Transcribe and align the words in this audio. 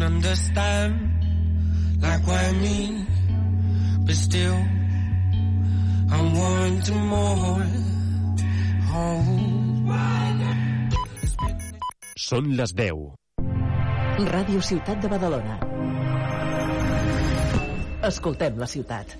can't 0.00 0.14
understand, 0.14 0.94
like 2.00 2.26
why 2.26 2.52
me, 2.52 3.06
but 4.06 4.14
still, 4.14 4.58
I'm 6.10 6.34
wanting 6.34 7.06
more. 7.06 7.66
Oh. 8.92 9.24
Són 12.20 12.52
les 12.54 12.72
10. 12.78 13.00
Ràdio 14.30 14.60
Ciutat 14.62 15.00
de 15.02 15.08
Badalona. 15.10 15.56
Escoltem 18.06 18.60
la 18.60 18.68
ciutat. 18.70 19.16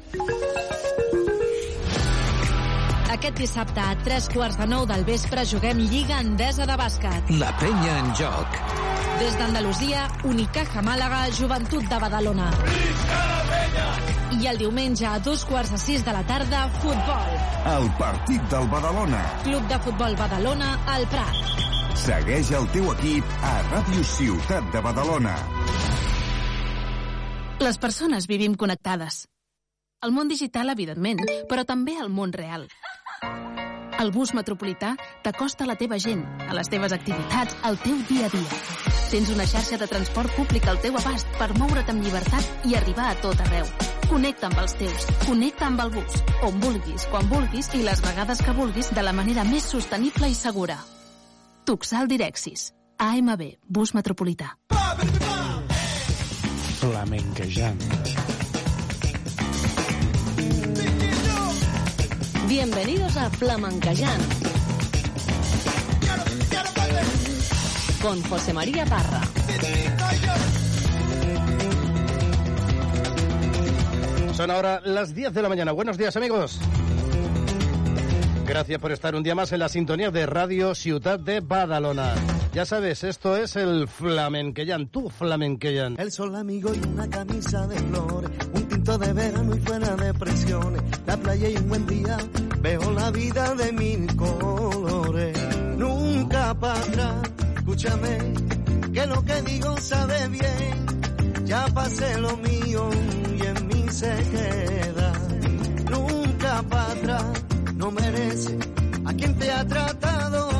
Aquest 3.10 3.40
dissabte 3.40 3.82
a 3.82 3.96
tres 4.04 4.28
quarts 4.32 4.60
de 4.60 4.68
nou 4.70 4.86
del 4.86 5.02
vespre 5.08 5.44
juguem 5.44 5.82
Lliga 5.90 6.20
Endesa 6.22 6.68
de 6.70 6.78
bàsquet. 6.78 7.34
La 7.42 7.50
penya 7.58 7.98
en 8.04 8.14
joc. 8.20 8.99
Des 9.20 9.34
d'Andalusia, 9.36 10.06
Unicaja 10.24 10.80
Màlaga, 10.80 11.26
Joventut 11.36 11.84
de 11.84 11.96
Badalona. 12.00 12.46
I 14.32 14.46
el 14.48 14.60
diumenge 14.62 15.04
a 15.04 15.18
dos 15.20 15.42
quarts 15.44 15.74
de 15.74 15.80
sis 15.82 16.04
de 16.06 16.14
la 16.16 16.22
tarda, 16.24 16.62
futbol. 16.80 17.34
El 17.68 17.90
partit 17.98 18.46
del 18.48 18.68
Badalona. 18.72 19.20
Club 19.44 19.66
de 19.68 19.78
Futbol 19.84 20.16
Badalona, 20.16 20.70
al 20.94 21.04
Prat. 21.12 21.36
Segueix 22.00 22.54
el 22.56 22.70
teu 22.72 22.88
equip 22.94 23.36
a 23.44 23.52
Ràdio 23.68 24.06
Ciutat 24.08 24.72
de 24.72 24.80
Badalona. 24.88 25.36
Les 27.60 27.76
persones 27.76 28.24
vivim 28.30 28.56
connectades. 28.56 29.26
El 30.00 30.16
món 30.16 30.32
digital, 30.32 30.72
evidentment, 30.72 31.20
però 31.50 31.68
també 31.68 32.00
el 32.00 32.08
món 32.08 32.32
real. 32.32 32.70
El 34.00 34.14
bus 34.14 34.30
metropolità 34.32 34.94
t'acosta 35.20 35.66
a 35.66 35.68
la 35.68 35.74
teva 35.76 35.98
gent, 36.00 36.22
a 36.48 36.54
les 36.56 36.70
teves 36.72 36.92
activitats, 36.96 37.56
al 37.68 37.76
teu 37.82 37.98
dia 38.08 38.30
a 38.30 38.32
dia. 38.32 38.60
Tens 39.10 39.28
una 39.34 39.44
xarxa 39.44 39.76
de 39.76 39.88
transport 39.90 40.32
públic 40.38 40.64
al 40.70 40.80
teu 40.80 40.96
abast 40.96 41.28
per 41.36 41.50
moure't 41.58 41.92
amb 41.92 42.00
llibertat 42.00 42.64
i 42.70 42.78
arribar 42.78 43.10
a 43.10 43.18
tot 43.20 43.42
arreu. 43.44 43.68
Connecta 44.08 44.48
amb 44.48 44.62
els 44.62 44.72
teus, 44.80 45.04
connecta 45.26 45.68
amb 45.68 45.84
el 45.84 45.92
bus, 45.98 46.16
on 46.48 46.56
vulguis, 46.64 47.04
quan 47.12 47.28
vulguis 47.28 47.68
i 47.76 47.82
les 47.84 48.00
vegades 48.06 48.40
que 48.46 48.56
vulguis 48.56 48.88
de 48.96 49.04
la 49.04 49.12
manera 49.12 49.44
més 49.44 49.68
sostenible 49.68 50.32
i 50.32 50.38
segura. 50.38 50.80
Tuxal 51.68 52.08
Direxis. 52.08 52.70
AMB, 52.96 53.44
bus 53.68 53.92
metropolità. 53.96 54.54
Flamenquejant. 56.80 58.29
Bienvenidos 62.50 63.16
a 63.16 63.30
Flamenquejant. 63.30 64.22
Con 68.02 68.20
José 68.24 68.52
María 68.52 68.84
Parra. 68.86 69.20
Son 74.34 74.50
ahora 74.50 74.80
las 74.84 75.14
10 75.14 75.32
de 75.32 75.42
la 75.42 75.48
mañana. 75.48 75.70
Buenos 75.70 75.96
días, 75.96 76.16
amigos. 76.16 76.58
Gracias 78.48 78.80
por 78.80 78.90
estar 78.90 79.14
un 79.14 79.22
día 79.22 79.36
más 79.36 79.52
en 79.52 79.60
la 79.60 79.68
sintonía 79.68 80.10
de 80.10 80.26
Radio 80.26 80.74
Ciudad 80.74 81.20
de 81.20 81.38
Badalona. 81.38 82.14
Ya 82.52 82.66
sabes, 82.66 83.04
esto 83.04 83.36
es 83.36 83.54
el 83.54 83.86
Flamenqueyan, 83.86 84.88
tu 84.88 85.08
Flamenqueyan. 85.08 85.94
El 86.00 86.10
sol 86.10 86.34
amigo 86.34 86.72
y 86.74 86.80
una 86.84 87.08
camisa 87.08 87.64
de 87.68 87.78
flores, 87.78 88.30
de 88.98 89.12
verano 89.12 89.54
y 89.54 89.60
fuera 89.60 89.94
de 89.96 90.12
presiones, 90.14 90.82
la 91.06 91.16
playa 91.16 91.48
y 91.48 91.56
un 91.56 91.68
buen 91.68 91.86
día, 91.86 92.16
veo 92.60 92.90
la 92.92 93.10
vida 93.10 93.54
de 93.54 93.72
mil 93.72 94.16
colores. 94.16 95.38
Nunca 95.76 96.54
para 96.54 96.80
atrás, 96.80 97.14
escúchame, 97.56 98.18
que 98.92 99.06
lo 99.06 99.24
que 99.24 99.42
digo 99.42 99.76
sabe 99.78 100.28
bien, 100.28 101.46
ya 101.46 101.66
pasé 101.72 102.18
lo 102.18 102.36
mío 102.38 102.90
y 103.38 103.46
en 103.46 103.66
mí 103.68 103.84
se 103.90 104.12
queda. 104.30 105.12
Nunca 105.90 106.62
para 106.68 106.92
atrás, 106.92 107.24
no 107.76 107.90
merece 107.92 108.58
a 109.04 109.14
quien 109.14 109.34
te 109.36 109.50
ha 109.50 109.64
tratado 109.66 110.50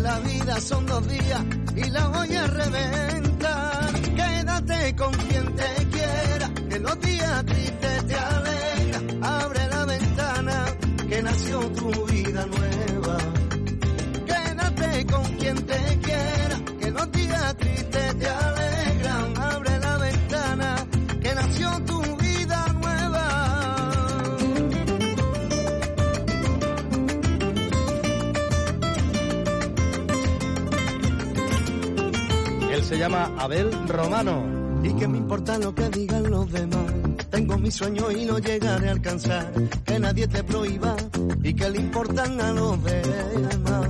la 0.00 0.18
vida 0.20 0.60
son 0.60 0.86
dos 0.86 1.08
días 1.08 1.42
y 1.74 1.90
la 1.90 2.08
voy 2.08 2.34
a 2.34 2.46
reventar. 2.46 3.92
Quédate 4.02 4.96
con 4.96 5.12
quien 5.12 5.54
te 5.54 5.86
quiera, 5.90 6.50
que 6.68 6.78
los 6.78 7.00
días 7.00 7.46
tristes 7.46 8.06
te 8.06 8.14
alegra. 8.14 9.00
Abre 9.22 9.68
la 9.68 9.84
ventana, 9.84 10.64
que 11.08 11.22
nació 11.22 11.60
tu 11.72 12.06
vida 12.06 12.46
nueva. 12.46 13.16
Quédate 14.26 15.06
con 15.06 15.24
quien 15.38 15.66
te 15.66 15.85
se 32.86 32.96
llama 32.96 33.32
Abel 33.38 33.72
Romano. 33.88 34.44
Y 34.82 34.92
que 34.94 35.08
me 35.08 35.18
importa 35.18 35.58
lo 35.58 35.74
que 35.74 35.88
digan 35.88 36.30
los 36.30 36.50
demás. 36.52 36.92
Tengo 37.30 37.58
mi 37.58 37.70
sueño 37.70 38.12
y 38.12 38.24
lo 38.24 38.38
llegaré 38.38 38.88
a 38.88 38.92
alcanzar. 38.92 39.52
Que 39.84 39.98
nadie 39.98 40.28
te 40.28 40.44
prohíba 40.44 40.94
y 41.42 41.52
que 41.54 41.68
le 41.70 41.80
importan 41.80 42.40
a 42.40 42.52
los 42.52 42.84
demás. 42.84 43.88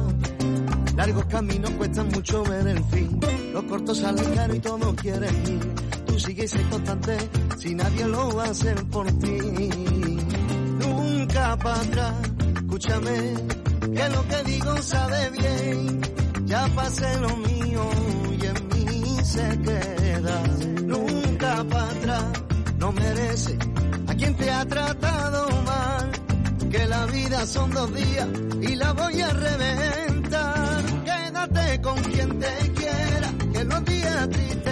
Largos 0.97 1.27
caminos 1.27 1.71
cuestan 1.73 2.09
mucho 2.09 2.43
ver 2.45 2.69
el 2.69 2.83
fin. 2.85 3.21
Los 3.53 3.65
cortos 3.65 3.99
salen 3.99 4.35
caro 4.35 4.55
y 4.55 4.61
todos 4.61 4.95
quieren 4.95 5.47
ir. 5.47 5.75
Tú 6.07 6.19
sigues 6.19 6.51
ser 6.51 6.63
constante 6.71 7.19
si 7.59 7.75
nadie 7.75 8.07
lo 8.07 8.35
va 8.35 8.45
a 8.45 8.51
hacer 8.51 8.83
por 8.87 9.07
ti. 9.19 9.39
Nunca 10.81 11.57
para 11.59 11.81
atrás, 11.81 12.15
escúchame, 12.55 13.35
que 13.95 14.09
lo 14.09 14.29
que 14.29 14.43
digo 14.51 14.77
sabe 14.81 15.31
bien. 15.31 16.01
Ya 16.47 16.67
pasé 16.75 17.19
lo 17.19 17.37
mío 17.37 17.83
y 18.25 18.26
se 19.27 19.59
queda. 19.61 20.43
Nunca 20.83 21.65
para 21.65 21.91
atrás, 21.91 22.25
no 22.79 22.93
merece 22.93 23.59
a 24.07 24.15
quien 24.15 24.35
te 24.37 24.51
ha 24.51 24.65
tratado 24.65 25.49
mal. 25.63 26.11
Que 26.71 26.87
la 26.87 27.07
vida 27.07 27.47
son 27.47 27.71
dos 27.71 27.93
días 27.95 28.29
y 28.63 28.77
la 28.77 28.93
voy 28.93 29.21
a 29.21 29.31
reventar. 29.31 30.83
Quédate 31.05 31.81
con 31.81 31.99
quien 32.03 32.39
te 32.39 32.73
quiera, 32.79 33.29
que 33.53 33.65
los 33.65 33.85
días 33.85 34.29
tristes 34.31 34.66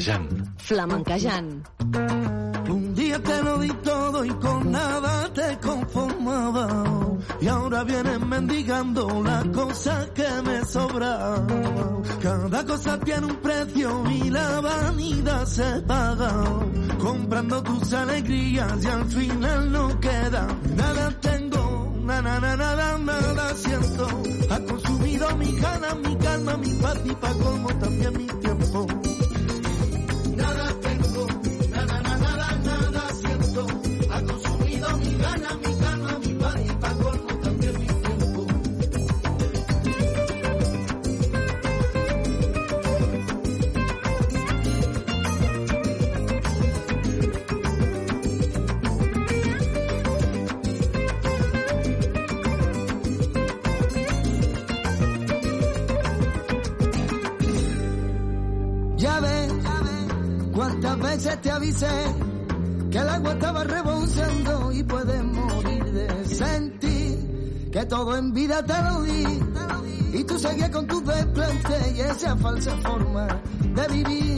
Flamenquejant. 0.00 0.58
Flamenquejant. 0.58 1.68
Un 2.70 2.94
día 2.94 3.22
te 3.22 3.42
lo 3.42 3.58
di 3.58 3.68
todo 3.84 4.24
y 4.24 4.30
con 4.30 4.72
nada 4.72 5.30
te 5.34 5.58
conformaba. 5.58 6.66
Y 7.40 7.48
ahora 7.48 7.84
vienes 7.84 8.20
mendigando 8.20 9.22
las 9.22 9.44
cosas 9.48 10.10
que 10.14 10.28
me 10.42 10.64
sobran. 10.64 11.46
Cada 12.22 12.64
cosa 12.64 12.98
tiene 13.00 13.26
un 13.26 13.36
precio 13.36 14.04
y 14.10 14.30
la 14.30 14.60
vanidad 14.60 15.44
se 15.44 15.82
paga. 15.82 16.32
Comprando 16.98 17.62
tus 17.62 17.92
alegrías 17.92 18.82
y 18.82 18.86
al 18.86 19.04
final 19.04 19.72
no 19.72 20.00
queda 20.00 20.46
nada 20.76 21.10
tengo. 21.20 21.92
Nada, 22.04 22.40
nada, 22.40 22.56
nada, 22.56 22.98
nada 22.98 23.54
siento. 23.54 24.08
Ha 24.50 24.58
consumido 24.60 25.36
mi 25.36 25.52
ganas, 25.60 25.96
mi 25.98 26.16
calma, 26.16 26.56
mi 26.56 26.70
paz 26.80 26.98
y 27.04 27.14
pa' 27.14 27.34
colmo 27.34 27.69
todo 67.90 68.16
en 68.16 68.32
vida 68.32 68.64
te 68.64 68.82
lo 68.84 69.02
di. 69.02 69.24
Y 70.12 70.24
tú 70.24 70.38
seguías 70.38 70.70
con 70.70 70.86
tu 70.86 71.04
desplante 71.04 71.92
y 71.96 72.00
esa 72.00 72.36
falsa 72.36 72.76
forma 72.78 73.26
de 73.74 73.88
vivir 73.88 74.29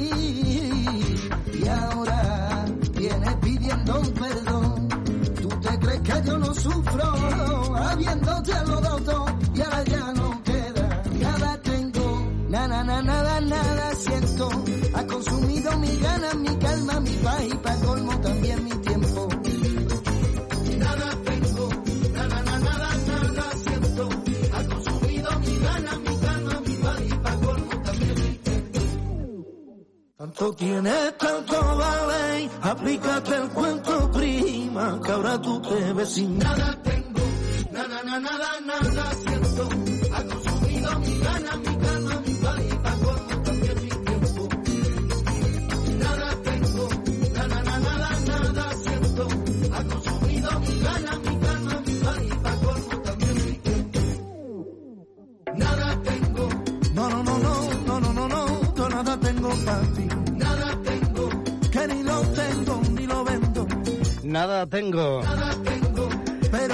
aplícate 33.23 33.37
el 33.37 33.49
cuento 33.51 34.11
prima, 34.11 35.01
que 35.05 35.13
ahora 35.13 35.41
tú 35.41 35.61
te 35.63 35.93
ves 35.93 36.09
sin 36.09 36.39
nada, 36.39 36.79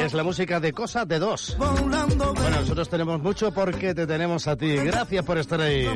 Es 0.04 0.14
la 0.14 0.22
música 0.24 0.58
de 0.60 0.72
Cosa 0.72 1.04
de 1.04 1.18
Dos. 1.18 1.56
Bueno, 1.58 2.60
nosotros 2.60 2.88
tenemos 2.88 3.20
mucho 3.22 3.52
porque 3.52 3.94
te 3.94 4.06
tenemos 4.06 4.46
a 4.48 4.56
ti. 4.56 4.74
Gracias 4.76 5.24
por 5.24 5.38
estar 5.38 5.60
ahí. 5.60 5.86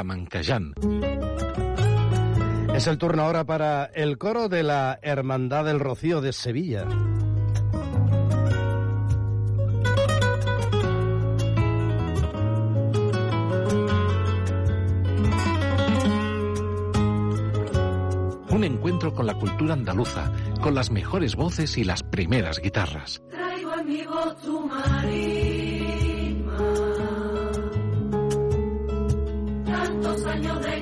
Flamenquejant. 0.00 0.72
Es 2.74 2.86
el 2.86 2.96
turno 2.96 3.24
ahora 3.24 3.44
para 3.44 3.84
el 3.84 4.16
coro 4.16 4.48
de 4.48 4.62
la 4.62 4.98
Hermandad 5.02 5.66
del 5.66 5.78
Rocío 5.78 6.22
de 6.22 6.32
Sevilla. 6.32 6.86
Un 18.48 18.64
encuentro 18.64 19.12
con 19.12 19.26
la 19.26 19.34
cultura 19.34 19.74
andaluza, 19.74 20.32
con 20.62 20.74
las 20.74 20.90
mejores 20.90 21.36
voces 21.36 21.76
y 21.76 21.84
las 21.84 22.02
primeras 22.02 22.58
guitarras. 22.58 23.20
Traigo 23.28 23.74
en 23.74 23.86
mi 23.86 24.06
voz 24.06 24.40
tu 24.40 24.66
marisma. 24.66 25.39
sueño 30.30 30.54
de 30.60 30.79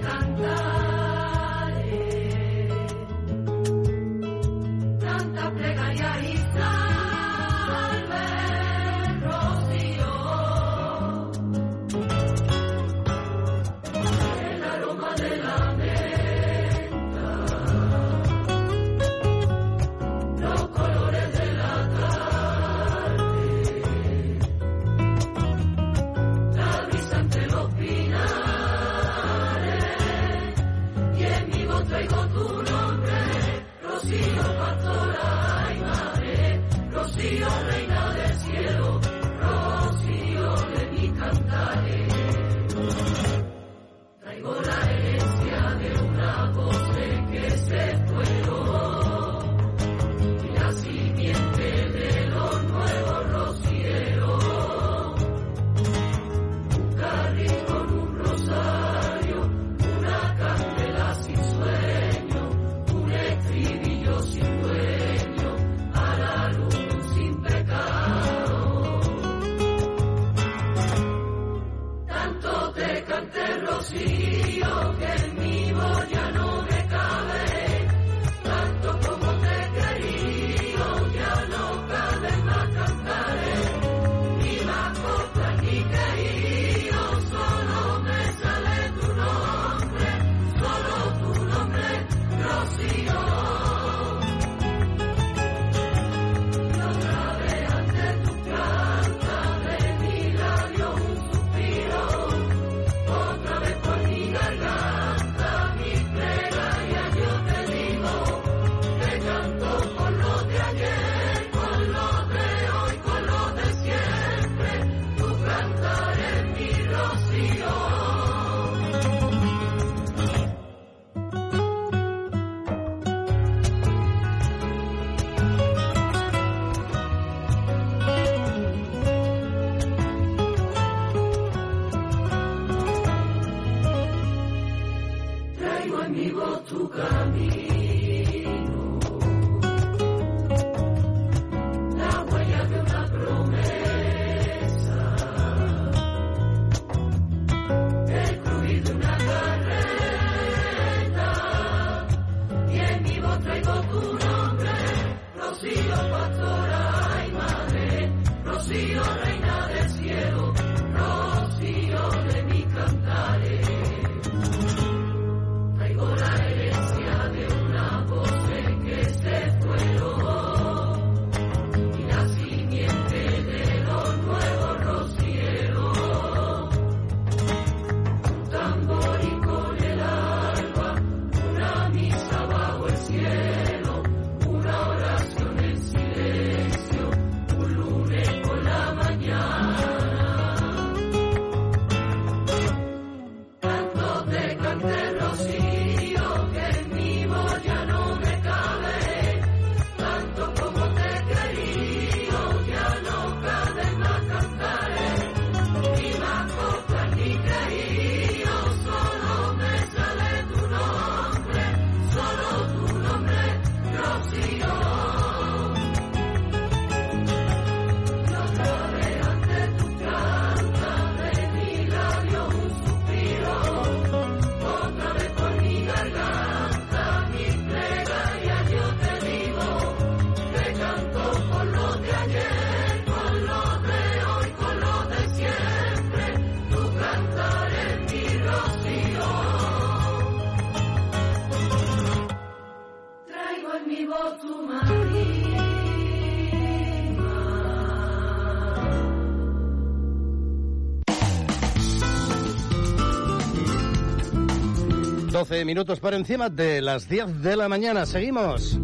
12 255.59 255.65
minutos 255.65 255.99
por 255.99 256.15
encima 256.15 256.49
de 256.49 256.81
las 256.81 257.09
10 257.09 257.43
de 257.43 257.57
la 257.57 257.69
mañana. 257.69 258.07
Seguimos. 258.07 258.79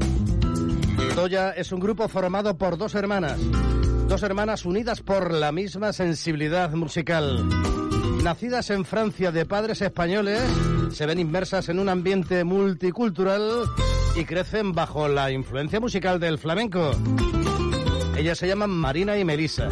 Toya 1.14 1.52
es 1.52 1.70
un 1.70 1.78
grupo 1.78 2.08
formado 2.08 2.58
por 2.58 2.76
dos 2.76 2.96
hermanas. 2.96 3.38
Dos 4.08 4.24
hermanas 4.24 4.64
unidas 4.64 5.00
por 5.00 5.32
la 5.32 5.52
misma 5.52 5.92
sensibilidad 5.92 6.72
musical. 6.72 7.48
Nacidas 8.24 8.70
en 8.70 8.84
Francia 8.84 9.30
de 9.30 9.46
padres 9.46 9.82
españoles, 9.82 10.42
se 10.90 11.06
ven 11.06 11.20
inmersas 11.20 11.68
en 11.68 11.78
un 11.78 11.88
ambiente 11.88 12.42
multicultural 12.42 13.66
y 14.16 14.24
crecen 14.24 14.72
bajo 14.72 15.06
la 15.06 15.30
influencia 15.30 15.78
musical 15.78 16.18
del 16.18 16.38
flamenco. 16.38 16.90
Ellas 18.16 18.36
se 18.36 18.48
llaman 18.48 18.70
Marina 18.70 19.16
y 19.16 19.24
Melissa. 19.24 19.68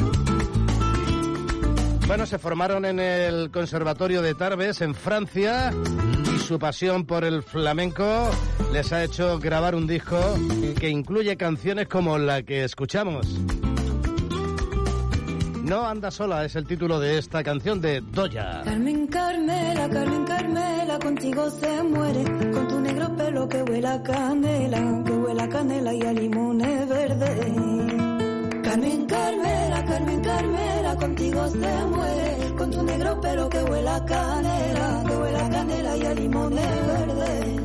Bueno, 2.06 2.26
se 2.26 2.38
formaron 2.38 2.84
en 2.84 3.00
el 3.00 3.50
Conservatorio 3.50 4.22
de 4.22 4.34
Tarbes, 4.36 4.82
en 4.82 4.94
Francia, 4.94 5.72
su 6.52 6.58
pasión 6.58 7.06
por 7.06 7.24
el 7.24 7.42
flamenco 7.42 8.30
les 8.74 8.92
ha 8.92 9.02
hecho 9.02 9.38
grabar 9.38 9.74
un 9.74 9.86
disco 9.86 10.18
que 10.78 10.90
incluye 10.90 11.34
canciones 11.34 11.88
como 11.88 12.18
la 12.18 12.42
que 12.42 12.64
escuchamos. 12.64 13.26
No 15.62 15.86
anda 15.86 16.10
sola 16.10 16.44
es 16.44 16.54
el 16.54 16.66
título 16.66 17.00
de 17.00 17.16
esta 17.16 17.42
canción 17.42 17.80
de 17.80 18.02
Doya. 18.02 18.60
Carmen 18.66 19.06
Carmela, 19.06 19.88
Carmen 19.88 20.24
Carmela, 20.26 20.98
contigo 20.98 21.48
se 21.48 21.82
muere, 21.84 22.22
con 22.52 22.68
tu 22.68 22.80
negro 22.80 23.16
pelo 23.16 23.48
que 23.48 23.62
huele 23.62 23.88
a 23.88 24.02
canela, 24.02 25.02
que 25.06 25.12
huele 25.12 25.42
a 25.42 25.48
canela 25.48 25.94
y 25.94 26.02
a 26.02 26.12
limones 26.12 26.86
verdes. 26.86 27.91
Carmen 28.72 29.04
Carmela, 29.04 29.84
Carmen 29.84 30.20
Carmela, 30.22 30.96
contigo 30.96 31.46
se 31.50 31.58
muere, 31.58 32.54
con 32.56 32.70
tu 32.70 32.82
negro 32.82 33.20
pelo 33.20 33.46
que 33.50 33.62
huele 33.64 33.90
a 33.90 34.02
canela, 34.02 35.04
que 35.06 35.14
huele 35.14 35.36
a 35.36 35.50
canela 35.50 35.96
y 35.98 36.06
a 36.06 36.14
limones 36.14 36.86
verdes. 36.86 37.60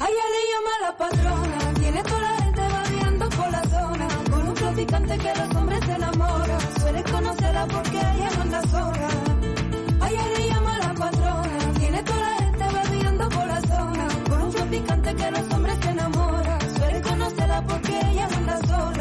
Ay, 0.00 0.12
ya 0.18 0.26
le 0.34 0.42
llama 0.50 0.74
la 0.80 0.96
patrona, 0.96 1.74
tiene 1.78 2.02
toda 2.04 2.20
la 2.22 2.36
gente 2.42 2.62
babeando 2.72 3.28
por 3.28 3.50
la 3.52 3.62
zona, 3.64 4.08
con 4.30 4.48
un 4.48 4.56
flow 4.56 4.74
picante 4.76 5.18
que 5.18 5.34
los 5.34 5.56
hombres 5.56 5.84
se 5.84 5.92
enamoran, 5.92 6.60
sueles 6.80 7.04
conocerla 7.12 7.66
porque 7.66 7.98
ella 7.98 8.30
manda 8.38 8.62
sola. 8.62 9.08
Ay, 10.00 10.14
ya 10.14 10.26
le 10.38 10.48
llama 10.48 10.78
la 10.78 10.94
patrona, 10.94 11.58
tiene 11.78 12.02
toda 12.02 12.18
la 12.18 12.36
gente 12.36 12.64
babeando 12.64 13.28
por 13.28 13.46
la 13.46 13.60
zona, 13.60 14.08
con 14.30 14.42
un 14.42 14.52
flow 14.52 14.66
picante 14.68 15.14
que 15.16 15.30
los 15.32 15.52
hombres 15.52 15.78
se 15.82 15.90
enamoran, 15.90 16.60
sueles 16.78 17.06
conocerla 17.06 17.66
porque 17.66 18.00
ella 18.10 18.28
manda 18.30 18.56
sola. 18.66 18.99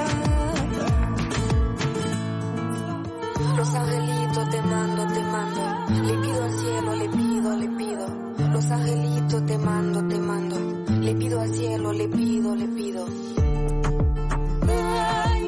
Los 3.60 3.76
angelitos 3.76 4.50
te 4.52 4.62
mando, 4.62 5.06
te 5.08 5.22
mando. 5.22 5.62
Le 6.02 6.18
pido 6.18 6.44
al 6.46 6.52
cielo, 6.60 6.96
le 6.96 7.10
pido, 7.10 7.58
le 7.58 7.68
pido. 7.68 8.08
Los 8.54 8.72
angelitos 8.72 9.46
te 9.46 9.58
mando, 9.58 10.08
te 10.08 10.18
mando. 10.18 10.56
Le 11.02 11.16
pido 11.16 11.42
al 11.42 11.54
cielo, 11.54 11.92
le 11.92 12.08
pido, 12.08 12.56
le 12.56 12.68
pido. 12.70 13.06
Ay, 14.66 15.48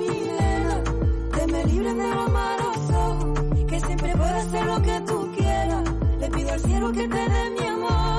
libren 1.67 1.97
de 1.97 2.09
los 2.09 2.31
malos 2.33 2.77
ojos, 2.89 3.39
que 3.65 3.79
siempre 3.79 4.11
pueda 4.17 4.37
hacer 4.39 4.65
lo 4.65 4.81
que 4.81 5.01
tú 5.07 5.31
quieras. 5.37 5.83
Le 6.19 6.29
pido 6.31 6.51
al 6.51 6.59
cielo 6.59 6.91
que 6.91 7.07
te 7.07 7.29
dé 7.29 7.49
mi 7.57 7.65
amor. 7.65 8.10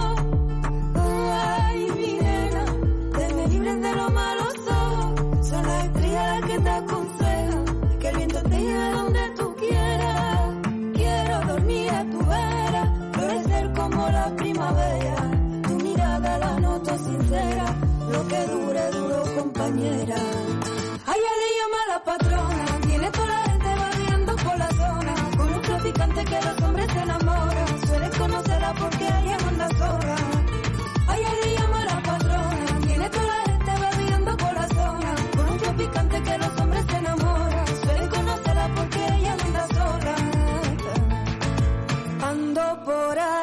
Lo 17.33 18.29
que 18.29 18.47
dure, 18.47 18.91
duro, 18.91 19.23
compañera. 19.39 20.17
Ay, 21.07 21.21
le 21.41 21.49
llama 21.59 21.81
la 21.89 22.05
patrona, 22.05 22.65
tiene 22.87 23.11
toda 23.11 23.27
la 23.27 23.43
gente 23.51 23.75
babeando 23.75 24.37
por 24.37 24.59
la 24.59 24.69
zona, 24.69 25.15
con 25.39 25.55
un 25.55 25.63
flow 25.63 25.83
picante 25.83 26.25
que 26.27 26.41
los 26.43 26.63
hombres 26.63 26.93
se 26.93 27.01
enamoran, 27.01 27.87
suelen 27.87 28.11
conocerla 28.19 28.75
porque 28.75 29.07
ella 29.07 29.39
manda 29.47 29.69
sola. 29.69 30.17
Ay, 31.09 31.23
le 31.43 31.55
llama 31.57 31.85
la 31.87 32.03
patrona, 32.03 32.81
tiene 32.87 33.09
toda 33.09 33.27
la 33.27 33.45
gente 33.51 33.73
babeando 33.81 34.37
por 34.37 34.53
la 34.55 34.69
zona, 34.69 35.15
con 35.37 35.49
un 35.49 35.59
flow 35.59 35.77
picante 35.77 36.23
que 36.23 36.39
los 36.39 36.61
hombres 36.61 36.85
se 36.91 36.97
enamoran, 36.99 37.67
suelen 37.83 38.09
conocerla 38.11 38.69
porque 38.77 39.07
ella 39.17 39.37
manda 39.43 39.67
sola. 39.69 40.15
Ando 42.31 42.85
por 42.85 43.19
ahí 43.19 43.42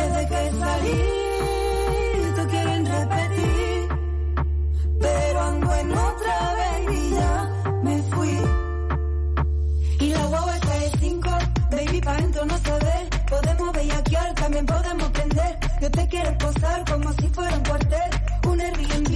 desde 0.00 0.22
que 0.28 0.42
salí, 0.58 1.02
tú 2.36 2.42
quieren 2.48 2.86
repetir, 2.86 3.88
pero 5.00 5.40
ando 5.40 5.74
en 5.74 5.90
otra 5.92 6.54
vez 6.58 6.98
y 6.98 7.10
ya 7.18 7.32
me 7.82 8.02
fui. 8.10 8.36
Y 10.00 10.06
la 10.12 10.24
guagua 10.26 10.54
está 10.56 10.74
de 10.78 10.90
cinco, 11.00 11.30
baby, 11.70 12.00
pa' 12.00 12.14
dentro 12.14 12.46
no 12.46 12.58
se 12.58 12.72
ve. 12.84 12.98
Podemos 13.28 13.72
bellaquear, 13.72 14.34
también 14.34 14.66
podemos 14.66 15.08
prender. 15.10 15.58
Yo 15.82 15.90
te 15.90 16.08
quiero 16.08 16.38
posar 16.38 16.84
como 16.90 17.12
si 17.12 17.28
fuera 17.28 17.56
un 17.56 17.64
cuartel. 17.64 18.10
Un 18.50 18.60
Airbnb 18.60 19.09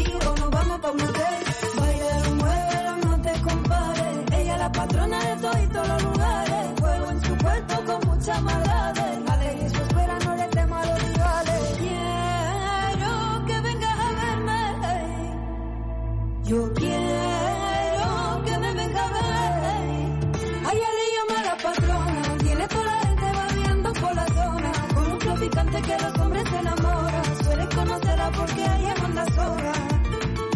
que 25.86 25.98
los 25.98 26.18
hombres 26.18 26.44
se 26.48 26.58
enamoran. 26.58 27.44
Suelen 27.44 27.68
conocerla 27.68 28.30
porque 28.36 28.62
ella 28.62 28.94
manda 29.02 29.24
sola. 29.34 29.72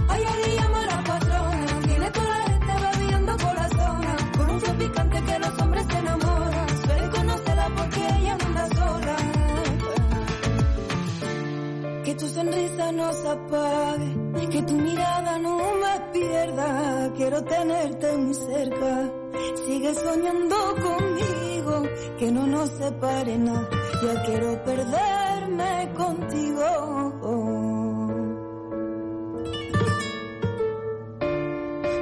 Ay, 0.08 0.24
le 0.42 0.56
llama 0.56 0.86
la 0.86 1.04
patrona. 1.04 1.66
Tiene 1.86 2.10
toda 2.10 2.38
la 2.38 2.44
gente 2.52 2.72
bebiendo 2.86 3.36
por 3.36 3.54
la 3.54 3.68
zona. 3.68 4.16
Con 4.36 4.50
un 4.50 4.60
flow 4.60 4.76
picante 4.76 5.22
que 5.22 5.38
los 5.38 5.58
hombres 5.60 5.86
se 5.90 5.98
enamoran. 5.98 6.68
Suelen 6.84 7.10
conocerla 7.10 7.66
porque 7.76 8.00
ella 8.18 8.36
manda 8.42 8.66
sola. 8.78 9.16
Que 12.04 12.14
tu 12.14 12.28
sonrisa 12.28 12.92
no 12.92 13.12
se 13.12 13.28
apague. 13.28 14.48
Que 14.50 14.62
tu 14.62 14.74
mirada 14.74 15.38
no 15.38 15.58
me 15.58 15.94
pierda. 16.12 17.12
Quiero 17.16 17.44
tenerte 17.44 18.16
muy 18.16 18.34
cerca. 18.34 19.12
Sigue 19.66 19.94
soñando 19.94 20.56
conmigo. 20.86 21.82
Que 22.18 22.32
no 22.32 22.46
nos 22.46 22.70
separe 22.70 23.36
nada. 23.38 23.77
Ya 24.00 24.22
quiero 24.24 24.62
perderme 24.62 25.92
contigo. 25.96 26.68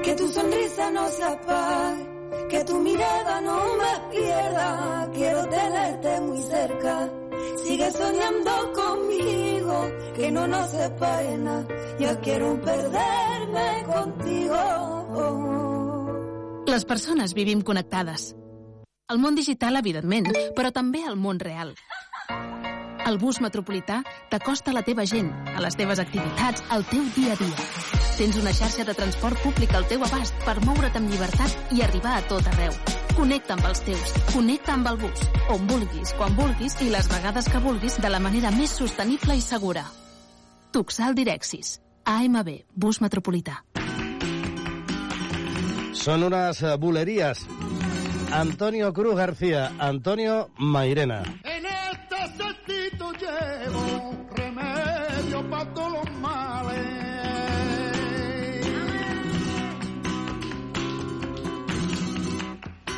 Que 0.04 0.14
tu 0.14 0.28
sonrisa 0.28 0.90
no 0.90 1.08
se 1.08 1.24
apague, 1.24 2.08
que 2.50 2.64
tu 2.64 2.78
mirada 2.80 3.40
no 3.40 3.58
me 3.80 3.92
pierda. 4.10 5.10
Quiero 5.14 5.48
tenerte 5.48 6.20
muy 6.20 6.42
cerca. 6.42 7.10
Sigue 7.64 7.90
soñando 7.90 8.72
conmigo, 8.74 9.90
que 10.14 10.30
no 10.30 10.46
nos 10.46 10.70
separe 10.70 11.38
nada. 11.38 11.66
Ya 11.98 12.20
quiero 12.20 12.60
perderme 12.60 13.84
contigo. 13.86 14.56
Les 16.66 16.84
persones 16.84 17.32
vivim 17.32 17.62
connectades. 17.62 18.36
El 19.06 19.20
món 19.22 19.36
digital, 19.38 19.76
evidentment, 19.78 20.26
però 20.56 20.72
també 20.74 21.04
el 21.06 21.14
món 21.14 21.38
real. 21.38 21.68
El 23.06 23.20
bus 23.22 23.38
metropolità 23.38 24.00
t'acosta 24.32 24.72
a 24.72 24.74
la 24.74 24.82
teva 24.82 25.04
gent, 25.06 25.28
a 25.52 25.60
les 25.62 25.76
teves 25.78 26.00
activitats, 26.02 26.64
al 26.74 26.82
teu 26.90 27.04
dia 27.14 27.36
a 27.36 27.38
dia. 27.38 27.66
Tens 28.16 28.38
una 28.40 28.50
xarxa 28.50 28.82
de 28.88 28.96
transport 28.98 29.38
públic 29.44 29.76
al 29.78 29.86
teu 29.86 30.02
abast 30.02 30.34
per 30.42 30.56
moure't 30.64 30.98
amb 30.98 31.12
llibertat 31.12 31.70
i 31.76 31.84
arribar 31.86 32.16
a 32.16 32.24
tot 32.26 32.50
arreu. 32.50 32.74
Connecta 33.14 33.54
amb 33.54 33.70
els 33.70 33.84
teus, 33.86 34.16
connecta 34.32 34.74
amb 34.74 34.90
el 34.90 34.98
bus, 35.04 35.22
on 35.54 35.70
vulguis, 35.70 36.10
quan 36.18 36.34
vulguis 36.34 36.74
i 36.82 36.90
les 36.90 37.06
vegades 37.14 37.46
que 37.52 37.62
vulguis 37.62 38.00
de 38.02 38.10
la 38.10 38.18
manera 38.18 38.50
més 38.58 38.74
sostenible 38.74 39.38
i 39.38 39.44
segura. 39.44 39.86
Tuxal 40.74 41.14
Direxis. 41.14 41.76
AMB, 42.10 42.50
bus 42.74 42.98
metropolità. 43.06 43.60
Son 45.94 46.26
unas 46.26 46.62
eh, 46.62 46.74
bulerías. 46.76 47.46
Antonio 48.32 48.92
Cruz 48.92 49.16
García, 49.16 49.72
Antonio 49.78 50.50
Mairena. 50.58 51.22
En 51.44 51.64
este 51.66 52.16
sentido 52.36 53.12
llevo 53.12 54.26
remedio 54.34 55.50
para 55.50 55.74
todos 55.74 55.92
los 55.92 56.12
males. 56.20 56.76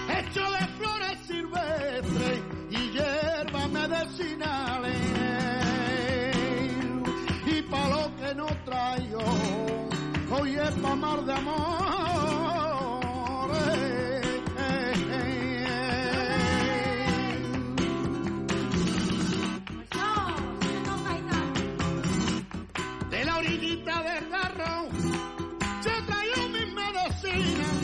Hecho 0.08 0.42
de 0.50 0.66
flores 0.78 1.18
silvestres 1.26 2.40
y 2.70 2.90
hierbas 2.90 3.70
medicinales. 3.70 4.96
Y 7.46 7.62
para 7.62 7.88
lo 7.88 8.16
que 8.16 8.34
no 8.34 8.46
traigo, 8.64 9.22
hoy 10.30 10.56
es 10.56 10.70
pa' 10.70 10.96
mar 10.96 11.24
de 11.24 11.32
amor. 11.32 12.27
La 23.88 24.00
orillita 24.00 24.02
del 24.02 24.28
garro, 24.30 24.88
yo 25.84 25.94
traigo 26.06 26.48
mis 26.48 26.68
medicinas. 26.74 27.78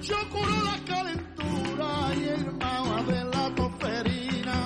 Yo 0.00 0.16
curo 0.30 0.62
la 0.62 0.78
calentura 0.84 2.14
y 2.14 2.24
el 2.28 2.52
mal 2.52 3.06
de 3.06 3.24
la 3.24 3.54
toferina. 3.54 4.58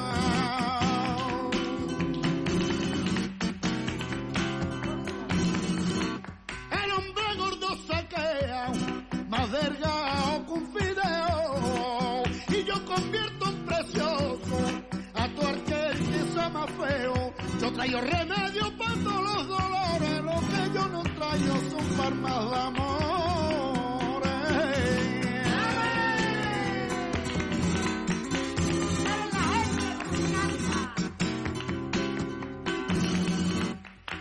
El 6.83 6.91
hombre 6.93 7.25
gordo 7.39 7.69
saquea, 7.89 8.73
más 9.29 9.53
delgado 9.53 10.47
que 10.47 10.53
un 10.53 10.67
fideo. 10.73 12.23
Y 12.49 12.65
yo 12.65 12.85
convierto 12.85 13.45
en 13.49 13.65
precioso 13.67 14.57
a 15.15 15.29
tu 15.29 15.43
arquero 15.47 15.99
que 16.13 16.33
sea 16.33 16.49
más 16.51 16.71
feo. 16.71 17.35
Yo 17.61 17.73
traigo 17.73 18.01
remedio 18.01 18.77
para 18.77 18.95
todos 18.95 19.23
los 19.23 19.49
dolores, 19.49 19.71
lo 19.71 19.72
que 20.51 20.75
yo 20.75 20.89
no 20.89 21.03
traigo 21.03 21.55
son 21.71 21.85
farmas 21.97 22.51
de 22.51 22.57
amor. 22.57 24.23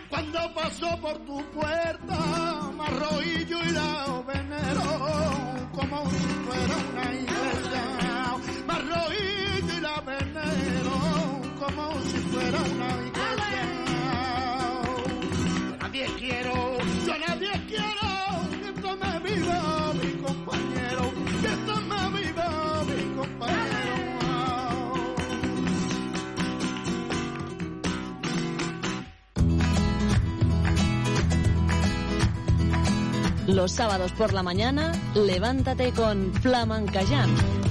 Cuando 0.08 0.54
pasó 0.54 1.00
por 1.00 1.18
tu 1.26 1.42
puerta, 1.52 2.16
Marroillo 2.76 3.61
Los 33.62 33.70
sábados 33.70 34.10
por 34.10 34.32
la 34.32 34.42
mañana, 34.42 34.90
levántate 35.14 35.92
con 35.92 36.34
Flamencayán. 36.42 37.30
Si 37.36 37.61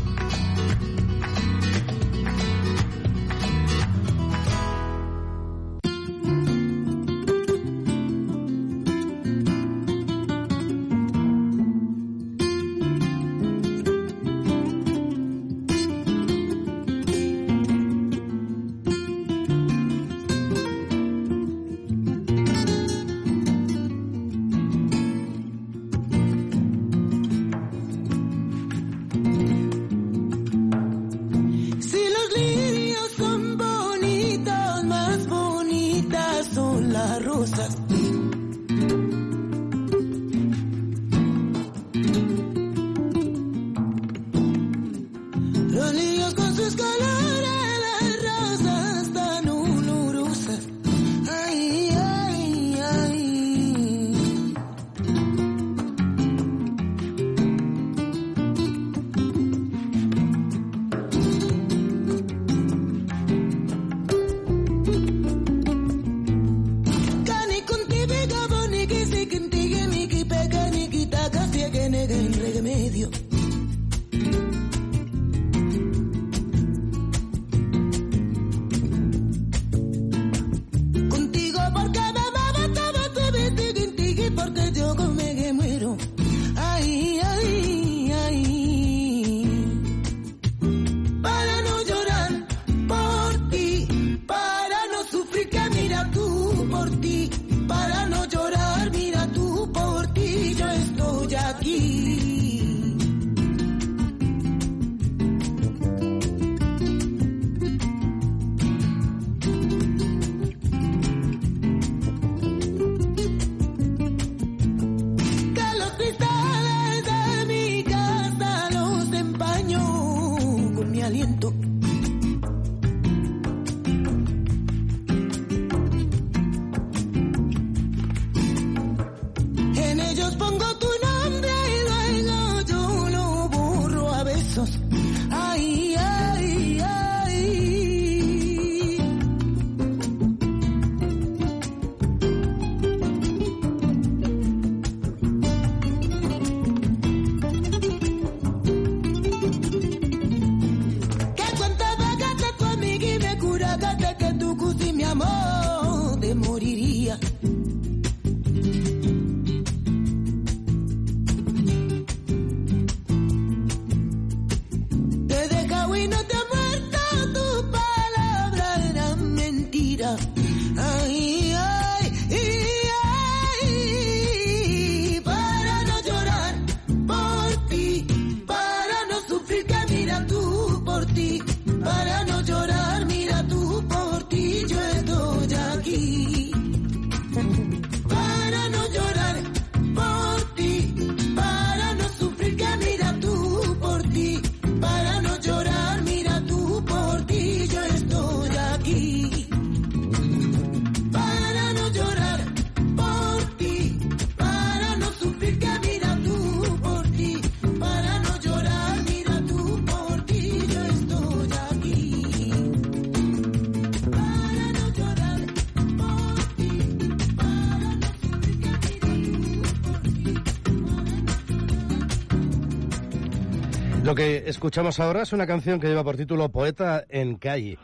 que 224.21 224.43
escuchamos 224.45 224.99
ahora 224.99 225.23
es 225.23 225.33
una 225.33 225.47
canción 225.47 225.79
que 225.79 225.87
lleva 225.87 226.03
por 226.03 226.15
título 226.15 226.49
Poeta 226.49 227.03
en 227.09 227.37
calle. 227.37 227.79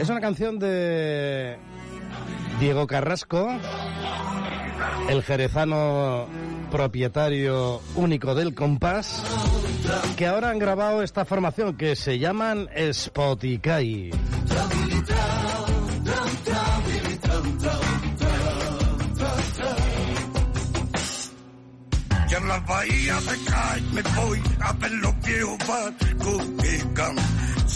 Es 0.00 0.08
una 0.08 0.20
canción 0.20 0.58
de 0.58 1.58
Diego 2.58 2.88
Carrasco, 2.88 3.48
el 5.08 5.22
jerezano 5.22 6.26
propietario 6.72 7.80
único 7.94 8.34
del 8.34 8.52
compás, 8.52 9.22
que 10.16 10.26
ahora 10.26 10.50
han 10.50 10.58
grabado 10.58 11.04
esta 11.04 11.24
formación 11.24 11.76
que 11.76 11.94
se 11.94 12.18
llaman 12.18 12.68
Spoticay. 12.92 14.10
Bahías 22.66 23.22
se 23.22 23.44
cae, 23.44 23.80
me 23.92 24.02
voy 24.02 24.42
a 24.60 24.72
ver 24.72 24.90
los 24.92 25.20
viejos 25.22 25.58
barcos 25.68 26.42
que 26.62 26.86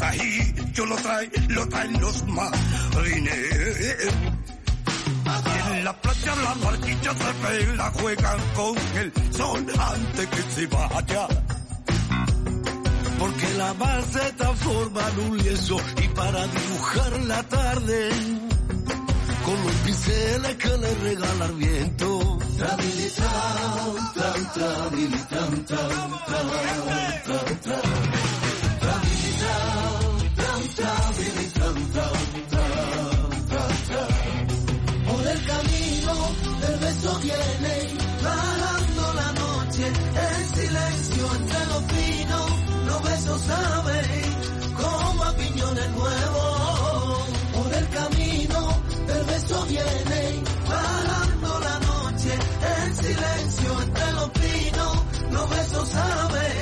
Ahí 0.02 0.54
yo 0.72 0.86
lo 0.86 0.96
trae, 0.96 1.30
lo 1.48 1.68
traen 1.68 2.00
los 2.00 2.24
marineros. 2.26 3.78
Y 5.44 5.72
en 5.72 5.84
la 5.84 5.92
playa 6.00 6.34
las 6.36 6.60
barquillas 6.60 7.16
se 7.18 7.32
ven, 7.48 7.78
juegan 8.00 8.40
con 8.54 8.78
el 8.96 9.12
sol 9.32 9.66
antes 9.78 10.26
que 10.26 10.42
se 10.54 10.66
vaya. 10.68 11.28
Porque 13.18 13.54
la 13.58 13.74
mar 13.74 14.02
se 14.10 14.32
transforma 14.32 15.02
un 15.28 15.36
lienzo 15.36 15.76
y 16.02 16.08
para 16.08 16.46
dibujar 16.46 17.20
la 17.20 17.42
tarde 17.42 18.49
con 19.50 19.64
los 19.64 19.74
pinceles 19.84 20.54
que 20.56 20.68
le 20.78 20.94
regala 20.94 21.44
el 21.46 21.52
viento. 21.54 22.38
Por 35.08 35.26
el 35.26 35.40
camino 35.46 36.14
del 36.60 36.78
beso 36.78 37.20
viene 37.20 37.74
bajando 38.22 39.14
la 39.20 39.32
noche 39.32 39.86
en 39.86 40.54
silencio 40.54 41.24
entre 41.38 41.66
los 41.66 41.82
pinos 41.94 42.50
los 42.86 43.02
besos 43.02 43.40
saben 43.42 43.99
viento 49.50 49.66
viene 49.66 50.42
parando 50.66 51.60
la 51.60 51.78
noche, 51.80 52.30
el 52.84 52.94
silencio 52.94 53.82
entre 53.82 54.12
los 54.12 54.30
pinos, 54.30 55.04
los 55.30 55.50
besos 55.50 55.94
a 55.94 56.28
la. 56.28 56.59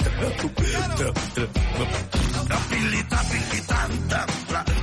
tap, 0.97 1.17
tap, 1.35 1.55
habilita, 2.51 3.17
habilitante. 3.19 4.74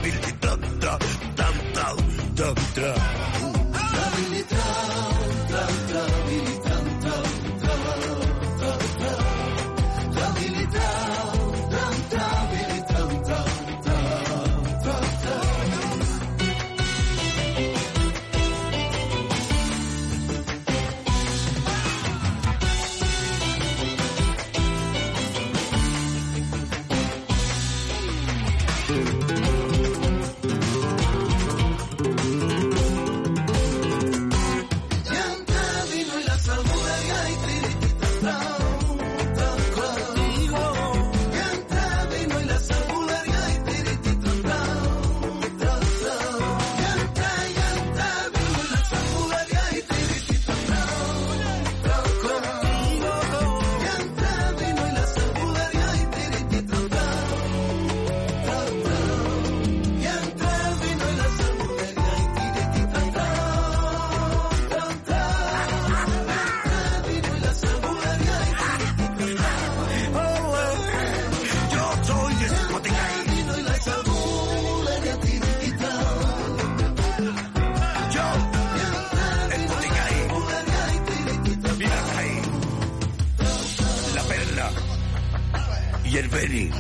Y 86.42 86.44
el 86.44 86.50
Beni. 86.50 86.72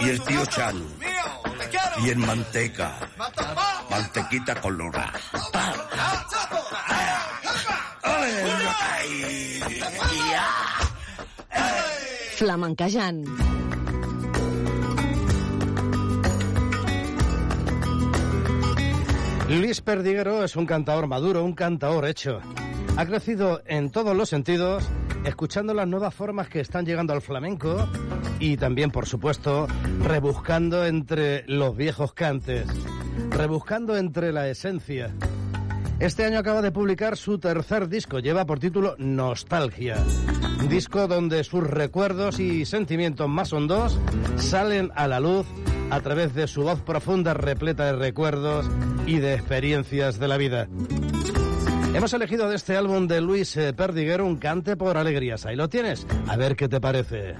Y 0.00 0.08
el 0.08 0.20
tío 0.22 0.46
Chan. 0.46 0.82
Y 2.04 2.10
el 2.10 2.18
Manteca. 2.18 2.98
Mantequita 3.90 4.60
colorada. 4.60 5.12
Flamenquejant. 12.36 13.28
Luis 19.48 19.80
Perdiguero 19.80 20.42
es 20.42 20.56
un 20.56 20.66
cantador 20.66 21.06
maduro, 21.06 21.44
un 21.44 21.54
cantador 21.54 22.06
hecho. 22.06 22.40
Ha 22.96 23.06
crecido 23.06 23.62
en 23.66 23.90
todos 23.90 24.16
los 24.16 24.28
sentidos, 24.28 24.84
escuchando 25.24 25.74
las 25.74 25.88
nuevas 25.88 26.14
formas 26.14 26.48
que 26.48 26.60
están 26.60 26.84
llegando 26.84 27.12
al 27.12 27.22
flamenco 27.22 27.88
y 28.38 28.56
también, 28.56 28.90
por 28.90 29.06
supuesto, 29.06 29.66
rebuscando 30.02 30.84
entre 30.86 31.44
los 31.46 31.76
viejos 31.76 32.12
cantes, 32.12 32.66
rebuscando 33.30 33.96
entre 33.96 34.32
la 34.32 34.48
esencia. 34.48 35.12
Este 36.00 36.24
año 36.24 36.38
acaba 36.38 36.60
de 36.60 36.72
publicar 36.72 37.16
su 37.16 37.38
tercer 37.38 37.88
disco, 37.88 38.18
lleva 38.18 38.44
por 38.44 38.58
título 38.58 38.96
Nostalgia. 38.98 39.96
Disco 40.68 41.06
donde 41.08 41.44
sus 41.44 41.64
recuerdos 41.64 42.40
y 42.40 42.64
sentimientos 42.64 43.28
más 43.28 43.52
hondos 43.52 43.98
salen 44.36 44.90
a 44.94 45.06
la 45.06 45.20
luz 45.20 45.46
a 45.90 46.00
través 46.00 46.34
de 46.34 46.48
su 46.48 46.62
voz 46.62 46.80
profunda 46.80 47.34
repleta 47.34 47.86
de 47.86 47.92
recuerdos 47.92 48.68
y 49.06 49.18
de 49.18 49.34
experiencias 49.34 50.18
de 50.18 50.28
la 50.28 50.36
vida. 50.36 50.68
Hemos 51.94 52.12
elegido 52.12 52.48
de 52.48 52.56
este 52.56 52.76
álbum 52.76 53.06
de 53.06 53.20
Luis 53.20 53.56
eh, 53.56 53.72
Perdiguero 53.72 54.26
un 54.26 54.36
cante 54.36 54.76
por 54.76 54.96
alegrías. 54.96 55.46
Ahí 55.46 55.54
lo 55.54 55.68
tienes. 55.68 56.04
A 56.26 56.36
ver 56.36 56.56
qué 56.56 56.68
te 56.68 56.80
parece. 56.80 57.36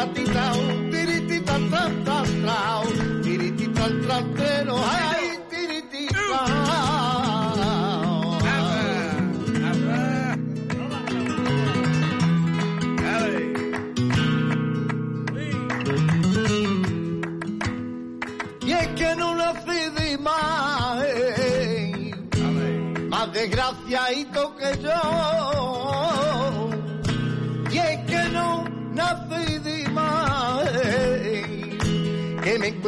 titatitau, 0.00 0.56
tirititatatau, 0.90 2.84
tirititatatero, 3.22 4.76
ai, 4.80 5.02
ai, 5.12 5.36
tirititau. 5.52 6.32
Apa, 7.52 7.68
apa. 9.68 10.00
Ale. 13.12 13.44
Y 18.64 18.72
es 18.72 18.88
que 18.96 19.10
no 19.16 19.34
nací 19.34 19.80
de 19.96 20.12
imagen, 20.16 21.92
más 23.10 23.32
desgraciadito 23.34 24.56
que 24.56 24.78
yo. 24.80 25.39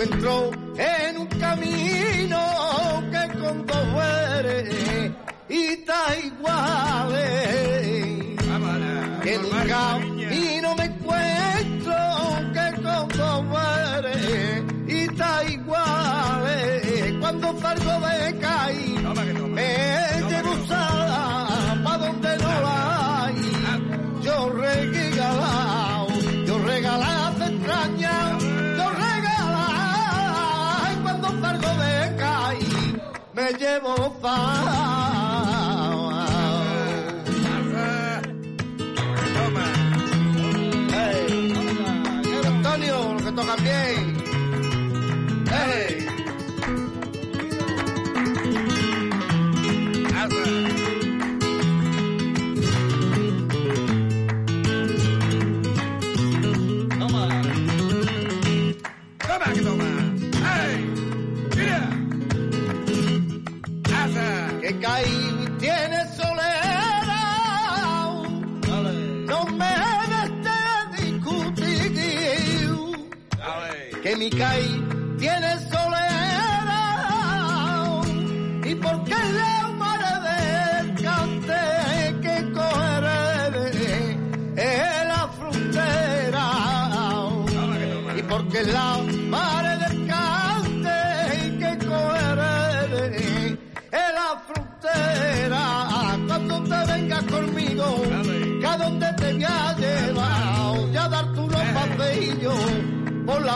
Encuentro 0.02 0.61
never. 33.72 34.12
Hey, 40.90 41.52
Antonio, 42.44 43.16
que 43.24 43.32
toca 43.32 43.56
bien. 43.56 44.16
Hey. 45.50 46.06
Come 56.98 57.14
on. 57.14 57.42
Come 59.18 59.42
Hey. 60.44 61.11
Caí 64.82 65.48
tiene 65.60 65.98
soledad. 66.16 67.12
No 69.30 69.46
me 69.46 69.74
estés 70.24 71.04
discutir. 71.04 71.92
Que 74.02 74.16
mi 74.16 74.28
caí 74.30 74.81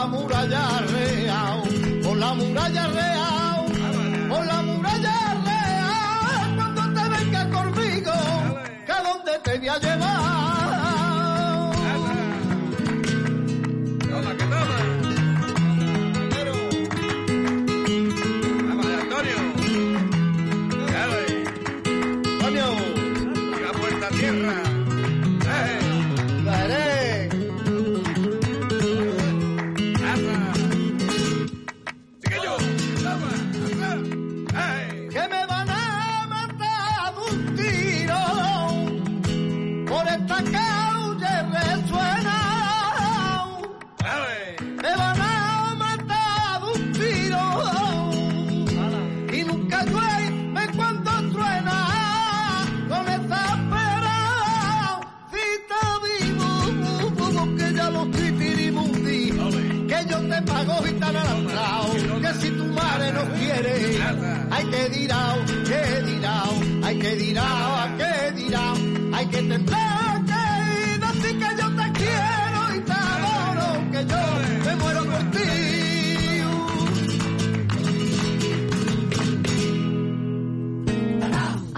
la 0.07 0.19
muralla 0.19 0.79
real, 0.87 1.63
por 2.01 2.17
la 2.17 2.33
muralla 2.33 2.87
real, 2.87 3.16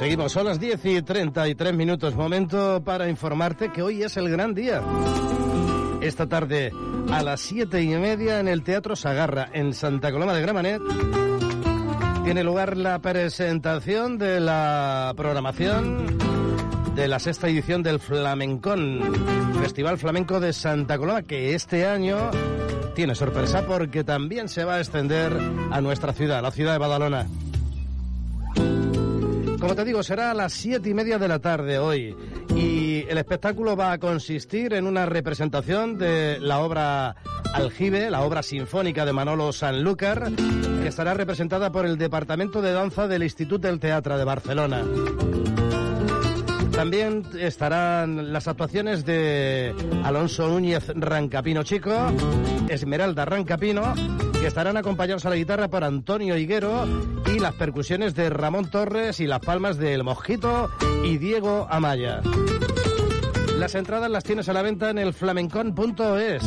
Seguimos, 0.00 0.32
son 0.32 0.46
las 0.46 0.58
10 0.58 0.82
y 0.86 1.02
33 1.02 1.74
minutos. 1.74 2.14
Momento 2.14 2.82
para 2.82 3.10
informarte 3.10 3.70
que 3.70 3.82
hoy 3.82 4.02
es 4.02 4.16
el 4.16 4.30
gran 4.30 4.54
día. 4.54 4.80
Esta 6.00 6.26
tarde 6.26 6.72
a 7.12 7.22
las 7.22 7.42
7 7.42 7.82
y 7.82 7.88
media 7.88 8.40
en 8.40 8.48
el 8.48 8.62
Teatro 8.62 8.96
Sagarra, 8.96 9.50
en 9.52 9.74
Santa 9.74 10.10
Coloma 10.10 10.32
de 10.32 10.40
Gramanet, 10.40 10.80
tiene 12.24 12.42
lugar 12.42 12.78
la 12.78 12.98
presentación 13.00 14.16
de 14.16 14.40
la 14.40 15.12
programación 15.18 16.16
de 16.94 17.06
la 17.06 17.18
sexta 17.18 17.48
edición 17.48 17.82
del 17.82 18.00
Flamencón, 18.00 19.02
Festival 19.60 19.98
Flamenco 19.98 20.40
de 20.40 20.54
Santa 20.54 20.96
Coloma, 20.96 21.24
que 21.24 21.54
este 21.54 21.86
año 21.86 22.30
tiene 22.94 23.14
sorpresa 23.14 23.66
porque 23.66 24.02
también 24.02 24.48
se 24.48 24.64
va 24.64 24.76
a 24.76 24.78
extender 24.78 25.38
a 25.70 25.82
nuestra 25.82 26.14
ciudad, 26.14 26.40
la 26.40 26.52
ciudad 26.52 26.72
de 26.72 26.78
Badalona. 26.78 27.26
Como 29.60 29.74
te 29.74 29.84
digo, 29.84 30.02
será 30.02 30.30
a 30.30 30.34
las 30.34 30.54
siete 30.54 30.88
y 30.88 30.94
media 30.94 31.18
de 31.18 31.28
la 31.28 31.38
tarde 31.38 31.78
hoy. 31.78 32.16
Y 32.56 33.04
el 33.08 33.18
espectáculo 33.18 33.76
va 33.76 33.92
a 33.92 33.98
consistir 33.98 34.72
en 34.72 34.86
una 34.86 35.04
representación 35.04 35.98
de 35.98 36.38
la 36.40 36.60
obra 36.60 37.14
Aljibe, 37.52 38.10
la 38.10 38.22
obra 38.22 38.42
sinfónica 38.42 39.04
de 39.04 39.12
Manolo 39.12 39.52
Sanlúcar, 39.52 40.32
que 40.82 40.88
estará 40.88 41.12
representada 41.12 41.70
por 41.70 41.84
el 41.84 41.98
Departamento 41.98 42.62
de 42.62 42.72
Danza 42.72 43.06
del 43.06 43.22
Instituto 43.22 43.68
del 43.68 43.80
Teatro 43.80 44.16
de 44.16 44.24
Barcelona. 44.24 44.82
También 46.80 47.26
estarán 47.38 48.32
las 48.32 48.48
actuaciones 48.48 49.04
de 49.04 49.74
Alonso 50.02 50.48
Núñez 50.48 50.90
Rancapino 50.94 51.62
Chico, 51.62 51.92
Esmeralda 52.70 53.26
Rancapino, 53.26 53.92
que 54.40 54.46
estarán 54.46 54.78
acompañados 54.78 55.26
a 55.26 55.28
la 55.28 55.36
guitarra 55.36 55.68
por 55.68 55.84
Antonio 55.84 56.38
Higuero 56.38 56.86
y 57.26 57.38
las 57.38 57.52
percusiones 57.56 58.14
de 58.14 58.30
Ramón 58.30 58.70
Torres 58.70 59.20
y 59.20 59.26
las 59.26 59.40
palmas 59.40 59.76
de 59.76 59.92
El 59.92 60.04
Mosquito 60.04 60.70
y 61.04 61.18
Diego 61.18 61.66
Amaya. 61.68 62.22
Las 63.58 63.74
entradas 63.74 64.10
las 64.10 64.24
tienes 64.24 64.48
a 64.48 64.54
la 64.54 64.62
venta 64.62 64.88
en 64.88 65.00
el 65.00 65.12
flamencon.es. 65.12 66.42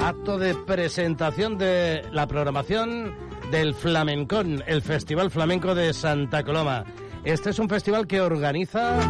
Acto 0.00 0.36
de 0.36 0.56
presentación 0.66 1.58
de 1.58 2.02
la 2.10 2.26
programación 2.26 3.14
del 3.52 3.72
Flamencón, 3.72 4.64
el 4.66 4.82
Festival 4.82 5.30
Flamenco 5.30 5.76
de 5.76 5.92
Santa 5.92 6.42
Coloma. 6.42 6.84
Este 7.24 7.50
es 7.50 7.58
un 7.58 7.70
festival 7.70 8.06
que 8.06 8.20
organiza 8.20 9.00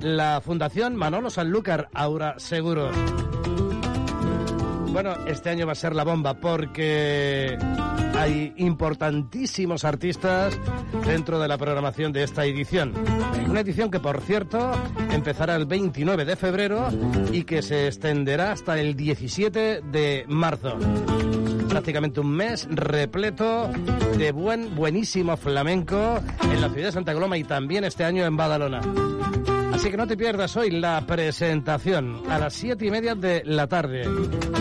la 0.00 0.40
Fundación 0.40 0.96
Manolo 0.96 1.28
Sanlúcar 1.28 1.90
Aura 1.92 2.38
Seguros. 2.38 2.96
Bueno, 4.88 5.14
este 5.26 5.50
año 5.50 5.66
va 5.66 5.72
a 5.72 5.74
ser 5.74 5.94
la 5.94 6.04
bomba 6.04 6.34
porque 6.34 7.58
hay 8.18 8.54
importantísimos 8.56 9.84
artistas 9.84 10.58
dentro 11.06 11.38
de 11.38 11.48
la 11.48 11.58
programación 11.58 12.12
de 12.12 12.22
esta 12.22 12.46
edición. 12.46 12.94
Una 13.46 13.60
edición 13.60 13.90
que, 13.90 14.00
por 14.00 14.22
cierto, 14.22 14.72
empezará 15.12 15.54
el 15.56 15.66
29 15.66 16.24
de 16.24 16.36
febrero 16.36 16.88
y 17.30 17.44
que 17.44 17.60
se 17.60 17.88
extenderá 17.88 18.52
hasta 18.52 18.80
el 18.80 18.96
17 18.96 19.82
de 19.82 20.24
marzo 20.28 20.78
prácticamente 21.70 22.20
un 22.20 22.32
mes 22.32 22.66
repleto 22.68 23.70
de 24.18 24.32
buen, 24.32 24.74
buenísimo 24.74 25.36
flamenco 25.36 26.18
en 26.42 26.60
la 26.60 26.68
ciudad 26.68 26.88
de 26.88 26.92
Santa 26.92 27.14
Coloma 27.14 27.38
y 27.38 27.44
también 27.44 27.84
este 27.84 28.04
año 28.04 28.26
en 28.26 28.36
Badalona. 28.36 28.80
Así 29.72 29.88
que 29.88 29.96
no 29.96 30.06
te 30.06 30.16
pierdas 30.16 30.56
hoy 30.56 30.70
la 30.70 31.00
presentación 31.06 32.22
a 32.28 32.38
las 32.38 32.54
siete 32.54 32.86
y 32.86 32.90
media 32.90 33.14
de 33.14 33.42
la 33.46 33.68
tarde 33.68 34.02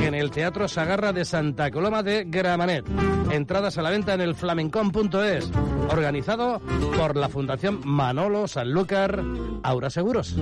en 0.01 0.13
el 0.13 0.29
Teatro 0.29 0.67
Sagarra 0.67 1.11
de 1.11 1.25
Santa 1.25 1.71
Coloma 1.71 2.03
de 2.03 2.25
Gramanet. 2.25 2.85
Entradas 3.31 3.77
a 3.77 3.81
la 3.81 3.89
venta 3.89 4.13
en 4.13 4.21
el 4.21 4.35
flamencón.es, 4.35 5.51
organizado 5.89 6.61
por 6.95 7.17
la 7.17 7.27
Fundación 7.27 7.81
Manolo 7.83 8.47
Sanlúcar 8.47 9.21
Aura 9.63 9.89
Seguros. 9.89 10.35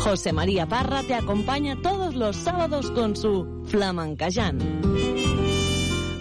José 0.00 0.32
María 0.32 0.66
Parra 0.66 1.02
te 1.02 1.14
acompaña 1.14 1.76
todos 1.82 2.14
los 2.14 2.34
sábados 2.34 2.90
con 2.92 3.14
su 3.14 3.64
Flamancayán. 3.66 4.58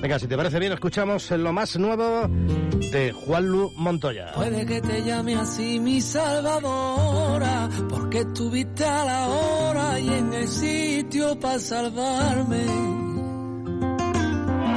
Venga, 0.02 0.20
si 0.20 0.28
te 0.28 0.36
parece 0.36 0.60
bien, 0.60 0.74
escuchamos 0.74 1.32
lo 1.32 1.54
más 1.54 1.78
nuevo 1.78 2.28
de 2.28 3.14
Juanlu 3.14 3.72
Montoya. 3.78 4.34
Puede 4.34 4.66
que 4.66 4.82
te 4.82 5.04
llame 5.04 5.36
así 5.36 5.80
mi 5.80 6.02
salvadora, 6.02 7.70
porque 7.90 8.20
estuviste 8.20 8.84
a 8.84 9.06
la 9.06 9.28
hora 9.28 10.00
y 10.00 10.10
en 10.10 10.34
el 10.34 10.48
sitio 10.48 11.40
para 11.40 11.60
salvarme. 11.60 12.66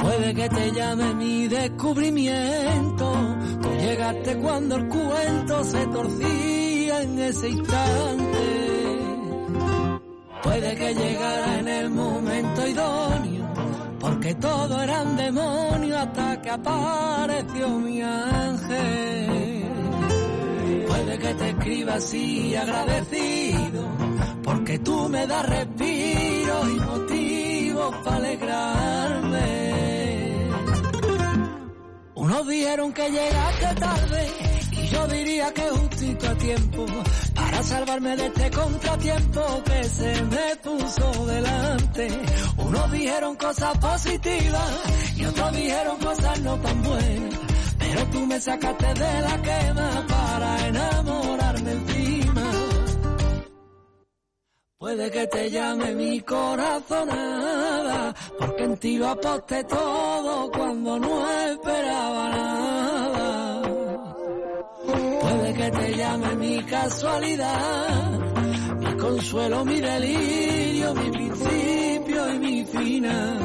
Puede 0.01 0.33
que 0.33 0.49
te 0.49 0.71
llame 0.71 1.13
mi 1.13 1.47
descubrimiento, 1.47 3.13
tú 3.61 3.69
llegaste 3.79 4.37
cuando 4.37 4.75
el 4.77 4.87
cuento 4.87 5.63
se 5.63 5.87
torcía 5.87 7.01
en 7.01 7.19
ese 7.19 7.49
instante. 7.49 8.92
Puede 10.43 10.75
que 10.75 10.93
llegara 10.93 11.59
en 11.59 11.67
el 11.67 11.89
momento 11.89 12.67
idóneo, 12.67 13.53
porque 13.99 14.35
todo 14.35 14.81
era 14.81 15.01
un 15.01 15.15
demonio 15.15 15.97
hasta 15.97 16.41
que 16.41 16.49
apareció 16.49 17.69
mi 17.69 18.01
ángel. 18.01 19.63
Puede 20.87 21.17
que 21.17 21.33
te 21.33 21.49
escriba 21.49 21.93
así 21.93 22.55
agradecido, 22.55 23.87
porque 24.43 24.79
tú 24.79 25.07
me 25.09 25.25
das 25.25 25.47
respiro 25.47 26.69
y 26.69 26.79
motivos 26.79 27.95
para 28.03 28.17
alegrarme. 28.17 29.73
Unos 32.15 32.47
dijeron 32.47 32.91
que 32.91 33.09
llegaste 33.09 33.75
tarde 33.79 34.52
yo 34.93 35.07
diría 35.07 35.51
que 35.53 35.69
justito 35.69 36.27
a 36.29 36.35
tiempo 36.35 36.85
para 37.33 37.63
salvarme 37.63 38.15
de 38.15 38.25
este 38.27 38.51
contratiempo 38.51 39.63
que 39.65 39.83
se 39.83 40.21
me 40.23 40.55
puso 40.57 41.25
delante. 41.25 42.07
Unos 42.57 42.91
dijeron 42.91 43.35
cosas 43.35 43.77
positivas 43.79 44.71
y 45.17 45.25
otros 45.25 45.51
dijeron 45.53 45.97
cosas 45.97 46.41
no 46.41 46.55
tan 46.59 46.83
buenas. 46.83 47.39
Pero 47.79 48.05
tú 48.11 48.25
me 48.25 48.39
sacaste 48.39 48.93
de 48.93 49.21
la 49.21 49.41
quema 49.41 50.05
para 50.07 50.67
enamorarme 50.67 51.71
encima. 51.71 52.51
Puede 54.77 55.11
que 55.11 55.27
te 55.27 55.49
llame 55.49 55.95
mi 55.95 56.19
corazonada, 56.21 58.13
porque 58.37 58.63
en 58.63 58.77
ti 58.77 58.97
lo 58.97 59.09
aposté 59.09 59.63
todo 59.63 60.51
cuando 60.51 60.99
no 60.99 61.31
esperaba 61.31 62.29
nada. 62.29 62.62
Que 65.63 65.71
te 65.71 65.93
llame 65.95 66.35
mi 66.35 66.63
casualidad, 66.63 68.19
mi 68.79 68.97
consuelo, 68.97 69.63
mi 69.63 69.79
delirio, 69.79 70.93
mi 70.93 71.09
principio 71.09 72.33
y 72.33 72.39
mi 72.39 72.65
final. 72.65 73.39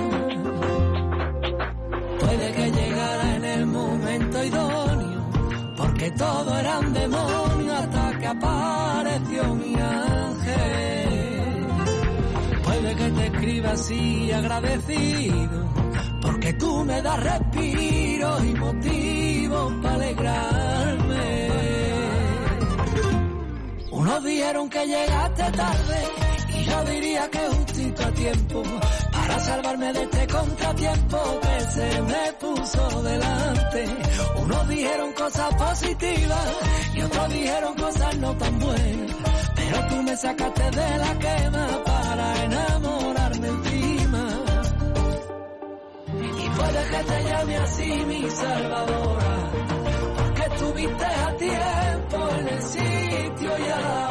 Puede 2.18 2.52
que 2.52 2.70
llegara 2.72 3.36
en 3.36 3.44
el 3.44 3.66
momento 3.66 4.44
idóneo, 4.44 5.30
porque 5.76 6.10
todo 6.12 6.58
era 6.58 6.78
un 6.80 6.92
demonio 6.92 7.72
hasta 7.74 8.18
que 8.18 8.26
apareció 8.26 9.54
mi 9.54 9.74
ángel. 9.74 11.66
Puede 12.64 12.96
que 12.96 13.10
te 13.10 13.26
escriba 13.26 13.70
así 13.70 14.32
agradecido, 14.32 15.72
porque 16.20 16.52
tú 16.54 16.84
me 16.84 17.00
das 17.00 17.22
respiro 17.22 18.44
y 18.44 18.54
motivo 18.54 19.72
para 19.82 19.94
alegrarme. 19.94 21.07
Unos 24.08 24.24
dijeron 24.24 24.70
que 24.70 24.86
llegaste 24.86 25.42
tarde 25.52 25.98
y 26.54 26.64
yo 26.64 26.84
diría 26.84 27.30
que 27.30 27.38
justito 27.40 28.02
a 28.02 28.10
tiempo 28.12 28.62
para 29.12 29.38
salvarme 29.38 29.92
de 29.92 30.02
este 30.02 30.26
contratiempo 30.28 31.40
que 31.42 31.60
se 31.60 32.02
me 32.02 32.32
puso 32.40 33.02
delante. 33.02 33.84
Unos 34.36 34.68
dijeron 34.68 35.12
cosas 35.12 35.54
positivas 35.56 36.56
y 36.94 37.02
otros 37.02 37.28
dijeron 37.34 37.74
cosas 37.74 38.16
no 38.16 38.34
tan 38.38 38.58
buenas, 38.58 39.16
pero 39.54 39.86
tú 39.88 40.02
me 40.02 40.16
sacaste 40.16 40.70
de 40.70 40.98
la 40.98 41.18
quema 41.18 41.82
para 41.84 42.44
enamorarme 42.44 43.48
encima. 43.48 44.28
Y 46.16 46.48
puede 46.48 46.90
que 46.90 47.04
te 47.04 47.24
llame 47.24 47.56
así 47.58 48.04
mi 48.06 48.30
salvadora, 48.30 49.50
porque 50.16 50.54
estuviste 50.54 51.04
a 51.04 51.36
tiempo 51.36 52.28
en 52.38 52.48
el 52.48 52.62
sitio 53.38 53.58
y 53.58 53.68
a 53.70 54.08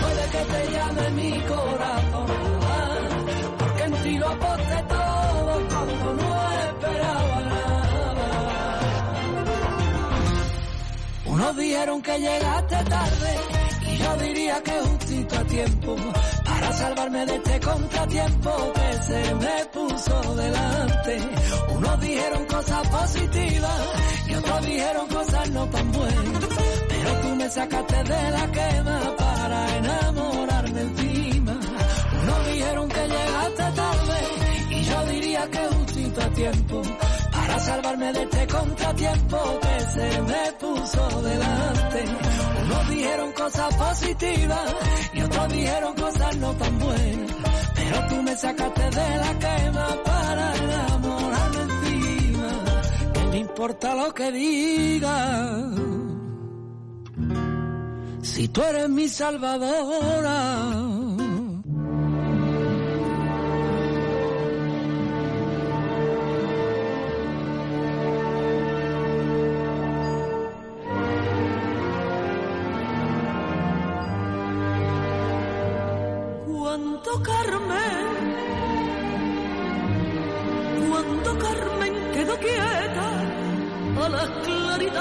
puede 0.00 0.24
que 0.30 0.42
te 0.52 0.72
llame 0.72 1.10
mi 1.10 1.40
corazón, 1.40 2.26
porque 3.58 3.82
en 3.82 3.92
ti 4.02 4.18
lo 4.18 4.28
aposté 4.28 4.82
todo 4.88 5.68
cuando 5.68 6.14
no 6.14 6.52
esperaba 6.52 7.40
nada. 7.40 8.80
Unos 11.26 11.56
dijeron 11.56 12.02
que 12.02 12.18
llegaste 12.18 12.84
tarde 12.84 13.38
y 13.90 13.96
yo 13.96 14.16
diría 14.16 14.62
que 14.62 14.80
justito 14.80 15.36
a 15.36 15.44
tiempo 15.44 15.96
salvarme 16.76 17.26
de 17.26 17.36
este 17.36 17.60
contratiempo 17.60 18.72
que 18.74 19.02
se 19.08 19.34
me 19.34 19.64
puso 19.72 20.34
delante. 20.34 21.18
Unos 21.74 22.00
dijeron 22.00 22.44
cosas 22.46 22.88
positivas 22.88 23.80
y 24.28 24.34
otros 24.34 24.66
dijeron 24.66 25.06
cosas 25.08 25.50
no 25.50 25.66
tan 25.68 25.92
buenas, 25.92 26.44
pero 26.88 27.20
tú 27.22 27.28
me 27.36 27.50
sacaste 27.50 28.04
de 28.04 28.30
la 28.30 28.52
quema 28.52 29.16
para 29.16 29.76
enamorarme 29.78 30.80
encima. 30.80 31.60
Unos 32.22 32.46
dijeron 32.52 32.88
que 32.88 33.00
llegaste 33.08 33.62
tarde 33.82 34.18
y 34.70 34.82
yo 34.82 35.06
diría 35.06 35.50
que 35.50 35.58
justito 35.58 35.95
a 36.18 36.30
tiempo 36.30 36.82
para 37.30 37.58
salvarme 37.60 38.12
de 38.12 38.22
este 38.22 38.46
contratiempo 38.46 39.38
que 39.60 39.80
se 39.80 40.22
me 40.22 40.52
puso 40.58 41.22
delante. 41.22 42.04
Unos 42.64 42.88
dijeron 42.88 43.32
cosas 43.32 43.74
positivas 43.74 44.74
y 45.12 45.22
otros 45.22 45.48
dijeron 45.52 45.94
cosas 45.94 46.36
no 46.38 46.52
tan 46.54 46.78
buenas, 46.78 47.36
pero 47.74 48.06
tú 48.08 48.22
me 48.22 48.36
sacaste 48.36 48.82
de 48.82 49.16
la 49.18 49.38
quema 49.38 50.02
para 50.04 50.56
enamorarme 50.56 51.62
encima. 51.62 52.64
Que 53.12 53.26
me 53.26 53.38
importa 53.38 53.94
lo 53.94 54.14
que 54.14 54.32
diga, 54.32 55.60
si 58.22 58.48
tú 58.48 58.62
eres 58.62 58.88
mi 58.88 59.08
salvadora. 59.08 61.05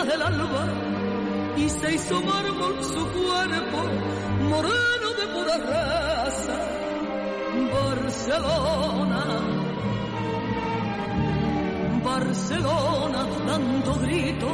Del 0.04 0.22
alba 0.22 0.68
y 1.56 1.70
se 1.70 1.93
hizo 1.93 2.22
mármol 2.22 2.84
su 2.84 3.08
cuerpo, 3.12 3.84
moreno 4.50 5.10
de 5.20 5.28
pura 5.34 5.58
raza, 5.58 6.58
Barcelona, 7.74 9.24
Barcelona 12.04 13.26
dando 13.48 13.93
grito, 14.00 14.48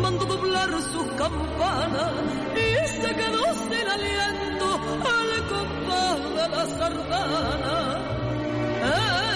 mandó 0.00 0.24
doblar 0.26 0.70
sus 0.92 1.06
campanas 1.18 2.12
y 2.54 2.86
se 3.02 3.14
quedó 3.16 3.44
sin 3.68 3.88
aliento 3.88 4.66
al 5.18 5.48
compás 5.48 6.20
de 6.36 6.48
la 6.48 6.66
sardana. 6.78 7.98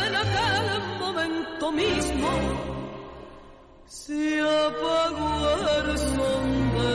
En 0.06 0.16
aquel 0.16 0.98
momento 1.00 1.72
mismo 1.72 2.75
se 4.04 4.40
apagó 4.40 5.32
el 5.76 5.98
son 5.98 6.44
de 6.76 6.90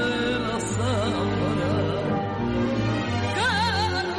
la. 0.46 0.58
Carmen, 3.40 4.10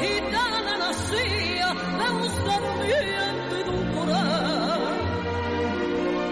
gitana 0.00 0.72
nacía 0.84 1.70
de 1.98 2.06
un 2.18 2.24
sarmiento 2.44 3.52
y 3.58 3.62
de 3.66 3.72
un 3.78 3.84
coral. 3.94 4.82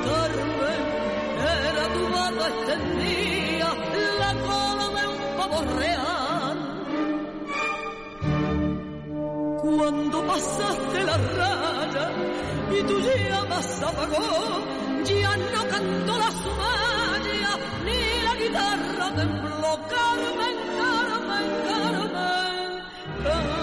Carmen, 0.08 0.82
era 1.68 1.84
tu 1.94 2.02
barba 2.14 2.46
extendía 2.52 3.68
la 4.22 4.32
cola 4.46 4.86
de 4.96 5.04
un 5.14 5.20
pavo 5.38 5.58
real. 5.80 6.58
Cuando 9.62 10.16
pasaste 10.26 10.98
la 11.10 11.16
raya 11.38 12.06
y 12.76 12.82
tu 12.88 12.96
llama 13.00 13.58
se 13.62 13.84
apagó, 13.84 14.71
ya 15.04 15.36
no 15.36 15.68
cantó 15.68 16.18
la 16.18 16.30
sumaya 16.30 17.52
ni 17.84 18.22
la 18.24 18.34
guitarra 18.36 19.06
tembló. 19.16 19.72
Carmen, 19.90 20.56
Carmen, 20.78 21.46
Carmen, 21.68 22.70
Carmen, 23.24 23.61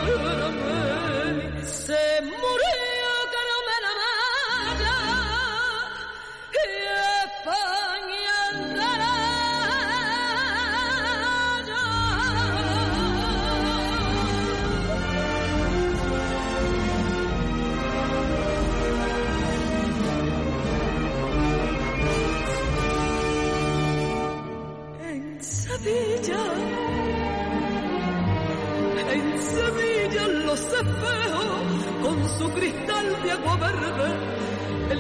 su 32.40 32.50
cristal 32.52 33.22
de 33.22 33.32
agua 33.32 33.56
verde. 33.58 34.10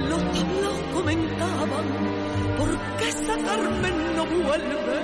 Los 0.09 0.23
tablaos 0.33 0.81
comentaban 0.93 1.85
por 2.57 2.69
qué 2.97 3.07
esa 3.07 3.35
Carmen 3.47 4.15
no 4.17 4.25
vuelve 4.25 4.97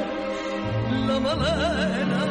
la 1.07 1.19
malena 1.19 2.21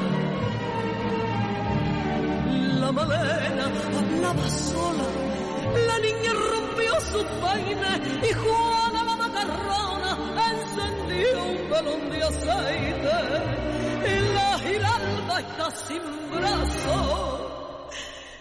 la 2.80 2.92
malena 2.92 3.66
hablaba 3.98 4.48
sola. 4.50 5.08
La 5.88 5.98
niña 6.06 6.32
rompió 6.52 6.92
su 7.12 7.20
peine 7.42 7.92
y 8.28 8.32
Juana 8.42 9.04
la 9.08 9.16
macarrona 9.22 10.12
encendió 10.52 11.44
un 11.44 11.70
balón 11.70 12.10
de 12.10 12.22
aceite. 12.30 13.16
Y 14.12 14.34
la 14.36 14.58
giralda 14.58 15.40
está 15.40 15.70
sin 15.86 16.02
brazos 16.30 17.43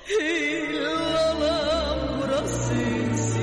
Hey, 0.05 0.73
Lola, 0.81 2.27
Brasil, 2.27 3.15
sim. 3.15 3.42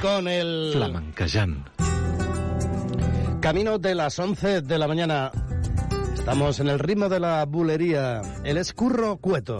Con 0.00 0.28
el 0.28 0.70
Flamencayán. 0.72 1.64
camino 3.40 3.78
de 3.78 3.94
las 3.94 4.18
11 4.18 4.62
de 4.62 4.78
la 4.78 4.88
mañana. 4.88 5.30
Estamos 6.14 6.60
en 6.60 6.68
el 6.68 6.78
ritmo 6.78 7.08
de 7.08 7.20
la 7.20 7.44
bulería. 7.44 8.22
El 8.44 8.56
escurro 8.56 9.16
cueto. 9.18 9.58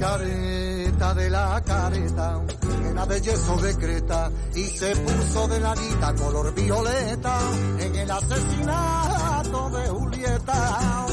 Careta 0.00 1.14
de 1.14 1.30
la 1.30 1.62
careta, 1.62 2.40
llena 2.82 3.06
de 3.06 3.20
yeso 3.20 3.56
de 3.58 3.76
creta, 3.76 4.30
y 4.54 4.64
se 4.64 4.96
puso 4.96 5.48
de 5.48 5.60
lanita 5.60 6.14
color 6.14 6.54
violeta 6.54 7.38
en 7.78 7.94
el 7.94 8.10
asesinato 8.10 9.70
de 9.70 9.88
Julieta. 9.88 11.06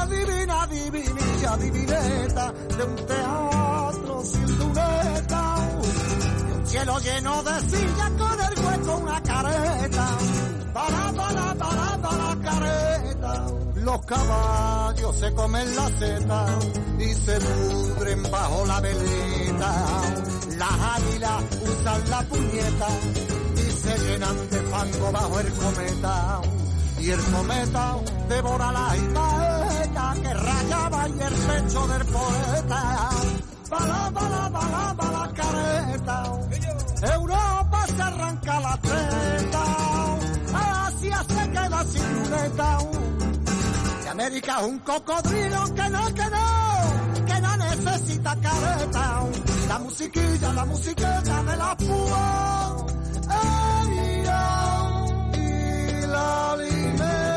Adivina, 0.00 0.62
adivinilla, 0.62 1.56
divineta, 1.56 2.52
de 2.76 2.84
un 2.84 2.96
teatro 2.96 4.22
sin 4.24 4.58
luneta, 4.58 5.56
de 6.48 6.52
un 6.52 6.66
cielo 6.66 6.98
lleno 6.98 7.42
de 7.44 7.60
sillas 7.60 8.10
con 8.18 8.40
el 8.40 8.66
hueco 8.66 8.96
una 8.96 9.22
careta, 9.22 10.08
para, 10.72 11.12
para, 11.12 11.54
para, 11.54 11.98
para 12.02 12.40
careta. 12.42 13.46
Los 13.84 14.00
caballos 14.06 15.14
se 15.16 15.30
comen 15.34 15.76
la 15.76 15.86
seta 15.98 16.46
y 16.98 17.12
se 17.12 17.38
pudren 17.38 18.22
bajo 18.30 18.64
la 18.64 18.80
veleta. 18.80 19.72
Las 20.56 20.80
águilas 20.96 21.42
usan 21.62 22.10
la 22.10 22.22
puñeta 22.22 22.88
y 23.56 23.70
se 23.70 23.98
llenan 23.98 24.48
de 24.48 24.58
fango 24.62 25.12
bajo 25.12 25.40
el 25.40 25.52
cometa. 25.52 26.40
Y 26.98 27.10
el 27.10 27.20
cometa 27.24 27.96
devora 28.26 28.72
la 28.72 28.96
imaeta 28.96 30.14
que 30.22 30.32
rayaba 30.32 31.08
y 31.08 31.20
el 31.20 31.34
pecho 31.34 31.86
del 31.86 32.04
poeta. 32.06 33.10
Bala, 33.68 34.10
bala, 34.14 34.48
bala, 34.48 34.94
bala, 34.96 35.32
careta. 35.34 36.22
Europa 37.14 37.86
se 37.94 38.02
arranca 38.02 38.60
la 38.60 38.78
teta. 38.78 39.64
Asia 40.86 41.22
se 41.28 41.50
queda 41.50 41.84
sin 41.84 42.22
luneta. 42.22 43.03
América 44.14 44.60
es 44.60 44.66
un 44.66 44.78
cocodrilo 44.78 45.74
que 45.74 45.88
no, 45.90 46.14
que 46.14 46.26
no, 46.30 47.26
que 47.26 47.40
no 47.40 47.56
necesita 47.56 48.36
careta. 48.36 49.22
La 49.66 49.78
musiquilla, 49.80 50.52
la 50.52 50.64
musiqueta 50.66 51.42
de 51.42 51.56
la 51.56 51.76
púa. 51.76 52.86
Ella 54.22 54.42
y 55.36 56.06
la 56.06 56.52
alimenta. 56.52 57.33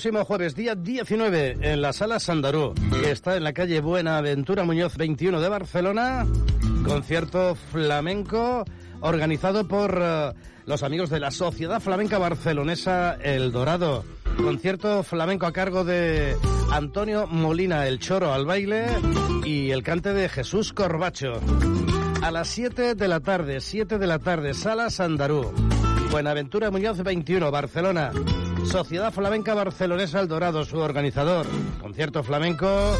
Próximo 0.00 0.24
jueves, 0.24 0.54
día 0.54 0.74
19, 0.74 1.58
en 1.60 1.82
la 1.82 1.92
Sala 1.92 2.18
Sandarú, 2.20 2.72
que 3.02 3.10
está 3.10 3.36
en 3.36 3.44
la 3.44 3.52
calle 3.52 3.82
Buenaventura 3.82 4.64
Muñoz 4.64 4.96
21 4.96 5.42
de 5.42 5.48
Barcelona, 5.50 6.26
concierto 6.86 7.54
flamenco 7.54 8.64
organizado 9.02 9.68
por 9.68 9.98
eh, 10.00 10.32
los 10.64 10.82
amigos 10.84 11.10
de 11.10 11.20
la 11.20 11.30
Sociedad 11.30 11.82
Flamenca 11.82 12.16
Barcelonesa 12.16 13.18
El 13.20 13.52
Dorado. 13.52 14.06
Concierto 14.42 15.02
flamenco 15.02 15.44
a 15.44 15.52
cargo 15.52 15.84
de 15.84 16.34
Antonio 16.72 17.26
Molina, 17.26 17.86
el 17.86 17.98
choro 17.98 18.32
al 18.32 18.46
baile 18.46 18.86
y 19.44 19.70
el 19.70 19.82
cante 19.82 20.14
de 20.14 20.30
Jesús 20.30 20.72
Corbacho. 20.72 21.42
A 22.22 22.30
las 22.30 22.48
7 22.48 22.94
de 22.94 23.06
la 23.06 23.20
tarde, 23.20 23.60
7 23.60 23.98
de 23.98 24.06
la 24.06 24.18
tarde, 24.18 24.54
Sala 24.54 24.88
Sandarú. 24.88 25.52
Buenaventura 26.10 26.70
Muñoz 26.70 27.02
21, 27.02 27.50
Barcelona. 27.50 28.12
Sociedad 28.64 29.12
Flamenca 29.12 29.54
Barcelonesa 29.54 30.20
El 30.20 30.28
Dorado, 30.28 30.64
su 30.64 30.78
organizador. 30.78 31.46
Concierto 31.80 32.22
flamenco 32.22 32.96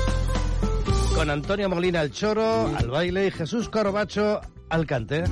con 1.15 1.31
Antonio 1.31 1.69
Molina 1.69 2.03
el 2.03 2.11
choro 2.13 2.71
al 2.77 2.91
baile 2.91 3.27
y 3.27 3.31
Jesús 3.31 3.69
Corbacho 3.69 4.41
al 4.69 4.87
cante. 4.87 5.25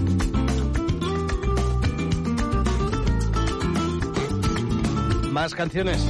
Más 5.31 5.55
canciones. 5.55 6.05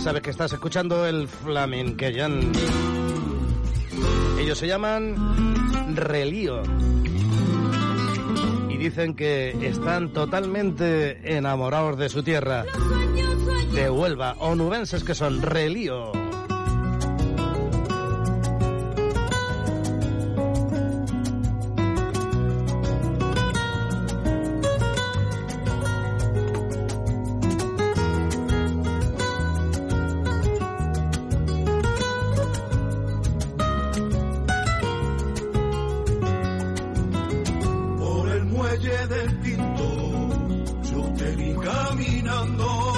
Sabes 0.00 0.22
que 0.22 0.30
estás 0.30 0.52
escuchando 0.52 1.06
el 1.06 1.28
flamenqueyan. 1.28 2.52
Ellos 4.40 4.58
se 4.58 4.66
llaman 4.66 5.94
Relío. 5.94 6.62
Dicen 8.80 9.14
que 9.14 9.50
están 9.60 10.10
totalmente 10.14 11.36
enamorados 11.36 11.98
de 11.98 12.08
su 12.08 12.22
tierra. 12.22 12.64
De 13.74 13.90
Huelva, 13.90 14.36
onubenses 14.38 15.04
que 15.04 15.14
son 15.14 15.42
Relío. 15.42 16.19
Muelle 38.70 39.06
del 39.08 39.34
Pinto 39.40 39.88
yo 40.82 41.02
te 41.14 41.36
vi 41.36 41.54
caminando 41.54 42.92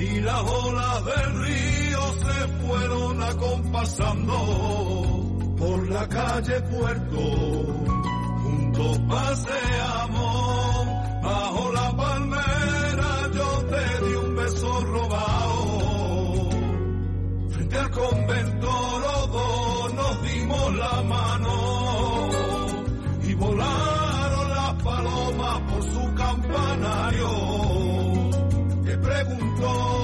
y 0.00 0.20
las 0.20 0.42
olas 0.42 1.04
del 1.04 1.44
río 1.44 2.00
se 2.24 2.48
fueron 2.66 3.22
acompasando 3.22 4.34
por 5.58 5.88
la 5.88 6.08
calle 6.08 6.60
Puerto. 6.62 7.18
Juntos 8.42 8.98
paseamos 9.08 10.86
bajo 11.22 11.72
la 11.72 11.95
mundo. 29.36 29.95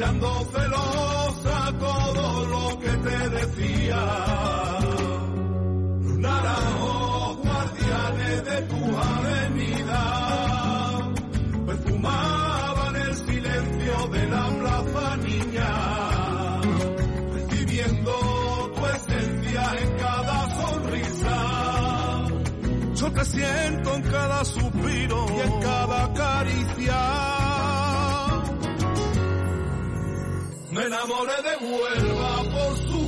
Callando 0.00 0.46
celosa 0.50 1.72
todo 1.78 2.46
lo 2.46 2.78
que 2.80 2.88
te 2.88 3.28
decía. 3.28 4.02
Los 6.00 6.18
naranjos 6.18 7.36
guardianes 7.36 8.44
de 8.44 8.62
tu 8.62 8.96
avenida 8.96 10.02
perfumaban 11.66 12.96
el 12.96 13.14
silencio 13.14 14.08
de 14.08 14.26
la 14.28 14.48
plaza 14.60 15.16
niña, 15.18 16.60
recibiendo 17.34 18.12
tu 18.74 18.86
esencia 18.86 19.74
en 19.82 19.98
cada 19.98 20.50
sonrisa. 20.62 21.36
Yo 22.94 23.12
te 23.12 23.24
siento 23.26 23.94
en 23.96 24.02
cada 24.02 24.44
suspiro 24.46 25.26
y 25.36 25.40
en 25.40 25.60
cada 25.60 26.12
caricia. 26.14 27.19
Enamoré 30.90 31.36
de 31.42 31.54
Huelva 31.64 32.42
por 32.50 32.76
su 32.76 32.99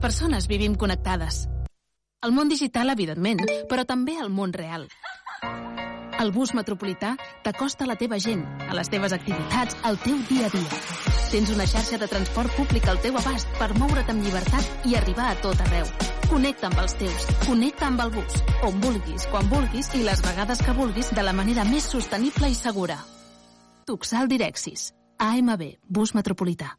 Persones 0.00 0.46
vivim 0.48 0.74
connectades. 0.80 1.42
El 2.24 2.32
món 2.32 2.48
digital, 2.48 2.88
evidentment, 2.88 3.42
però 3.68 3.84
també 3.84 4.14
el 4.16 4.30
món 4.32 4.54
real. 4.56 4.86
El 6.20 6.32
bus 6.32 6.54
metropolità 6.56 7.10
t'acosta 7.44 7.84
a 7.84 7.88
la 7.90 7.96
teva 8.00 8.16
gent, 8.20 8.40
a 8.64 8.72
les 8.76 8.88
teves 8.92 9.12
activitats, 9.12 9.76
al 9.84 10.00
teu 10.00 10.16
dia 10.30 10.48
a 10.48 10.52
dia. 10.54 10.80
Tens 11.30 11.52
una 11.52 11.68
xarxa 11.68 12.00
de 12.00 12.08
transport 12.08 12.56
públic 12.56 12.88
al 12.88 13.00
teu 13.04 13.16
abast 13.20 13.52
per 13.60 13.70
moure't 13.76 14.08
amb 14.08 14.24
llibertat 14.24 14.88
i 14.88 14.96
arribar 14.96 15.28
a 15.34 15.38
tot 15.44 15.60
arreu. 15.68 15.92
Connecta 16.32 16.70
amb 16.72 16.80
els 16.80 16.96
teus, 17.00 17.28
connecta 17.44 17.88
amb 17.92 18.00
el 18.06 18.12
bus, 18.16 18.40
on 18.68 18.80
vulguis, 18.80 19.28
quan 19.28 19.52
vulguis 19.52 19.92
i 20.00 20.04
les 20.06 20.24
vegades 20.24 20.64
que 20.64 20.76
vulguis 20.80 21.12
de 21.12 21.28
la 21.28 21.36
manera 21.36 21.68
més 21.68 21.92
sostenible 21.92 22.48
i 22.48 22.56
segura. 22.56 22.96
Tuxal 23.84 24.32
Direxis. 24.32 24.94
AMB, 25.20 25.74
bus 25.92 26.16
metropolità. 26.16 26.78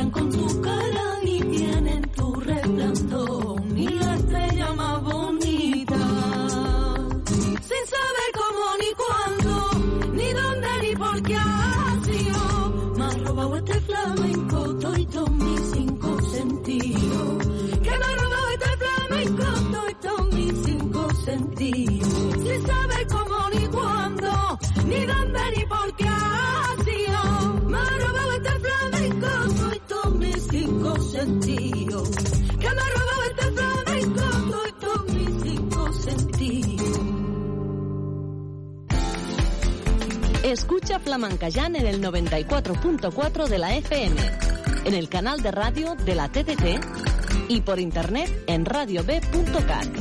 gran 0.00 0.10
con 0.10 0.30
tu 0.30 0.62
que 0.62 0.79
94.4 42.46 43.48
de 43.48 43.58
la 43.58 43.76
FM, 43.76 44.16
en 44.84 44.94
el 44.94 45.08
canal 45.08 45.42
de 45.42 45.50
radio 45.50 45.94
de 45.94 46.14
la 46.14 46.28
TDT 46.28 46.80
y 47.48 47.60
por 47.60 47.78
internet 47.78 48.44
en 48.46 48.64
radiob.cat. 48.64 49.99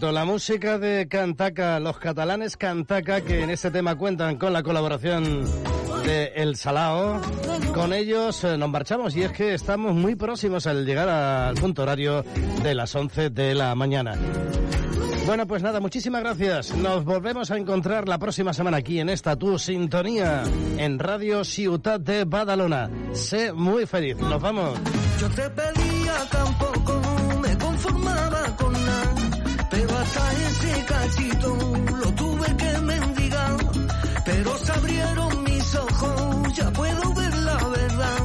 La 0.00 0.24
música 0.24 0.76
de 0.76 1.06
Cantaca, 1.06 1.78
los 1.78 1.98
catalanes 1.98 2.56
Cantaca, 2.56 3.20
que 3.20 3.42
en 3.42 3.50
este 3.50 3.70
tema 3.70 3.94
cuentan 3.96 4.36
con 4.38 4.52
la 4.52 4.64
colaboración 4.64 5.44
de 6.04 6.32
El 6.34 6.56
Salao. 6.56 7.20
Con 7.72 7.92
ellos 7.92 8.42
eh, 8.42 8.58
nos 8.58 8.70
marchamos 8.70 9.14
y 9.14 9.22
es 9.22 9.30
que 9.30 9.54
estamos 9.54 9.94
muy 9.94 10.16
próximos 10.16 10.66
al 10.66 10.84
llegar 10.84 11.08
al 11.08 11.54
punto 11.54 11.82
horario 11.82 12.24
de 12.62 12.74
las 12.74 12.92
11 12.92 13.30
de 13.30 13.54
la 13.54 13.76
mañana. 13.76 14.18
Bueno, 15.26 15.46
pues 15.46 15.62
nada, 15.62 15.78
muchísimas 15.78 16.22
gracias. 16.22 16.74
Nos 16.74 17.04
volvemos 17.04 17.52
a 17.52 17.56
encontrar 17.56 18.08
la 18.08 18.18
próxima 18.18 18.52
semana 18.52 18.78
aquí 18.78 18.98
en 18.98 19.08
esta 19.08 19.36
tu 19.36 19.58
sintonía 19.60 20.42
en 20.76 20.98
Radio 20.98 21.44
Ciutat 21.44 22.02
de 22.02 22.24
Badalona. 22.24 22.90
Sé 23.12 23.52
muy 23.52 23.86
feliz. 23.86 24.16
Nos 24.16 24.42
vamos. 24.42 24.78
Yo 25.20 25.30
te 25.30 25.48
pedía 25.50 26.14
tampoco, 26.30 26.63
ese 30.20 30.84
cachito 30.84 31.56
lo 32.02 32.14
tuve 32.14 32.56
que 32.56 32.78
mendigar, 32.80 33.56
pero 34.24 34.58
se 34.58 34.72
abrieron 34.72 35.42
mis 35.44 35.74
ojos, 35.74 36.54
ya 36.54 36.70
puedo 36.70 37.14
ver 37.14 37.36
la 37.38 37.68
verdad, 37.68 38.18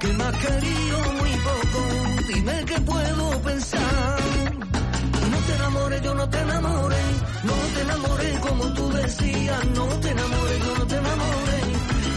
que 0.00 0.08
me 0.08 0.24
has 0.24 0.36
querido 0.36 0.98
muy 1.20 1.30
poco, 1.48 2.34
dime 2.34 2.64
qué 2.66 2.80
puedo 2.80 3.42
pensar. 3.42 4.18
No 5.30 5.38
te 5.46 5.54
enamores, 5.54 6.02
yo 6.02 6.14
no 6.14 6.28
te 6.28 6.38
enamoré, 6.38 7.04
no 7.44 7.54
te 7.74 7.80
enamoré 7.82 8.40
como 8.40 8.64
tú 8.74 8.92
decías, 8.92 9.64
no 9.74 9.86
te 9.86 10.10
enamoré, 10.10 10.58
yo 10.58 10.74
no 10.78 10.86
te 10.86 10.96
enamoré, 10.96 11.60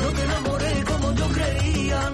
no 0.01 0.07
te 0.07 0.24
enamoré 0.24 0.84
como 0.86 1.14
yo 1.14 1.28
creía, 1.28 2.09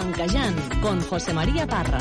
Flamencayán 0.00 0.54
con 0.80 0.98
José 1.02 1.34
María 1.34 1.66
Parra. 1.66 2.00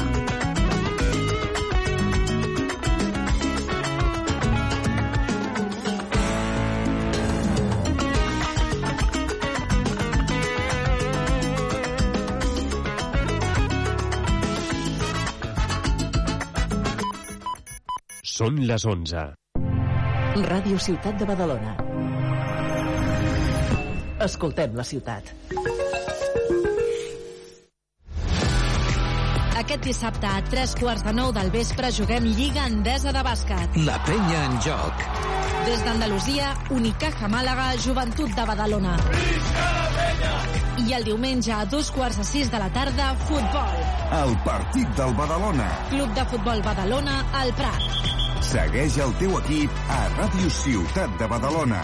Són 18.24 18.62
les 18.64 18.86
11. 18.88 19.26
Ràdio 20.47 20.80
Ciutat 20.80 21.20
de 21.20 21.28
Badalona. 21.28 21.76
Escoltem 24.24 24.80
la 24.80 24.88
ciutat. 24.88 25.36
Aquest 29.60 29.84
dissabte 29.84 30.24
a 30.24 30.39
tres 30.47 30.72
quarts 30.80 31.03
de 31.03 31.12
nou 31.12 31.34
del 31.36 31.49
vespre 31.51 31.89
juguem 31.91 32.24
Lliga 32.32 32.64
Endesa 32.70 33.12
de 33.12 33.20
Bàsquet. 33.28 33.76
La 33.84 33.97
penya 34.07 34.43
en 34.47 34.55
joc. 34.64 35.01
Des 35.66 35.84
d'Andalusia, 35.84 36.53
Unicaja 36.72 37.28
Màlaga, 37.28 37.66
Joventut 37.84 38.32
de 38.38 38.45
Badalona. 38.47 38.95
I 40.80 40.95
el 40.95 41.03
diumenge 41.10 41.51
a 41.51 41.66
dos 41.68 41.91
quarts 41.91 42.22
de 42.22 42.28
sis 42.30 42.47
de 42.53 42.62
la 42.64 42.70
tarda, 42.72 43.12
futbol. 43.28 43.84
El 44.22 44.36
partit 44.47 44.95
del 45.01 45.14
Badalona. 45.20 45.68
Club 45.91 46.16
de 46.16 46.26
Futbol 46.32 46.64
Badalona, 46.64 47.20
al 47.41 47.51
Prat. 47.60 48.43
Segueix 48.53 48.95
el 49.03 49.12
teu 49.20 49.36
equip 49.43 49.84
a 49.91 50.03
Ràdio 50.16 50.55
Ciutat 50.64 51.20
de 51.20 51.28
Badalona. 51.36 51.84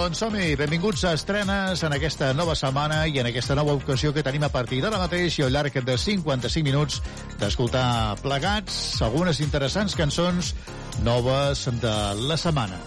Doncs 0.00 0.16
som-hi, 0.22 0.54
benvinguts 0.56 1.02
a 1.04 1.10
estrenes 1.12 1.82
en 1.84 1.92
aquesta 1.92 2.30
nova 2.32 2.54
setmana 2.56 3.02
i 3.04 3.18
en 3.20 3.26
aquesta 3.28 3.52
nova 3.58 3.74
ocasió 3.76 4.14
que 4.16 4.22
tenim 4.24 4.46
a 4.46 4.48
partir 4.48 4.78
d'ara 4.80 4.96
mateix 4.96 5.34
i 5.36 5.42
al 5.44 5.52
llarg 5.52 5.74
de 5.84 5.96
55 6.00 6.64
minuts 6.64 7.02
d'escoltar 7.36 8.16
plegats 8.22 8.78
algunes 9.04 9.42
interessants 9.44 9.92
cançons 9.98 10.54
noves 11.04 11.66
de 11.82 11.92
la 12.16 12.38
setmana. 12.40 12.78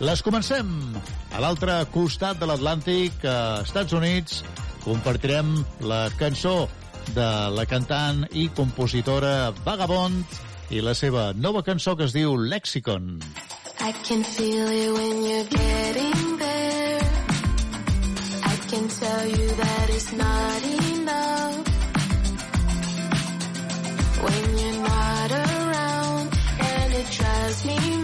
Les 0.00 0.24
comencem 0.24 0.70
a 1.36 1.42
l'altre 1.44 1.76
costat 1.92 2.40
de 2.40 2.48
l'Atlàntic, 2.48 3.26
a 3.28 3.60
Estats 3.66 3.92
Units. 3.92 4.40
Compartirem 4.86 5.52
la 5.84 6.06
cançó 6.16 6.62
de 7.12 7.28
la 7.52 7.68
cantant 7.68 8.24
i 8.32 8.48
compositora 8.56 9.52
Vagabond 9.68 10.40
i 10.72 10.80
la 10.80 10.96
seva 10.96 11.34
nova 11.36 11.60
cançó 11.60 11.92
que 11.92 12.08
es 12.08 12.16
diu 12.16 12.38
Lexicon. 12.40 13.18
I 13.86 13.92
can 13.92 14.24
feel 14.24 14.66
it 14.66 14.92
when 14.94 15.24
you're 15.24 15.44
getting 15.44 16.38
there. 16.38 17.00
I 18.42 18.56
can 18.70 18.88
tell 18.88 19.26
you 19.26 19.46
that 19.62 19.90
it's 19.90 20.10
not 20.10 20.62
enough. 20.64 21.68
When 24.24 24.58
you're 24.58 24.82
not 24.88 25.30
around, 25.32 26.28
and 26.60 26.94
it 26.94 27.10
drives 27.10 27.64
me 27.66 28.03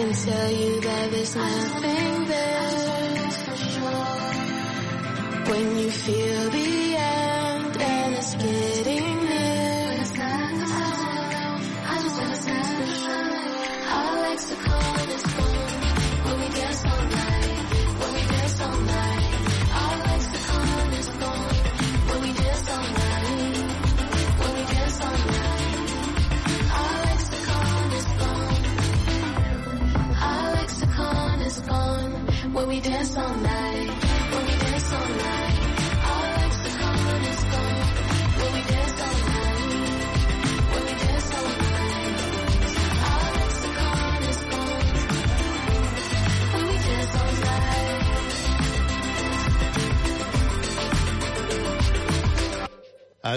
can 0.00 0.12
tell 0.14 0.50
you 0.50 0.80
that 0.80 1.10
there's 1.10 1.36
nothing 1.36 1.79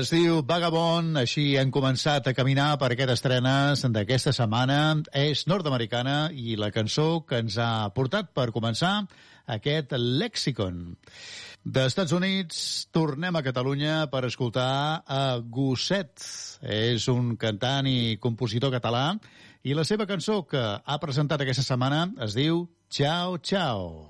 Es 0.04 0.10
diu 0.12 0.42
Vagabond, 0.44 1.14
així 1.16 1.54
hem 1.56 1.70
començat 1.72 2.26
a 2.28 2.34
caminar 2.36 2.74
per 2.76 2.90
aquestes 2.92 3.22
estrenes 3.22 3.86
d'aquesta 3.96 4.34
setmana. 4.36 4.80
És 5.16 5.46
nord-americana 5.48 6.16
i 6.36 6.58
la 6.60 6.74
cançó 6.76 7.22
que 7.24 7.40
ens 7.40 7.56
ha 7.56 7.88
portat 7.96 8.34
per 8.36 8.50
començar 8.52 9.06
aquest 9.56 9.96
lexicon. 9.96 10.98
D'Estats 11.64 12.12
Units 12.20 12.60
tornem 12.92 13.40
a 13.40 13.46
Catalunya 13.48 13.96
per 14.12 14.26
escoltar 14.28 15.06
a 15.08 15.24
Gosset. 15.40 16.28
És 16.60 17.08
un 17.08 17.38
cantant 17.40 17.88
i 17.88 18.18
compositor 18.20 18.76
català 18.76 19.06
i 19.64 19.72
la 19.72 19.88
seva 19.88 20.10
cançó 20.10 20.42
que 20.44 20.66
ha 20.84 21.00
presentat 21.00 21.48
aquesta 21.48 21.64
setmana 21.64 22.10
es 22.28 22.36
diu 22.36 22.66
Ciao, 22.92 23.38
ciao. 23.40 24.10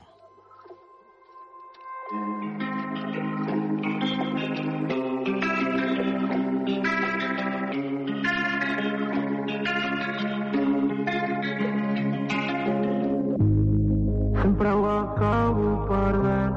Sempre 14.64 14.80
ho 14.80 14.86
acabo 14.88 15.88
perdent, 15.88 16.56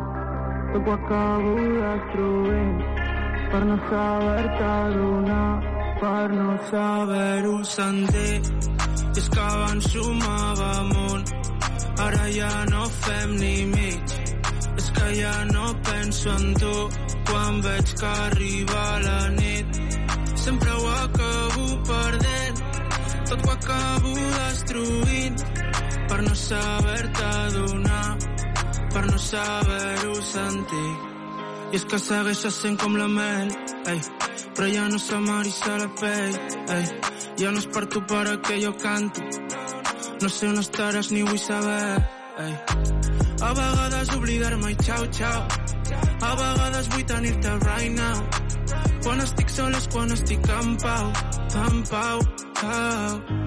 tot 0.73 0.87
ho 0.87 0.93
acabo 0.93 1.55
destruint, 1.83 2.77
per 3.51 3.63
no 3.67 3.79
saber-te 3.89 4.75
donar, 4.95 5.51
per 5.99 6.29
no 6.31 6.53
saber-ho 6.71 7.65
sentir. 7.65 8.37
I 8.47 9.19
és 9.19 9.29
que 9.29 9.41
abans 9.41 9.91
sumava 9.91 10.71
amunt, 10.85 11.35
ara 12.07 12.31
ja 12.31 12.53
no 12.71 12.87
fem 13.01 13.35
ni 13.43 13.67
mig. 13.75 14.17
És 14.77 14.91
que 14.95 15.11
ja 15.19 15.35
no 15.51 15.75
penso 15.91 16.31
en 16.31 16.55
tu, 16.63 16.75
quan 17.27 17.61
veig 17.67 17.95
que 17.99 18.07
arriba 18.07 18.87
la 19.09 19.21
nit. 19.35 19.83
Sempre 20.47 20.71
ho 20.79 20.89
acabo 21.03 21.69
perdent, 21.91 22.67
tot 23.35 23.47
ho 23.49 23.55
acabo 23.59 24.15
destruint, 24.39 25.66
per 26.09 26.23
no 26.23 26.35
saber-te 26.35 27.31
donar, 27.53 28.19
per 28.93 29.05
no 29.11 29.19
saber-ho 29.19 30.15
sentir. 30.23 30.91
I 31.73 31.77
és 31.79 31.85
que 31.91 31.99
segueixes 31.99 32.59
sent 32.63 32.77
com 32.79 32.95
la 32.97 33.09
mel, 33.11 33.51
ei, 33.91 34.01
però 34.55 34.69
ja 34.71 34.87
no 34.89 34.99
se 35.03 35.19
m'arissa 35.19 35.79
la 35.83 35.89
pell, 36.01 36.37
ei, 36.77 36.85
ja 37.43 37.51
no 37.51 37.63
és 37.63 37.67
per 37.75 37.87
tu 37.91 38.03
per 38.07 38.23
a 38.31 38.37
què 38.49 38.61
jo 38.63 38.73
canto, 38.83 39.25
no 40.23 40.31
sé 40.31 40.51
on 40.51 40.63
estaràs 40.63 41.11
ni 41.13 41.25
vull 41.27 41.43
saber, 41.43 41.99
ei. 42.45 42.55
A 43.47 43.51
vegades 43.59 44.15
oblidar-me 44.17 44.71
i 44.73 44.77
xau, 44.87 45.09
xau, 45.19 45.43
a 46.31 46.31
vegades 46.43 46.93
vull 46.95 47.09
tenir-te 47.11 47.57
right 47.67 47.99
now, 47.99 48.23
quan 49.03 49.27
estic 49.27 49.51
sol 49.59 49.75
és 49.75 49.91
quan 49.93 50.15
estic 50.15 50.49
en 50.61 50.79
pau, 50.87 51.13
en 51.67 51.83
pau, 51.91 52.25
pau. 52.63 53.46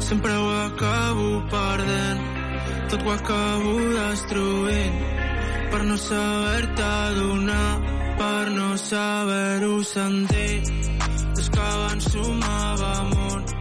Sempre 0.00 0.32
ho 0.32 0.48
acabo 0.66 1.26
perdent, 1.50 2.20
tot 2.90 3.02
ho 3.04 3.10
acabo 3.10 3.72
destruint, 3.94 4.96
per 5.70 5.82
no 5.84 5.96
saber-te 5.96 6.92
donar, 7.18 7.72
per 8.18 8.50
no 8.56 8.68
saber-ho 8.76 9.82
sentir. 9.84 10.62
És 11.38 11.48
que 11.48 11.60
abans 11.60 12.10
sumava 12.12 12.90
amunt, 13.04 13.54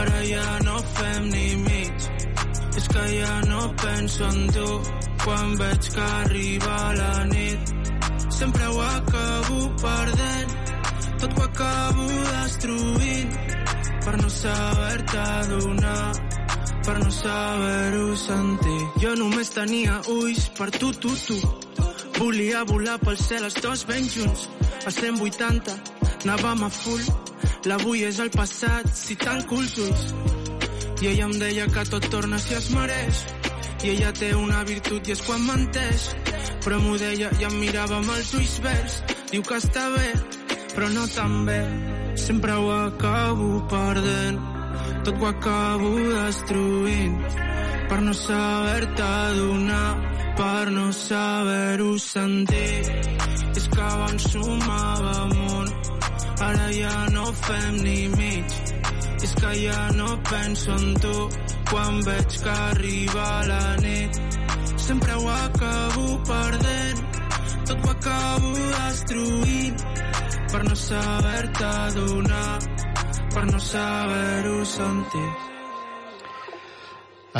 ara 0.00 0.20
ja 0.28 0.48
no 0.64 0.78
fem 0.94 1.30
ni 1.34 1.48
mig. 1.66 2.08
És 2.76 2.88
que 2.88 3.04
ja 3.18 3.34
no 3.48 3.66
penso 3.82 4.28
en 4.28 4.46
tu, 4.54 4.68
quan 5.24 5.56
veig 5.58 5.92
que 5.94 6.06
arriba 6.22 6.78
la 7.00 7.14
nit. 7.32 7.74
Sempre 8.28 8.66
ho 8.66 8.80
acabo 8.80 9.58
perdent, 9.82 10.61
tot 11.22 11.38
ho 11.38 11.42
acabo 11.44 12.06
destruint, 12.08 13.30
per 14.04 14.16
no 14.22 14.28
saber-te 14.28 15.26
donar, 15.50 16.12
per 16.84 16.98
no 16.98 17.10
saber-ho 17.10 18.16
sentir. 18.16 18.80
Jo 19.04 19.12
només 19.20 19.52
tenia 19.54 20.00
ulls 20.10 20.48
per 20.58 20.72
tu, 20.74 20.90
tu, 20.92 21.14
tu. 21.26 21.38
Volia 22.18 22.64
volar 22.66 22.98
pel 23.04 23.18
cel 23.18 23.46
els 23.46 23.60
dos 23.62 23.86
ben 23.86 24.08
junts, 24.10 24.48
a 24.82 24.90
180, 24.90 25.78
anàvem 26.24 26.66
a 26.66 26.72
full. 26.80 27.06
L'avui 27.70 28.02
és 28.02 28.18
el 28.18 28.34
passat, 28.34 28.90
si 28.90 29.14
tanco 29.14 29.62
els 29.62 29.78
ulls. 29.78 30.04
I 31.02 31.12
ella 31.12 31.30
em 31.30 31.38
deia 31.38 31.70
que 31.70 31.86
tot 31.86 32.10
torna 32.10 32.42
si 32.42 32.58
es 32.58 32.70
mereix. 32.74 33.24
I 33.82 33.94
ella 33.94 34.10
té 34.18 34.34
una 34.34 34.66
virtut 34.66 35.06
i 35.06 35.14
és 35.14 35.22
quan 35.22 35.46
menteix. 35.46 36.10
Però 36.66 36.82
m'ho 36.82 36.98
deia 36.98 37.30
i 37.38 37.46
em 37.46 37.58
mirava 37.62 38.02
amb 38.02 38.10
els 38.18 38.34
ulls 38.38 38.58
verds. 38.66 39.02
Diu 39.30 39.42
que 39.46 39.58
està 39.58 39.88
bé, 39.94 40.10
però 40.74 40.88
no 40.88 41.06
tan 41.06 41.44
bé. 41.46 41.60
Sempre 42.14 42.52
ho 42.52 42.70
acabo 42.70 43.66
perdent, 43.68 44.38
tot 45.04 45.16
ho 45.20 45.26
acabo 45.26 45.90
destruint. 45.98 47.16
Per 47.88 48.00
no 48.00 48.12
saber-te 48.14 49.12
donar, 49.36 49.90
per 50.36 50.70
no 50.70 50.92
saber-ho 50.92 51.98
sentir. 51.98 52.84
És 53.56 53.68
que 53.68 53.80
abans 53.80 54.28
sumava 54.32 55.12
amunt, 55.26 55.72
ara 56.40 56.68
ja 56.72 56.96
no 57.12 57.26
fem 57.32 57.74
ni 57.84 58.08
mig. 58.16 58.46
És 59.22 59.34
que 59.40 59.52
ja 59.62 59.82
no 59.96 60.16
penso 60.30 60.72
en 60.72 60.94
tu, 61.04 61.16
quan 61.70 62.00
veig 62.06 62.38
que 62.44 62.54
arriba 62.70 63.28
la 63.46 63.76
nit. 63.84 64.22
Sempre 64.76 65.14
ho 65.14 65.28
acabo 65.28 66.06
perdent, 66.26 67.04
tot 67.66 67.86
ho 67.86 67.90
acabo 67.90 68.54
destruint, 68.56 69.84
per 70.52 70.60
no 70.68 70.74
saber-te 70.76 71.70
donar, 71.96 72.58
per 73.32 73.44
no 73.48 73.58
saber-ho 73.58 74.58
sentir. 74.68 75.30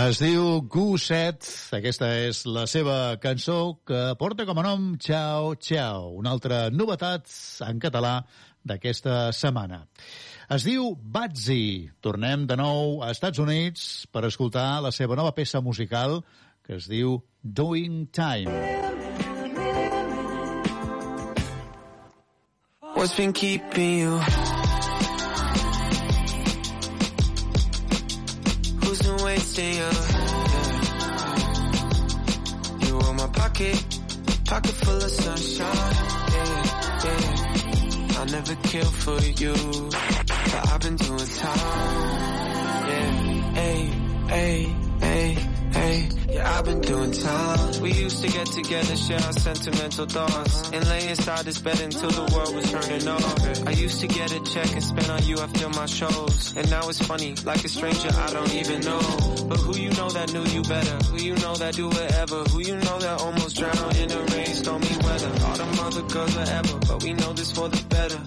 Es 0.02 0.22
diu 0.22 0.62
Gosset, 0.72 1.44
aquesta 1.76 2.08
és 2.24 2.46
la 2.48 2.64
seva 2.64 3.18
cançó 3.20 3.58
que 3.84 4.00
porta 4.16 4.46
com 4.48 4.62
a 4.62 4.64
nom 4.64 4.86
Ciao 4.96 5.52
Ciao, 5.60 6.08
una 6.16 6.32
altra 6.32 6.62
novetat 6.72 7.28
en 7.68 7.82
català 7.82 8.14
d'aquesta 8.64 9.26
setmana. 9.36 9.82
Es 10.48 10.64
diu 10.64 10.94
Batsy. 10.96 11.90
Tornem 12.00 12.46
de 12.48 12.56
nou 12.56 13.02
a 13.04 13.10
Estats 13.12 13.42
Units 13.44 14.06
per 14.08 14.24
escoltar 14.30 14.80
la 14.80 14.94
seva 14.96 15.18
nova 15.20 15.36
peça 15.36 15.60
musical 15.60 16.22
que 16.64 16.80
es 16.80 16.88
diu 16.88 17.18
Doing 17.42 18.06
Time. 18.16 18.91
What's 23.02 23.16
been 23.16 23.32
keeping 23.32 23.98
you? 23.98 24.16
Who's 28.78 29.02
been 29.02 29.24
wasting 29.24 29.74
you? 29.74 29.90
Yeah. 30.52 30.76
You 32.86 32.98
are 33.00 33.14
my 33.14 33.26
pocket, 33.26 33.98
pocket 34.44 34.70
full 34.70 34.94
of 34.94 35.10
sunshine. 35.10 35.94
Yeah, 36.32 36.62
yeah. 37.04 38.18
I'll 38.18 38.26
never 38.26 38.54
kill 38.54 38.84
for 38.84 39.20
you, 39.20 39.54
but 39.90 40.70
I've 40.70 40.80
been 40.82 40.94
doing 40.94 41.26
time. 41.26 41.58
Yeah, 42.88 43.52
hey, 43.54 43.90
hey, 44.28 44.76
hey, 45.00 45.51
hey. 45.72 46.08
Yeah, 46.32 46.58
I've 46.58 46.64
been 46.64 46.80
doing 46.80 47.12
time. 47.12 47.80
We 47.82 47.92
used 47.92 48.24
to 48.24 48.28
get 48.30 48.46
together, 48.46 48.96
share 48.96 49.20
our 49.20 49.32
sentimental 49.34 50.06
thoughts, 50.06 50.70
and 50.70 50.88
lay 50.88 51.08
inside 51.08 51.44
this 51.44 51.60
bed 51.60 51.78
until 51.80 52.08
the 52.08 52.34
world 52.34 52.54
was 52.54 52.70
turning 52.70 53.06
off. 53.06 53.68
I 53.68 53.72
used 53.72 54.00
to 54.00 54.06
get 54.06 54.32
a 54.32 54.40
check 54.42 54.72
and 54.72 54.82
spend 54.82 55.10
on 55.10 55.22
you 55.24 55.38
after 55.38 55.68
my 55.68 55.84
shows, 55.84 56.56
and 56.56 56.70
now 56.70 56.88
it's 56.88 57.04
funny, 57.04 57.34
like 57.44 57.62
a 57.64 57.68
stranger 57.68 58.08
I 58.10 58.32
don't 58.32 58.54
even 58.54 58.80
know. 58.80 59.00
But 59.46 59.58
who 59.58 59.76
you 59.76 59.90
know 59.90 60.08
that 60.08 60.32
knew 60.32 60.44
you 60.44 60.62
better? 60.62 60.96
Who 61.12 61.22
you 61.22 61.34
know 61.36 61.54
that 61.56 61.74
do 61.74 61.88
whatever? 61.88 62.44
Who 62.44 62.60
you 62.60 62.76
know 62.76 62.98
that 63.00 63.20
almost 63.20 63.56
drowned 63.56 63.96
in 63.96 64.08
the 64.08 64.20
rain, 64.32 64.46
stormy 64.46 64.96
weather? 65.04 65.32
All 65.44 65.56
them 65.56 65.80
other 65.80 66.02
girls 66.02 66.36
are 66.38 66.48
ever, 66.48 66.78
but 66.88 67.02
we 67.02 67.12
know 67.12 67.32
this 67.34 67.52
for 67.52 67.68
the 67.68 67.82
better. 67.88 68.20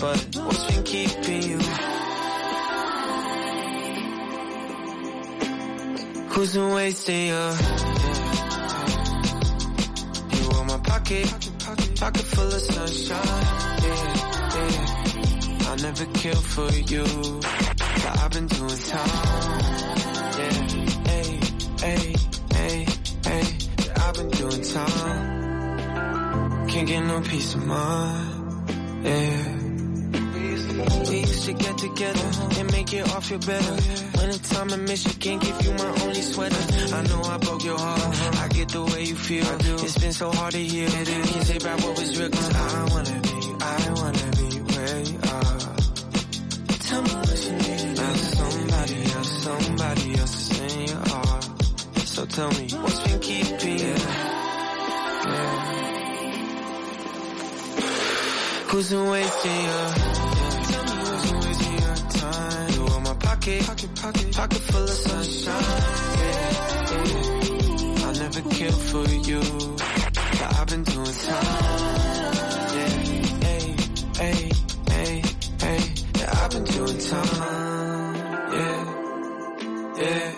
But 0.00 0.44
what's 0.46 0.64
been 0.72 0.84
keeping 0.84 1.42
you? 1.42 2.17
Been 6.38 6.70
wasting 6.70 7.26
you? 7.26 7.34
You 7.34 7.40
are 10.54 10.64
my 10.66 10.78
pocket, 10.84 11.26
pocket 11.96 12.26
full 12.26 12.46
of 12.46 12.60
sunshine. 12.60 13.26
Yeah, 13.82 14.54
yeah. 14.54 15.68
I'll 15.68 15.76
never 15.78 16.04
kill 16.06 16.36
for 16.36 16.72
you, 16.72 17.04
but 17.42 18.18
I've 18.22 18.30
been 18.30 18.46
doing 18.46 18.78
time. 18.78 19.60
Yeah, 20.38 20.52
hey, 21.08 21.40
hey, 21.80 22.14
hey, 22.52 22.86
hey. 23.24 23.44
I've 23.96 24.14
been 24.14 24.30
doing 24.30 24.62
time. 24.62 26.68
Can't 26.68 26.86
get 26.86 27.00
no 27.00 27.20
peace 27.20 27.56
of 27.56 27.66
mind. 27.66 28.70
Yeah. 29.04 29.57
We 30.78 31.26
should 31.26 31.58
get 31.58 31.76
together 31.78 32.30
and 32.58 32.70
make 32.70 32.92
it 32.92 33.12
all 33.12 33.20
feel 33.20 33.38
better. 33.38 33.74
When 34.18 34.28
it's 34.30 34.48
time 34.48 34.70
in 34.70 34.84
Michigan, 34.84 35.38
give 35.40 35.62
you 35.64 35.72
my 35.72 35.90
only 36.02 36.22
sweater. 36.22 36.94
I 36.94 37.02
know 37.08 37.22
I 37.22 37.38
broke 37.38 37.64
your 37.64 37.78
heart. 37.78 38.00
I 38.38 38.48
get 38.48 38.68
the 38.68 38.84
way 38.84 39.02
you 39.04 39.16
feel. 39.16 39.44
It's 39.84 39.98
been 39.98 40.12
so 40.12 40.30
hard 40.30 40.52
to 40.52 40.58
hear. 40.62 40.88
Can't 40.88 41.44
say 41.46 41.56
about 41.56 41.82
what 41.82 41.98
was 41.98 42.18
real, 42.18 42.30
cause 42.30 42.54
I 42.54 42.84
wanna 42.94 43.20
be, 43.22 43.56
I 43.60 43.92
wanna 44.00 44.30
be 44.38 44.48
where 44.72 45.00
you 45.10 45.18
are. 45.18 45.58
Tell 46.86 47.02
me 47.02 47.10
what 47.26 47.40
you 47.44 47.52
need. 47.52 47.96
Now 47.96 48.14
somebody 48.14 48.98
else, 49.16 49.30
somebody 49.42 50.18
else 50.18 50.50
is 50.50 50.60
in 50.60 50.88
your 50.88 51.08
heart. 51.08 51.44
So 52.06 52.24
tell 52.26 52.50
me 52.52 52.68
what's 52.82 53.00
been 53.00 53.20
keeping 53.20 53.78
you. 53.78 53.96
Yeah. 55.26 55.74
Who's 58.68 58.90
been 58.90 59.08
wasting 59.08 59.60
your 59.64 60.07
pocket, 63.56 63.66
pocket, 63.66 63.94
pocket, 63.96 64.36
pocket 64.36 64.58
full 64.58 64.82
of 64.82 64.90
sunshine 64.90 65.54
yeah, 66.18 66.52
yeah. 66.92 68.04
I'll 68.04 68.14
never 68.14 68.40
kill 68.50 68.72
for 68.72 69.08
you 69.08 69.40
But 69.76 70.54
I've 70.58 70.66
been 70.66 70.82
doing 70.84 71.12
time 71.12 71.44
Yeah, 72.76 72.88
hey, 73.46 73.76
hey, 74.18 74.50
hey, 74.88 75.22
hey 75.60 75.94
Yeah, 76.18 76.40
I've 76.42 76.50
been 76.50 76.64
doing 76.64 76.98
time 76.98 78.14
Yeah, 78.52 78.84
yeah, 79.96 80.32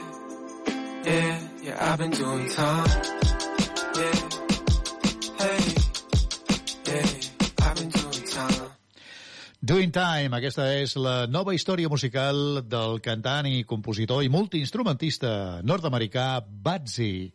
yeah 1.05 1.39
Yeah, 1.62 1.93
I've 1.93 1.99
been 1.99 2.11
doing 2.11 2.49
time 2.51 2.89
Yeah, 3.97 4.30
Doing 9.70 9.92
Time, 9.94 10.34
aquesta 10.34 10.64
és 10.80 10.97
la 10.98 11.28
nova 11.30 11.52
història 11.55 11.86
musical 11.86 12.59
del 12.66 12.97
cantant 13.05 13.47
i 13.47 13.60
compositor 13.62 14.24
i 14.26 14.30
multiinstrumentista 14.34 15.60
nord-americà 15.62 16.40
Batsy. 16.42 17.30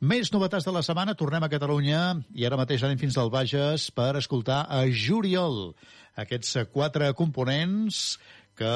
Més 0.00 0.32
novetats 0.32 0.64
de 0.64 0.72
la 0.72 0.80
setmana, 0.86 1.12
tornem 1.20 1.44
a 1.44 1.52
Catalunya 1.52 2.00
i 2.32 2.48
ara 2.48 2.56
mateix 2.56 2.86
anem 2.86 2.96
fins 3.04 3.20
al 3.20 3.28
Bages 3.28 3.90
per 3.92 4.14
escoltar 4.16 4.62
a 4.72 4.86
Juriol, 4.88 5.74
aquests 6.16 6.64
quatre 6.72 7.12
components 7.12 8.16
que 8.56 8.74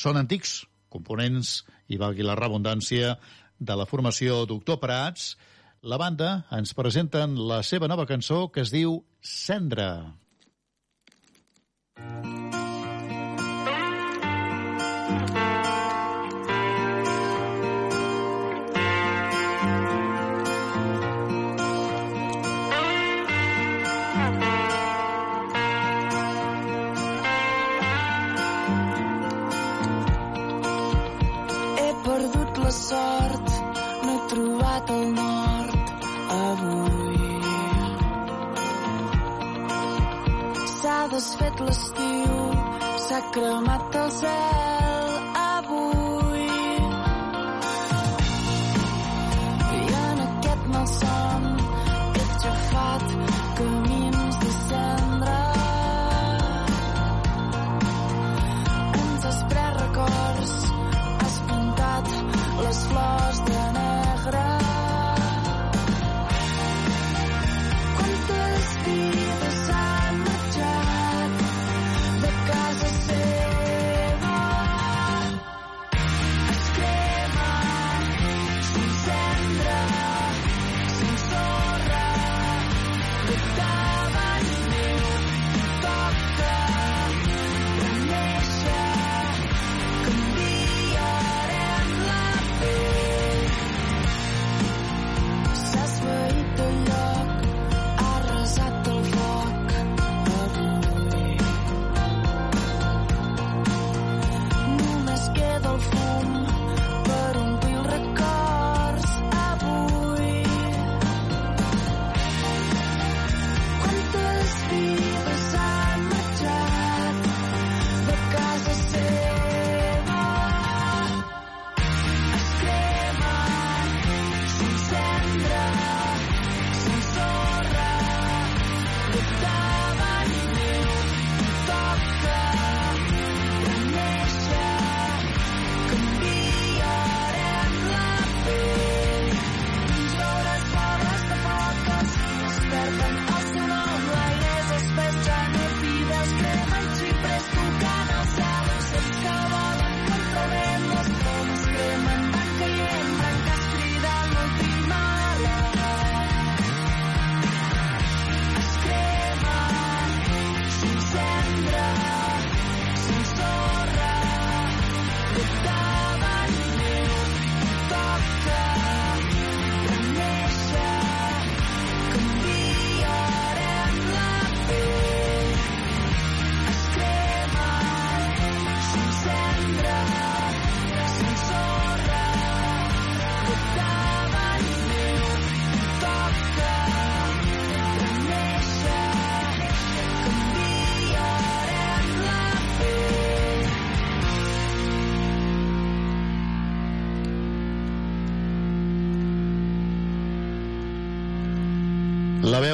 són 0.00 0.16
antics, 0.16 0.62
components, 0.88 1.66
i 1.92 2.00
valgui 2.00 2.24
la 2.24 2.40
redundància, 2.40 3.18
de 3.60 3.76
la 3.76 3.84
formació 3.84 4.46
Doctor 4.48 4.80
Prats. 4.80 5.34
La 5.84 6.00
banda 6.00 6.46
ens 6.48 6.72
presenten 6.72 7.36
la 7.36 7.60
seva 7.60 7.92
nova 7.92 8.08
cançó 8.08 8.46
que 8.48 8.64
es 8.64 8.72
diu 8.72 9.02
Cendra. 9.20 9.90
He 10.00 10.25
he 11.96 12.02
perdut 32.04 32.58
la 32.58 32.70
song 32.70 33.15
světlostí 41.36 42.22
sakramatozel. 42.96 44.85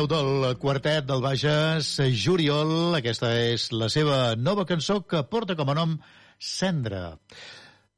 Veu 0.02 0.08
del 0.08 0.56
quartet 0.58 1.04
del 1.06 1.20
Bages, 1.22 2.00
Juriol, 2.16 2.94
aquesta 2.96 3.28
és 3.38 3.68
la 3.70 3.88
seva 3.92 4.34
nova 4.34 4.64
cançó 4.66 5.02
que 5.06 5.20
porta 5.30 5.54
com 5.54 5.68
a 5.70 5.74
nom 5.76 5.92
Cendra. 6.38 7.18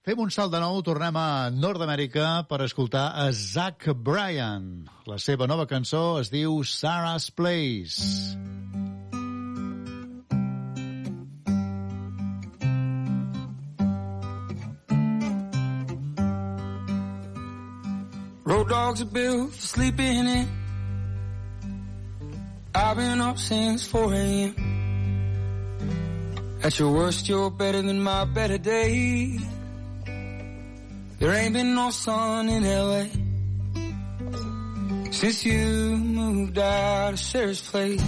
Fem 0.05 0.18
un 0.20 0.28
salt 0.28 0.52
de 0.52 0.60
nou, 0.60 0.82
tornem 0.85 1.16
a 1.16 1.51
Nord-Amèrica 1.55 2.44
per 2.48 2.60
escoltar 2.64 3.12
a 3.16 3.31
Zach 3.32 3.89
Bryan. 3.94 4.85
La 5.09 5.16
seva 5.18 5.47
nova 5.48 5.64
cançó 5.70 6.18
es 6.20 6.28
diu 6.32 6.60
Sarah's 6.64 7.31
Place. 7.31 8.36
Road 18.44 18.68
dogs 18.68 19.01
are 19.01 19.06
built 19.06 19.55
for 19.55 19.60
sleeping 19.60 20.28
in. 20.28 20.63
I've 22.76 22.96
been 22.96 23.20
up 23.20 23.38
since 23.38 23.86
4 23.86 24.14
a.m. 24.14 24.55
At 26.64 26.76
your 26.78 26.92
worst, 26.92 27.28
you're 27.28 27.51
better 27.51 27.80
than 27.82 28.02
my 28.02 28.24
better 28.24 28.59
day. 28.59 29.38
There 31.20 31.32
ain't 31.32 31.55
been 31.55 31.76
no 31.76 31.90
sun 31.90 32.48
in 32.48 32.64
LA 32.64 33.05
since 35.12 35.46
you 35.46 35.96
moved 35.96 36.59
out 36.59 37.12
of 37.12 37.20
Sarah's 37.20 37.60
place. 37.60 38.02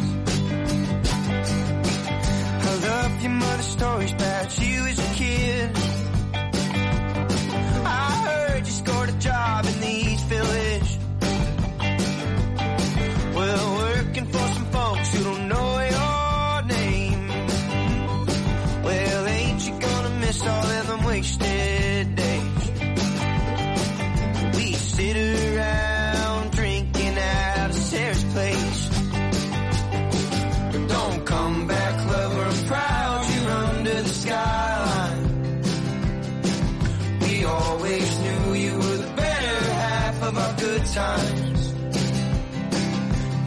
I 2.64 2.78
love 2.88 3.22
your 3.22 3.30
mother's 3.30 3.66
stories 3.66 4.12
about 4.12 4.59
you 4.59 4.86
as 4.86 4.98
a 4.98 5.14
kid. 5.14 5.70
I 7.86 8.10
heard 8.26 8.66
you 8.66 8.72
scored 8.72 9.10
a 9.10 9.18
job 9.18 9.64
in 9.66 9.80
the 9.80 9.86
East 9.86 10.24
Village. 10.26 10.98
Wasted 21.16 22.14
days? 22.14 22.70
We 24.56 24.72
sit 24.74 25.16
around 25.16 26.51
drinking 26.52 27.16
out 27.16 27.70
of 27.70 27.76
Sarah's 27.76 28.24
place. 28.34 28.88
Don't 30.88 31.24
come 31.24 31.66
back 31.66 31.94
clever 32.06 32.43
and 32.43 32.66
proud, 32.66 33.24
you're 33.34 33.51
under 33.51 34.02
the 34.02 34.14
skyline. 34.22 35.24
We 37.22 37.44
always 37.44 38.20
knew 38.20 38.55
you 38.55 38.74
were 38.74 38.98
the 39.06 39.12
better 39.16 39.59
half 39.72 40.22
of 40.22 40.36
our 40.36 40.55
good 40.59 40.84
times. 40.84 41.72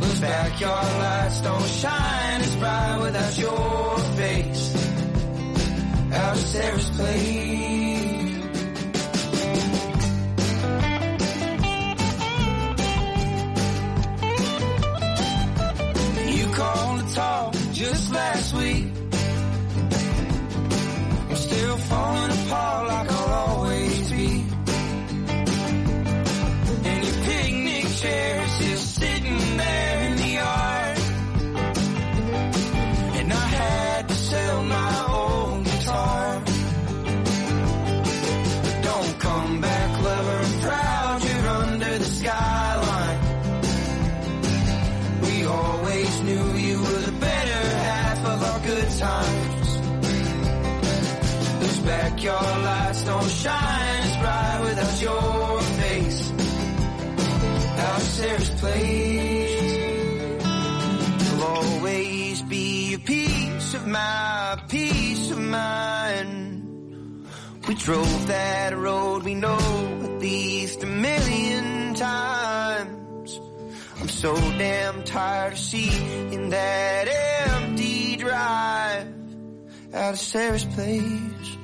Those 0.02 0.20
backyard 0.22 0.92
lights 1.04 1.42
don't 1.42 1.70
shine 1.84 2.42
as 2.42 2.56
bright 2.56 3.00
without 3.02 3.38
your 3.38 3.99
Sarah's 6.40 6.90
place. 6.92 8.36
You 16.38 16.46
called 16.54 17.00
to 17.08 17.16
talk 17.16 17.54
just 17.74 18.12
last 18.14 18.54
week. 18.56 18.86
I'm 21.30 21.36
still 21.36 21.78
falling 21.78 22.29
Those 52.20 52.28
backyard 52.28 52.64
lights 52.64 53.04
don't 53.04 53.30
shine 53.30 54.00
as 54.04 54.18
bright 54.18 54.60
without 54.62 55.02
your 55.02 55.62
face. 55.62 56.32
Of 57.80 58.02
Sarah's 58.02 58.50
place 58.60 59.84
will 61.32 61.44
always 61.44 62.42
be 62.42 62.94
a 62.96 63.00
piece 63.00 63.74
of 63.74 63.88
my 63.88 64.62
peace 64.68 65.32
of 65.32 65.40
mind. 65.40 67.26
We 67.70 67.76
drove 67.76 68.28
that 68.28 68.78
road 68.78 69.24
we 69.24 69.36
know 69.36 70.02
at 70.04 70.20
least 70.20 70.84
a 70.84 70.88
million 70.88 71.94
times. 71.94 73.40
I'm 74.02 74.10
so 74.10 74.36
damn 74.36 75.04
tired 75.06 75.54
of 75.54 75.60
seeing 75.60 76.50
that 76.50 77.08
empty 77.48 78.18
drive 78.18 79.08
out 79.94 80.14
of 80.14 80.20
Sarah's 80.20 80.66
place. 80.66 81.59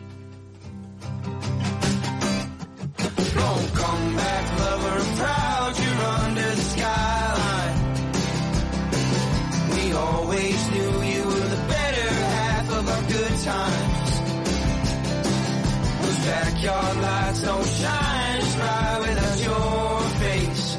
Backyard 16.65 16.97
lights 16.97 17.41
don't 17.43 17.67
shine 17.67 18.37
as 18.41 18.55
bright 18.55 18.99
without 19.01 19.43
your 19.43 20.01
face. 20.19 20.77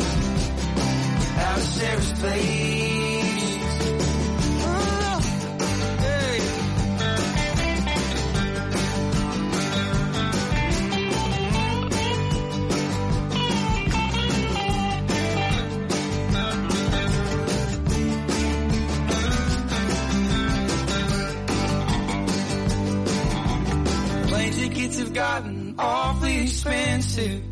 Out 1.39 1.59
of 1.59 1.65
Sarah's 1.65 2.13
place. 2.21 2.76
Tickets 24.97 25.09
have 25.09 25.15
gotten 25.15 25.75
awfully 25.79 26.43
expensive. 26.45 27.43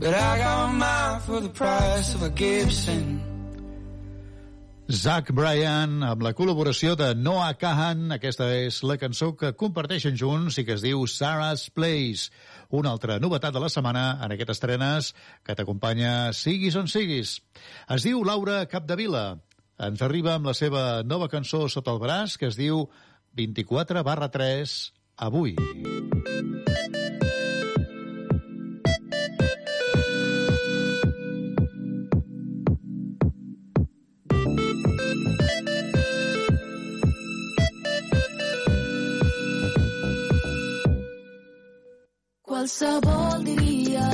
But 0.00 0.14
I 0.14 0.38
got 0.38 0.72
mine 0.72 1.20
for 1.20 1.40
the 1.40 1.50
price 1.50 2.14
of 2.14 2.22
a 2.22 2.30
Gibson. 2.30 3.20
Zach 4.90 5.28
Bryan, 5.34 6.00
amb 6.02 6.22
la 6.24 6.32
col·laboració 6.32 6.94
de 6.96 7.12
Noah 7.14 7.52
Kahan. 7.60 8.08
Aquesta 8.16 8.46
és 8.56 8.80
la 8.88 8.96
cançó 8.96 9.34
que 9.36 9.52
comparteixen 9.52 10.16
junts 10.16 10.56
i 10.56 10.64
que 10.64 10.78
es 10.78 10.84
diu 10.86 11.04
Sarah's 11.04 11.68
Place. 11.68 12.32
Una 12.72 12.94
altra 12.96 13.18
novetat 13.20 13.52
de 13.52 13.60
la 13.60 13.68
setmana 13.68 14.06
en 14.24 14.32
aquestes 14.32 14.56
estrenes 14.56 15.12
que 15.44 15.58
t'acompanya 15.58 16.32
siguis 16.32 16.78
on 16.80 16.88
siguis. 16.88 17.42
Es 17.92 18.08
diu 18.08 18.24
Laura 18.24 18.62
Capdevila. 18.64 19.42
Ens 19.76 20.00
arriba 20.00 20.38
amb 20.38 20.48
la 20.48 20.56
seva 20.56 21.02
nova 21.04 21.28
cançó 21.28 21.66
sota 21.68 21.92
el 21.92 22.00
braç 22.00 22.40
que 22.40 22.48
es 22.48 22.56
diu 22.56 22.86
24 23.36 24.00
barra 24.08 24.32
3 24.32 24.78
avui. 25.18 25.54
Qualsevol 42.42 43.44
diria 43.44 44.08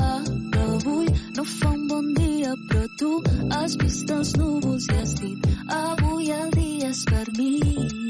que 0.53 0.61
avui 0.61 1.07
no 1.37 1.45
fa 1.45 1.69
un 1.71 1.87
bon 1.89 2.15
dia, 2.15 2.55
però 2.69 2.85
tu 2.99 3.13
has 3.51 3.77
vist 3.83 4.11
els 4.11 4.37
núvols 4.37 4.89
i 4.89 4.97
has 5.03 5.15
dit 5.21 5.53
avui 5.81 6.33
el 6.41 6.51
dia 6.61 6.91
és 6.91 7.05
per 7.11 7.27
mi. 7.39 8.04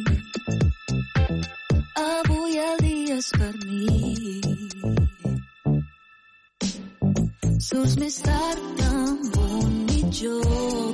Avui 1.97 2.57
el 2.59 2.79
dia 2.83 3.17
és 3.21 3.29
per 3.39 3.53
mi. 3.67 4.41
Surts 7.67 7.95
més 8.03 8.17
tard 8.25 8.81
amb 8.89 9.37
un 9.43 9.77
mitjó 9.91 10.35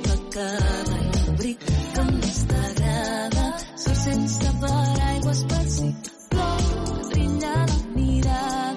que 0.05 0.13
acaba 0.17 0.99
i 0.99 1.07
l'abric 1.15 1.65
que 1.95 2.05
més 2.11 2.39
t'agrada. 2.51 3.47
Surts 3.85 4.03
sense 4.05 4.53
paraigües 4.61 5.43
per 5.49 5.63
si 5.77 5.89
plou, 6.35 6.61
brilla 7.15 7.55
la 7.71 7.79
mirada, 7.97 8.70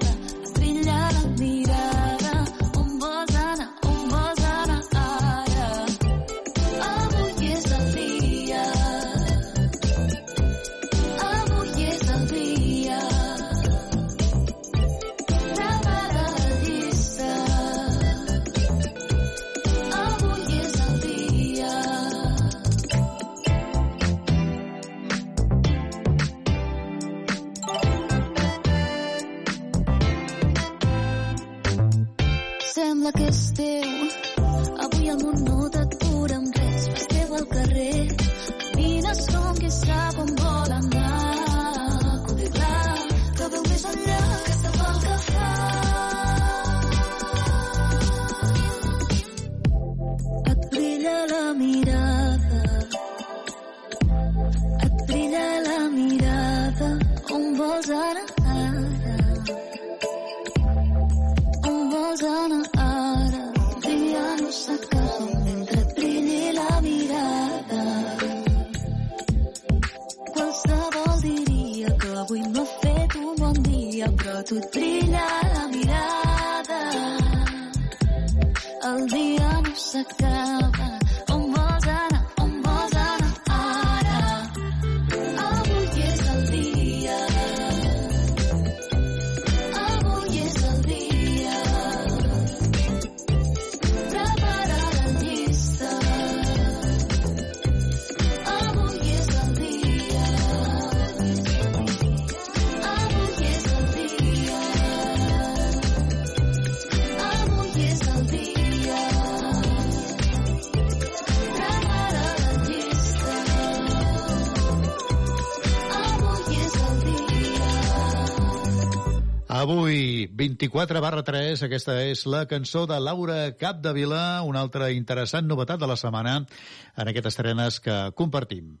24 120.65 121.01
barra 121.01 121.21
3, 121.21 121.61
aquesta 121.61 121.93
és 122.07 122.23
la 122.25 122.45
cançó 122.49 122.85
de 122.89 122.95
Laura 122.97 123.51
Capdevila, 123.53 124.41
una 124.49 124.63
altra 124.65 124.87
interessant 124.89 125.45
novetat 125.45 125.77
de 125.81 125.89
la 125.89 125.97
setmana 125.99 126.39
en 126.41 127.11
aquestes 127.11 127.37
trenes 127.37 127.77
que 127.85 127.97
compartim. 128.17 128.71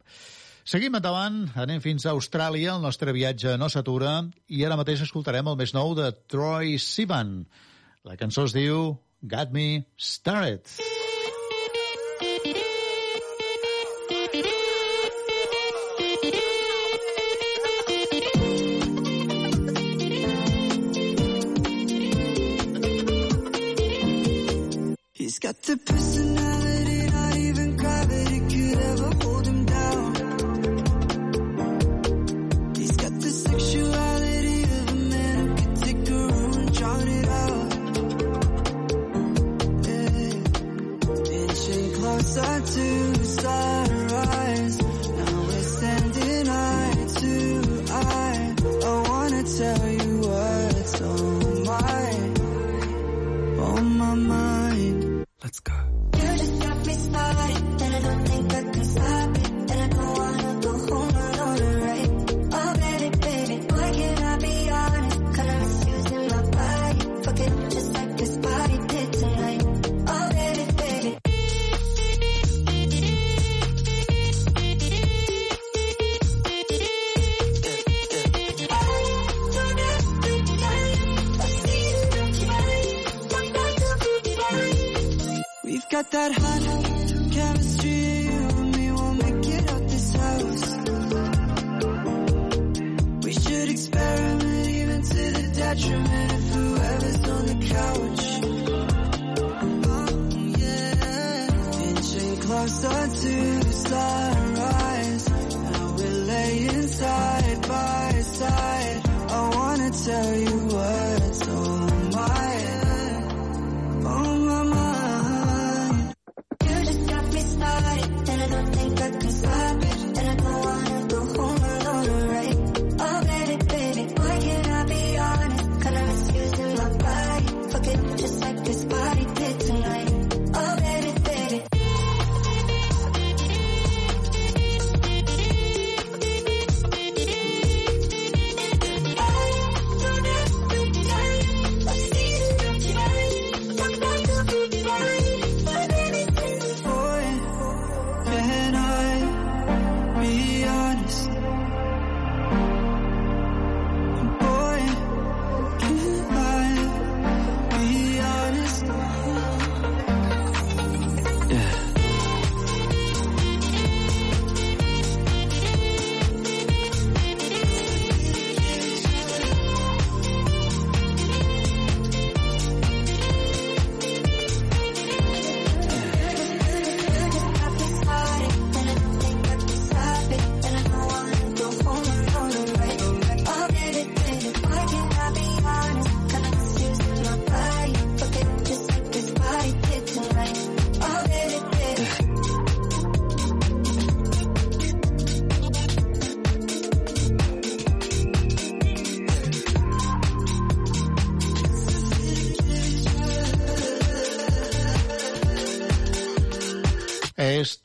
Seguim 0.65 0.97
endavant, 0.97 1.43
anem 1.61 1.83
fins 1.83 2.07
a 2.07 2.15
Austràlia, 2.15 2.73
el 2.73 2.81
nostre 2.81 3.13
viatge 3.13 3.53
no 3.61 3.69
s'atura, 3.69 4.15
i 4.49 4.65
ara 4.65 4.79
mateix 4.81 5.05
escoltarem 5.05 5.45
el 5.51 5.61
més 5.61 5.75
nou 5.77 5.93
de 5.99 6.09
Troy 6.25 6.79
Sivan. 6.81 7.43
La 8.01 8.17
cançó 8.17 8.49
es 8.49 8.57
diu 8.57 8.95
Got 9.21 9.53
Me 9.53 9.85
Started. 9.93 10.94
Got 25.45 25.61
the 25.61 25.77
person. 25.77 26.34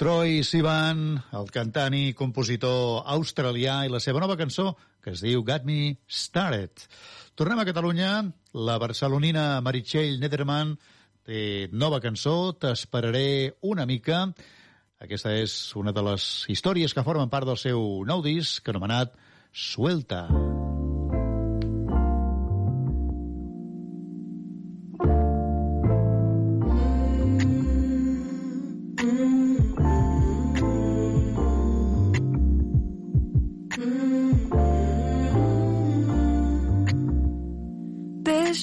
Troy 0.00 0.38
Sivan, 0.48 1.18
el 1.36 1.50
cantant 1.52 1.92
i 1.92 2.14
compositor 2.16 3.02
australià, 3.12 3.82
i 3.84 3.90
la 3.92 3.98
seva 4.00 4.22
nova 4.22 4.32
cançó, 4.40 4.70
que 5.04 5.12
es 5.12 5.20
diu 5.20 5.42
Got 5.44 5.66
Me 5.68 5.98
Started. 6.08 6.86
Tornem 7.36 7.60
a 7.60 7.66
Catalunya. 7.68 8.14
La 8.56 8.78
barcelonina 8.80 9.60
Meritxell 9.60 10.16
Nederman 10.22 10.72
té 11.28 11.68
nova 11.76 12.00
cançó, 12.00 12.54
T'esperaré 12.56 13.58
una 13.60 13.84
mica. 13.84 14.22
Aquesta 15.04 15.34
és 15.36 15.58
una 15.76 15.92
de 15.92 16.06
les 16.08 16.30
històries 16.48 16.96
que 16.96 17.04
formen 17.04 17.28
part 17.28 17.44
del 17.52 17.60
seu 17.60 18.00
nou 18.08 18.24
disc, 18.24 18.72
anomenat 18.72 19.12
Suelta. 19.52 20.24
Suelta. 20.32 20.59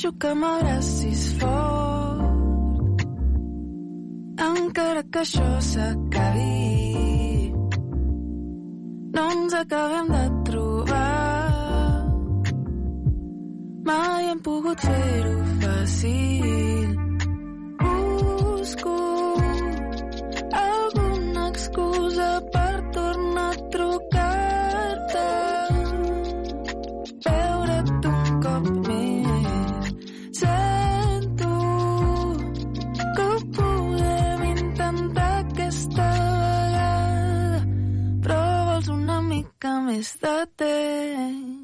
desitjo 0.08 0.20
que 0.20 0.34
m'abracis 0.34 1.34
fort 1.40 3.02
encara 4.38 5.04
que 5.12 5.20
això 5.20 5.62
s'acabi 5.62 7.52
no 9.16 9.24
ens 9.32 9.54
acabem 9.54 10.08
de 10.16 10.24
trobar 10.50 12.08
mai 13.90 14.30
hem 14.30 14.40
pogut 14.48 14.80
fer-ho 14.80 15.36
fàcil 15.62 16.88
busco 17.82 18.96
alguna 20.68 21.50
excusa 21.50 22.32
per 22.54 22.76
tornar 22.94 23.52
a 23.52 23.62
trucar-te. 23.74 25.37
Miss 39.88 40.12
that 40.20 40.50
day. 40.58 41.57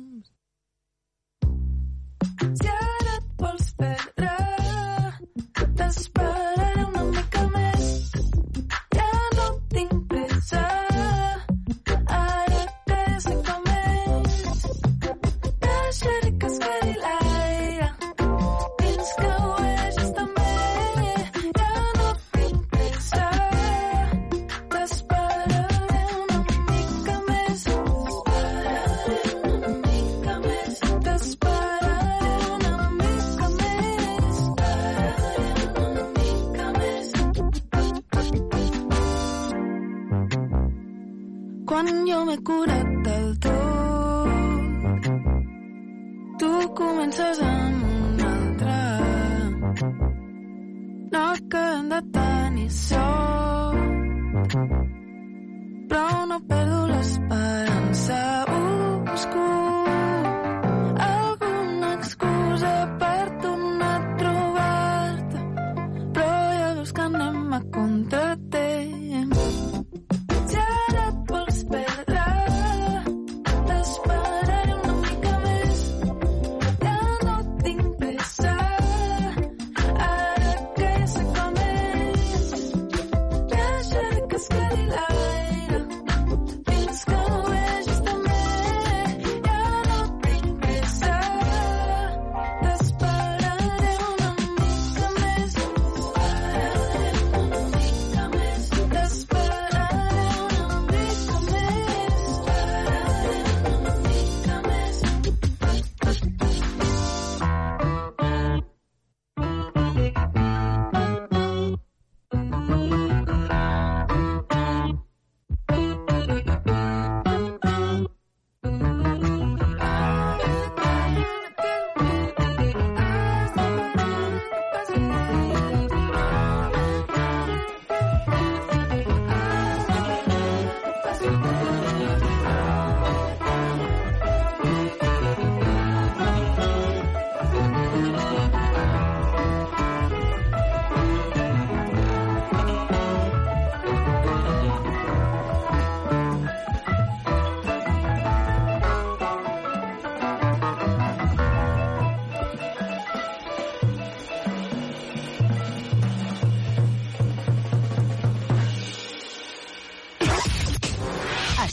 winter's 47.15 47.37
on 47.37 47.72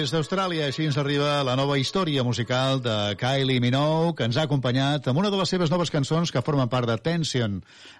Des 0.00 0.14
d'Austràlia, 0.14 0.64
així 0.70 0.86
ens 0.88 0.96
arriba 0.96 1.42
la 1.44 1.52
nova 1.58 1.74
història 1.76 2.22
musical 2.24 2.78
de 2.80 2.94
Kylie 3.20 3.60
Minogue, 3.60 4.14
que 4.16 4.24
ens 4.24 4.38
ha 4.38 4.46
acompanyat 4.46 5.10
amb 5.10 5.20
una 5.20 5.28
de 5.28 5.36
les 5.36 5.52
seves 5.52 5.68
noves 5.68 5.92
cançons 5.92 6.32
que 6.32 6.40
formen 6.46 6.70
part 6.72 6.88
de 6.88 6.96
Tension, 7.04 7.58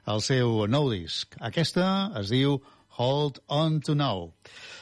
el 0.08 0.22
seu 0.24 0.62
nou 0.72 0.88
disc. 0.94 1.36
Aquesta 1.50 1.90
es 2.22 2.32
diu 2.32 2.56
Hold 2.96 3.42
On 3.52 3.76
To 3.84 3.98
Now. 4.00 4.30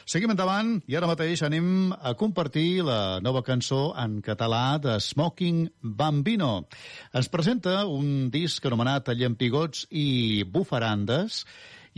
Seguim 0.07 0.31
endavant 0.31 0.77
i 0.87 0.95
ara 0.95 1.11
mateix 1.11 1.43
anem 1.43 1.91
a 1.91 2.15
compartir 2.15 2.85
la 2.87 3.19
nova 3.25 3.43
cançó 3.43 3.89
en 3.99 4.21
català 4.23 4.79
de 4.79 4.95
Smoking 5.03 5.65
Bambino. 5.83 6.53
Ens 7.11 7.27
presenta 7.27 7.81
un 7.83 8.29
disc 8.31 8.63
anomenat 8.63 9.11
Llampigots 9.11 9.89
i 9.91 10.47
Bufarandes 10.47 11.43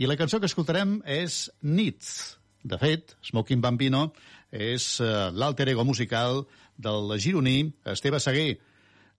i 0.02 0.10
la 0.10 0.18
cançó 0.18 0.42
que 0.42 0.50
escoltarem 0.50 0.98
és 1.06 1.44
Nits. 1.62 2.40
De 2.62 2.78
fet, 2.78 3.16
Smoking 3.26 3.62
Bambino 3.62 4.08
és 4.52 5.00
eh, 5.00 5.30
l'alter 5.32 5.70
ego 5.72 5.84
musical 5.88 6.44
del 6.76 7.16
gironí 7.18 7.72
Esteve 7.84 8.20
Seguer, 8.20 8.60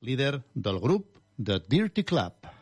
líder 0.02 0.44
del 0.54 0.80
grup 0.80 1.18
de 1.38 1.60
Dirty 1.68 2.04
Club. 2.04 2.53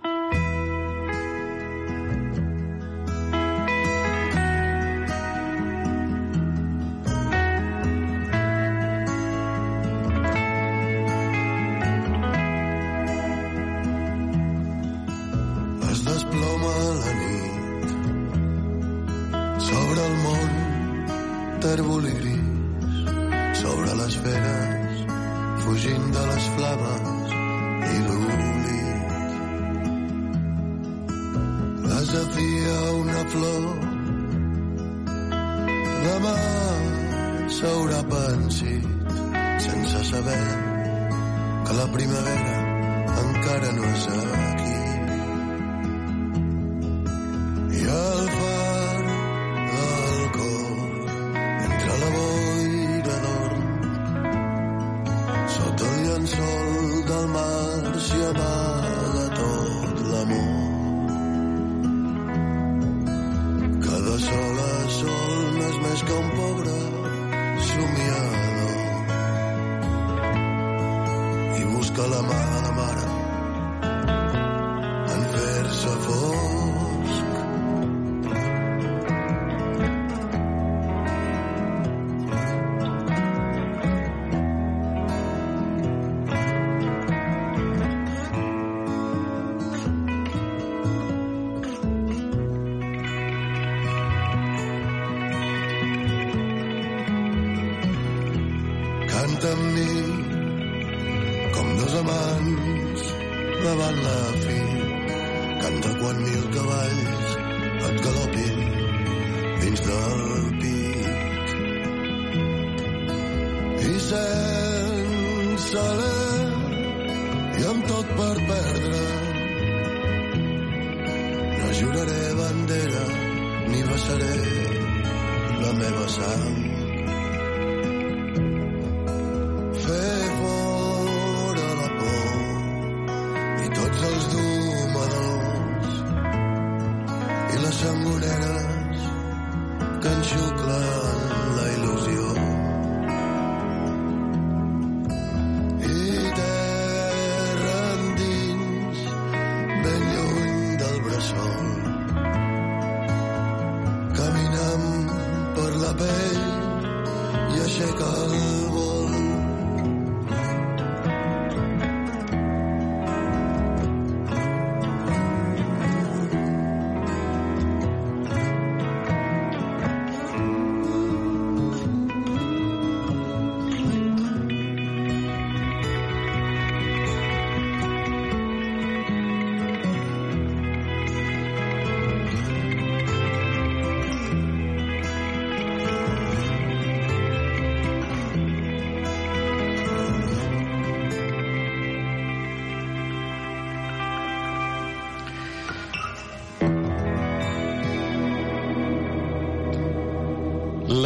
I 71.59 71.63
busca 71.73 72.07
la 72.07 72.21
mà 72.21 72.41
de 72.65 73.10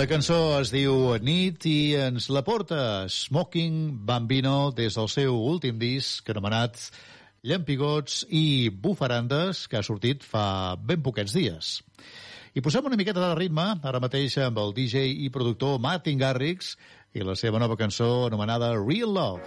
La 0.05 0.09
cançó 0.11 0.35
es 0.59 0.69
diu 0.69 1.15
Nit 1.25 1.65
i 1.65 1.95
ens 1.97 2.27
la 2.29 2.43
porta 2.45 3.07
Smoking 3.09 4.03
Bambino 4.05 4.69
des 4.77 4.93
del 4.99 5.07
seu 5.09 5.33
últim 5.33 5.79
disc 5.81 6.29
anomenat 6.29 6.77
Llampigots 7.41 8.19
i 8.29 8.69
Bufarandes 8.69 9.63
que 9.65 9.79
ha 9.79 9.87
sortit 9.87 10.21
fa 10.21 10.75
ben 10.77 11.01
poquets 11.01 11.33
dies. 11.33 11.71
I 12.53 12.61
posem 12.61 12.85
una 12.85 13.01
miqueta 13.01 13.17
de 13.17 13.31
ritme 13.33 13.65
ara 13.81 14.03
mateix 14.03 14.37
amb 14.45 14.61
el 14.61 14.75
DJ 14.77 15.09
i 15.25 15.31
productor 15.33 15.81
Martin 15.81 16.21
Garrix 16.21 16.75
i 17.17 17.25
la 17.25 17.33
seva 17.33 17.57
nova 17.57 17.73
cançó 17.73 18.27
anomenada 18.27 18.75
Real 18.77 19.09
Love. 19.09 19.41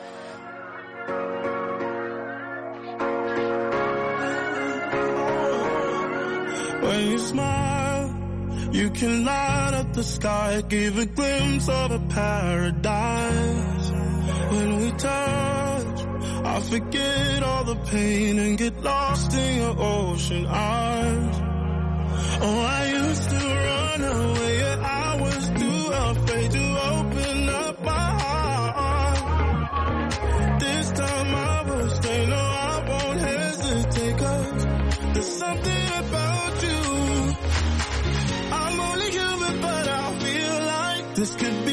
When 6.83 7.13
you 7.13 7.19
smile, 7.19 7.88
you 8.73 8.91
can 8.91 9.25
light 9.25 9.73
up 9.75 9.93
the 9.93 10.05
sky, 10.05 10.63
give 10.69 10.99
a 10.99 11.07
glimpse 11.07 11.69
of 11.69 11.91
a 11.91 11.99
paradise. 12.09 13.91
When 14.51 14.79
we 14.81 14.91
touch, 14.93 16.01
I 16.45 16.61
forget 16.61 17.43
all 17.43 17.65
the 17.65 17.77
pain 17.91 18.39
and 18.39 18.59
get 18.59 18.81
lost 18.83 19.35
in 19.35 19.57
your 19.57 19.77
ocean 19.79 20.47
eyes. 20.47 21.37
Oh, 22.41 22.61
I 22.61 22.87
used 22.89 23.31
to 23.31 23.37
run 23.37 24.03
away, 24.05 24.59
yeah, 24.59 24.77
I 24.81 25.21
was 25.21 25.51
this 41.29 41.37
could 41.37 41.67
be 41.67 41.68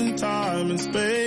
in 0.00 0.16
time 0.16 0.70
and 0.70 0.80
space. 0.80 1.25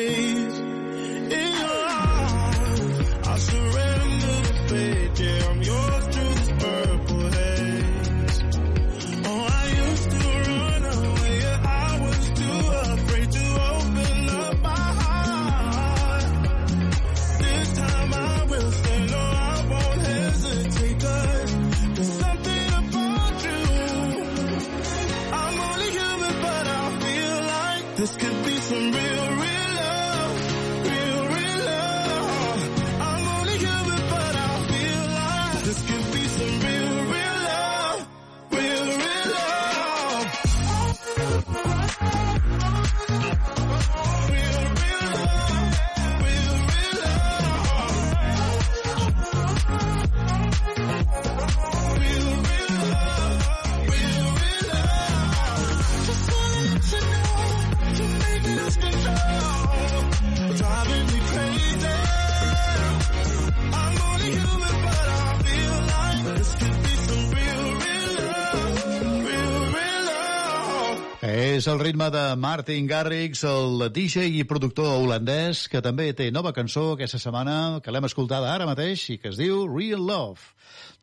és 71.60 71.68
el 71.68 71.80
ritme 71.82 72.06
de 72.08 72.22
Martin 72.40 72.86
Garrix, 72.88 73.42
el 73.44 73.82
DJ 73.92 74.30
i 74.40 74.46
productor 74.48 74.94
holandès, 75.02 75.66
que 75.68 75.82
també 75.84 76.06
té 76.16 76.30
nova 76.32 76.54
cançó 76.56 76.94
aquesta 76.94 77.20
setmana, 77.20 77.82
que 77.84 77.92
l'hem 77.92 78.06
escoltada 78.08 78.54
ara 78.54 78.68
mateix 78.70 79.02
i 79.12 79.18
que 79.20 79.28
es 79.34 79.40
diu 79.40 79.66
Real 79.68 80.06
Love. 80.08 80.54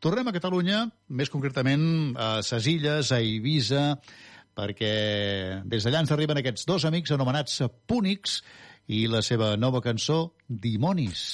Tornem 0.01 0.31
a 0.31 0.33
Catalunya, 0.33 0.79
més 1.13 1.29
concretament 1.29 1.83
a 2.17 2.29
Ses 2.47 2.69
Illes, 2.71 3.11
a 3.13 3.19
Eivissa, 3.21 3.83
perquè 4.57 4.93
des 5.61 5.85
d'allà 5.85 6.01
ens 6.01 6.15
arriben 6.15 6.41
aquests 6.41 6.65
dos 6.65 6.87
amics 6.89 7.13
anomenats 7.13 7.61
Púnics 7.85 8.39
i 8.87 9.05
la 9.11 9.21
seva 9.21 9.51
nova 9.61 9.83
cançó, 9.85 10.31
Dimonis. 10.47 11.27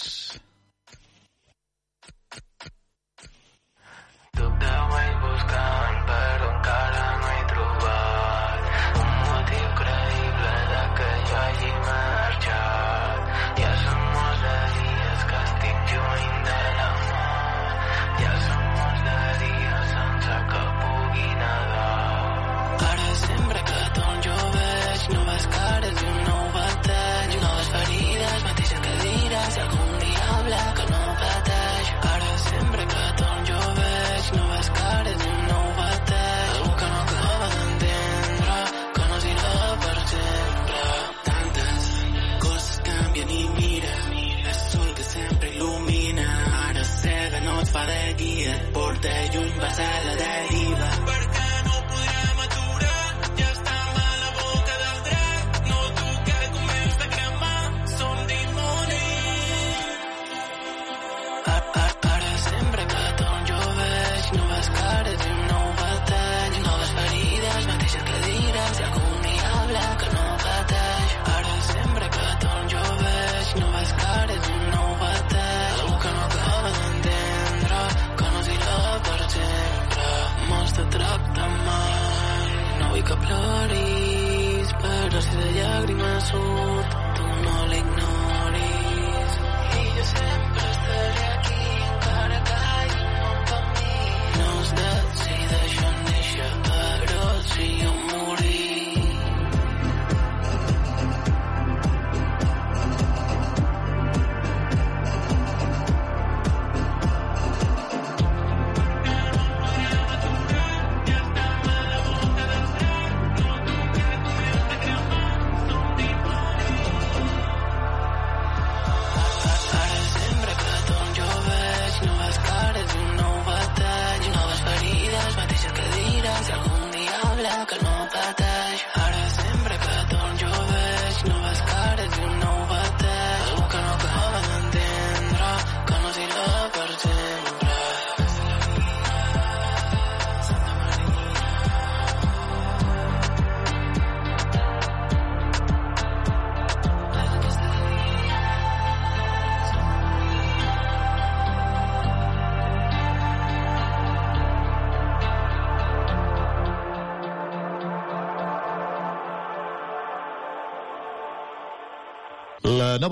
Tú 4.36 4.52
te 4.60 4.76
buscant 5.24 6.06
per 6.12 6.38
un 6.50 6.62
cara 6.68 7.03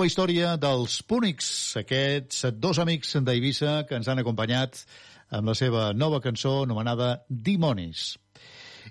nova 0.01 0.09
història 0.09 0.55
dels 0.57 0.95
Púnics, 1.05 1.47
aquests 1.77 2.47
dos 2.57 2.79
amics 2.81 3.11
d'Eivissa 3.21 3.83
que 3.85 3.99
ens 3.99 4.09
han 4.09 4.17
acompanyat 4.17 4.79
amb 5.37 5.51
la 5.51 5.53
seva 5.53 5.83
nova 5.93 6.17
cançó 6.23 6.63
anomenada 6.63 7.11
Dimonis. 7.29 8.15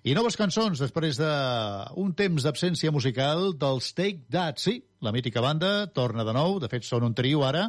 I 0.06 0.14
noves 0.14 0.38
cançons 0.38 0.78
després 0.78 1.18
d'un 1.18 2.14
de 2.14 2.20
temps 2.22 2.46
d'absència 2.46 2.94
musical 2.94 3.56
dels 3.58 3.90
Take 3.90 4.30
That. 4.30 4.62
Sí, 4.62 4.84
la 5.02 5.10
mítica 5.10 5.42
banda 5.42 5.88
torna 5.90 6.22
de 6.22 6.38
nou, 6.38 6.60
de 6.62 6.70
fet 6.70 6.86
són 6.86 7.10
un 7.10 7.18
trio 7.18 7.42
ara, 7.42 7.66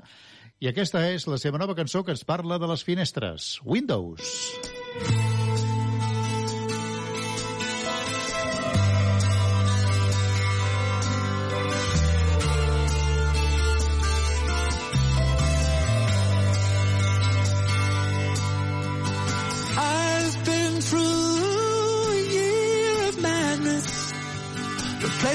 i 0.61 0.69
aquesta 0.69 1.01
és 1.09 1.26
la 1.26 1.41
seva 1.41 1.57
nova 1.57 1.73
cançó 1.73 2.05
que 2.05 2.13
ens 2.13 2.22
parla 2.22 2.61
de 2.61 2.69
les 2.69 2.85
finestres, 2.85 3.55
Windows. 3.65 4.35
Windows. 5.01 5.40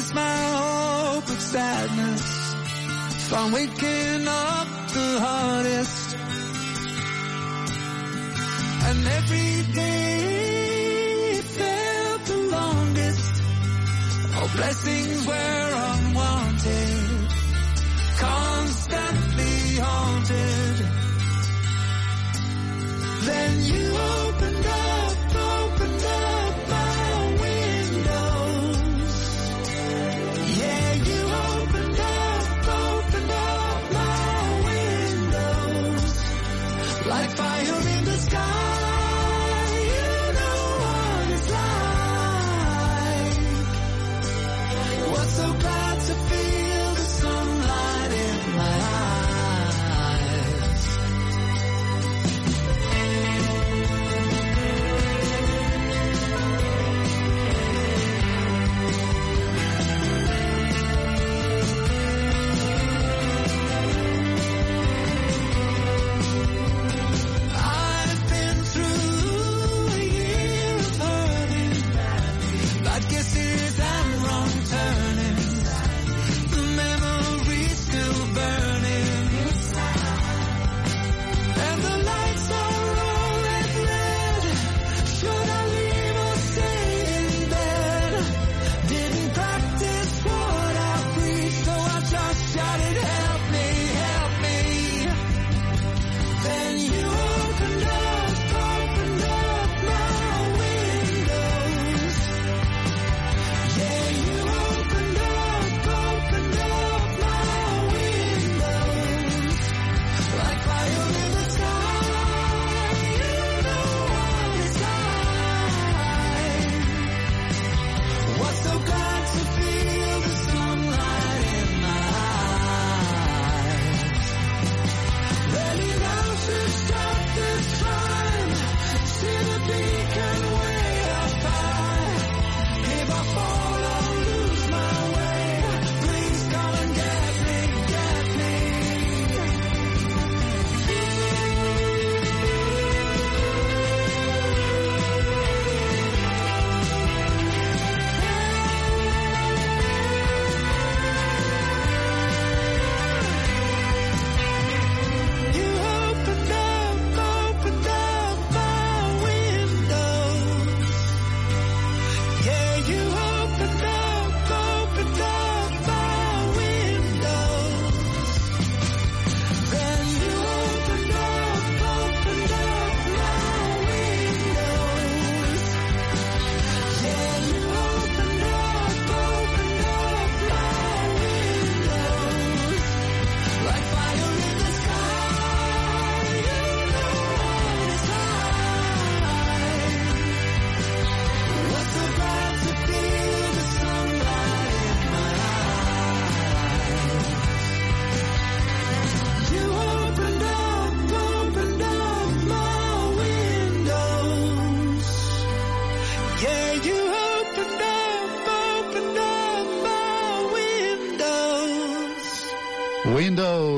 replace 0.07 0.15
my 0.15 1.13
hope 1.13 1.29
with 1.29 1.41
sadness. 1.41 2.55
If 3.17 3.33
I'm 3.33 3.53
waking 3.53 4.29
up 4.29 4.69
the 4.93 5.21
hardest. 5.21 6.17
And 8.89 9.07
every 9.09 9.73
day 9.75 11.41
felt 11.43 12.25
the 12.27 12.37
longest. 12.37 13.43
All 14.37 14.49
blessings 14.57 15.27
were 15.27 15.71
unwanted. 15.93 17.29
Constantly 18.19 19.77
haunted. 19.81 20.77
Then 23.27 23.65
you 23.65 23.97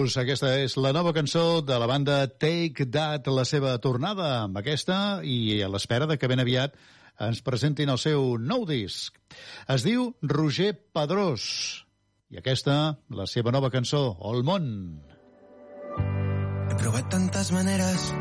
Blues. 0.08 0.16
Aquesta 0.16 0.54
és 0.62 0.76
la 0.80 0.92
nova 0.92 1.12
cançó 1.12 1.60
de 1.60 1.76
la 1.78 1.86
banda 1.86 2.26
Take 2.28 2.86
That, 2.90 3.26
la 3.28 3.44
seva 3.44 3.76
tornada 3.78 4.44
amb 4.44 4.56
aquesta 4.56 5.20
i 5.22 5.60
a 5.62 5.68
l'espera 5.68 6.06
de 6.06 6.16
que 6.16 6.28
ben 6.28 6.40
aviat 6.40 6.76
ens 7.20 7.42
presentin 7.42 7.90
el 7.90 7.98
seu 7.98 8.38
nou 8.38 8.64
disc. 8.64 9.12
Es 9.68 9.84
diu 9.84 10.14
Roger 10.22 10.72
Pedrós 10.94 11.84
i 12.30 12.38
aquesta, 12.38 12.96
la 13.10 13.26
seva 13.26 13.52
nova 13.52 13.70
cançó, 13.70 14.16
El 14.24 14.44
món. 14.44 15.02
He 16.68 16.76
provat 16.80 17.10
tantes 17.12 17.52
maneres, 17.52 18.12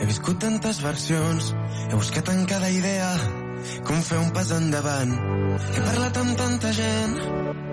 he 0.00 0.08
viscut 0.08 0.40
tantes 0.40 0.82
versions, 0.82 1.54
he 1.88 1.94
buscat 1.94 2.28
en 2.34 2.44
cada 2.48 2.68
idea 2.68 3.14
com 3.86 4.02
fer 4.06 4.18
un 4.20 4.30
pas 4.36 4.52
endavant. 4.56 5.12
He 5.74 5.82
parlat 5.86 6.20
amb 6.22 6.36
tanta 6.40 6.72
gent, 6.76 7.16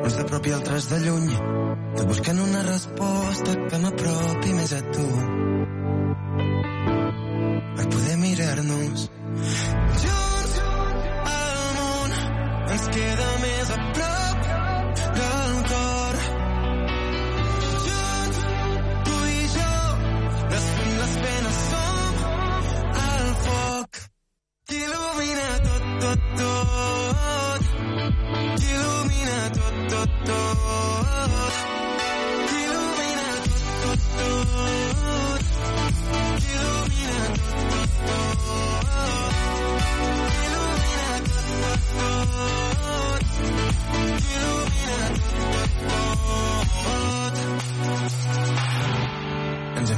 uns 0.03 0.17
de 0.19 0.25
prop 0.31 0.49
i 0.49 0.55
altres 0.57 0.89
de 0.91 0.99
lluny, 1.05 1.29
de 1.97 2.07
buscant 2.11 2.41
una 2.47 2.63
resposta 2.69 3.55
que 3.67 3.81
m'apropi 3.85 4.57
més 4.57 4.75
a 4.77 4.81
tu. 4.89 5.07
Per 7.77 7.87
poder 7.93 8.17
mirar-nos 8.25 9.07
junts 10.03 10.59
al 10.65 11.63
món 11.79 12.19
ens 12.75 12.91
queda 12.97 13.31
més 13.45 13.73
a 13.77 13.81
prop 13.87 14.06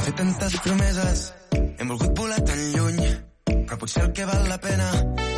fer 0.10 0.16
tantes 0.18 0.54
promeses, 0.66 1.34
hem 1.78 1.90
volgut 1.92 2.14
volar 2.18 2.40
tan 2.48 2.62
lluny, 2.74 3.02
però 3.46 3.78
potser 3.82 4.04
el 4.06 4.14
que 4.18 4.26
val 4.26 4.48
la 4.50 4.58
pena 4.64 4.88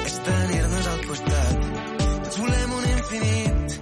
és 0.05 0.15
tenir-nos 0.27 0.87
al 0.91 1.01
costat. 1.07 1.65
Tots 2.27 2.37
volem 2.43 2.75
un 2.77 2.85
infinit, 2.91 3.75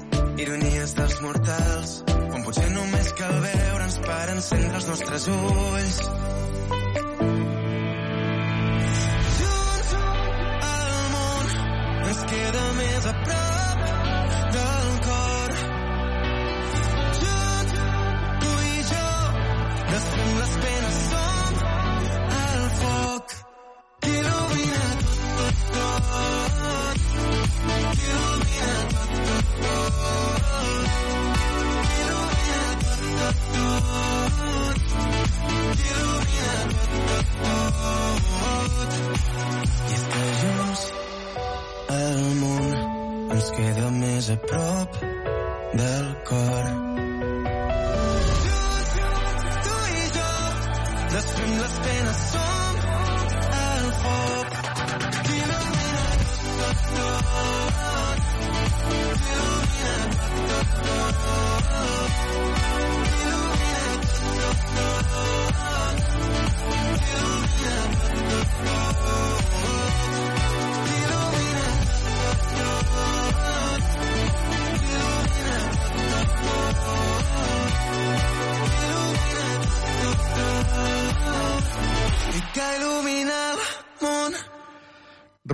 ironies 0.46 0.96
dels 1.00 1.20
mortals, 1.26 1.94
quan 2.16 2.48
potser 2.48 2.70
només 2.74 3.12
cal 3.20 3.36
veure'ns 3.46 4.00
per 4.08 4.24
encendre 4.38 4.82
els 4.82 4.90
nostres 4.94 5.28
ulls. 5.36 6.00
Junts 9.38 9.94
al 10.72 10.98
món 11.14 11.54
ens 12.10 12.26
queda 12.34 12.66
més 12.82 13.14
a 13.14 13.16
prop 13.22 13.49
I 39.90 39.94
és 39.94 40.04
que 40.12 40.24
junts 40.42 40.84
el 41.96 42.20
món 42.42 42.76
ens 43.36 43.48
queda 43.58 43.88
més 43.98 44.30
a 44.36 44.38
prop 44.50 44.90
del 45.82 46.08
cor. 46.30 46.66
Tu 49.68 49.76
i 49.96 50.06
jo 50.18 50.32
desfem 51.16 51.52
les 51.64 51.76
penes, 51.88 52.20
som 52.34 52.74
el 53.62 53.88
foc 54.04 54.48
que 55.30 55.36
il·lumina 55.40 56.06
tot, 56.60 56.80
tot, 56.96 57.34
il·lumina 59.00 59.96
tot, 60.52 60.68
tot, 60.90 61.16
tot. 61.26 61.60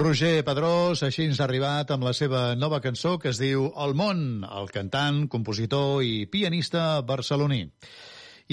Roger 0.05 0.43
Pedrós, 0.45 0.99
així 1.01 1.23
ens 1.25 1.39
ha 1.41 1.47
arribat 1.47 1.89
amb 1.89 2.03
la 2.05 2.11
seva 2.13 2.41
nova 2.53 2.77
cançó 2.77 3.15
que 3.17 3.31
es 3.31 3.39
diu 3.41 3.63
El 3.81 3.95
món, 3.97 4.19
el 4.45 4.67
cantant, 4.69 5.23
compositor 5.33 6.03
i 6.05 6.27
pianista 6.29 6.99
barceloní. 7.01 7.63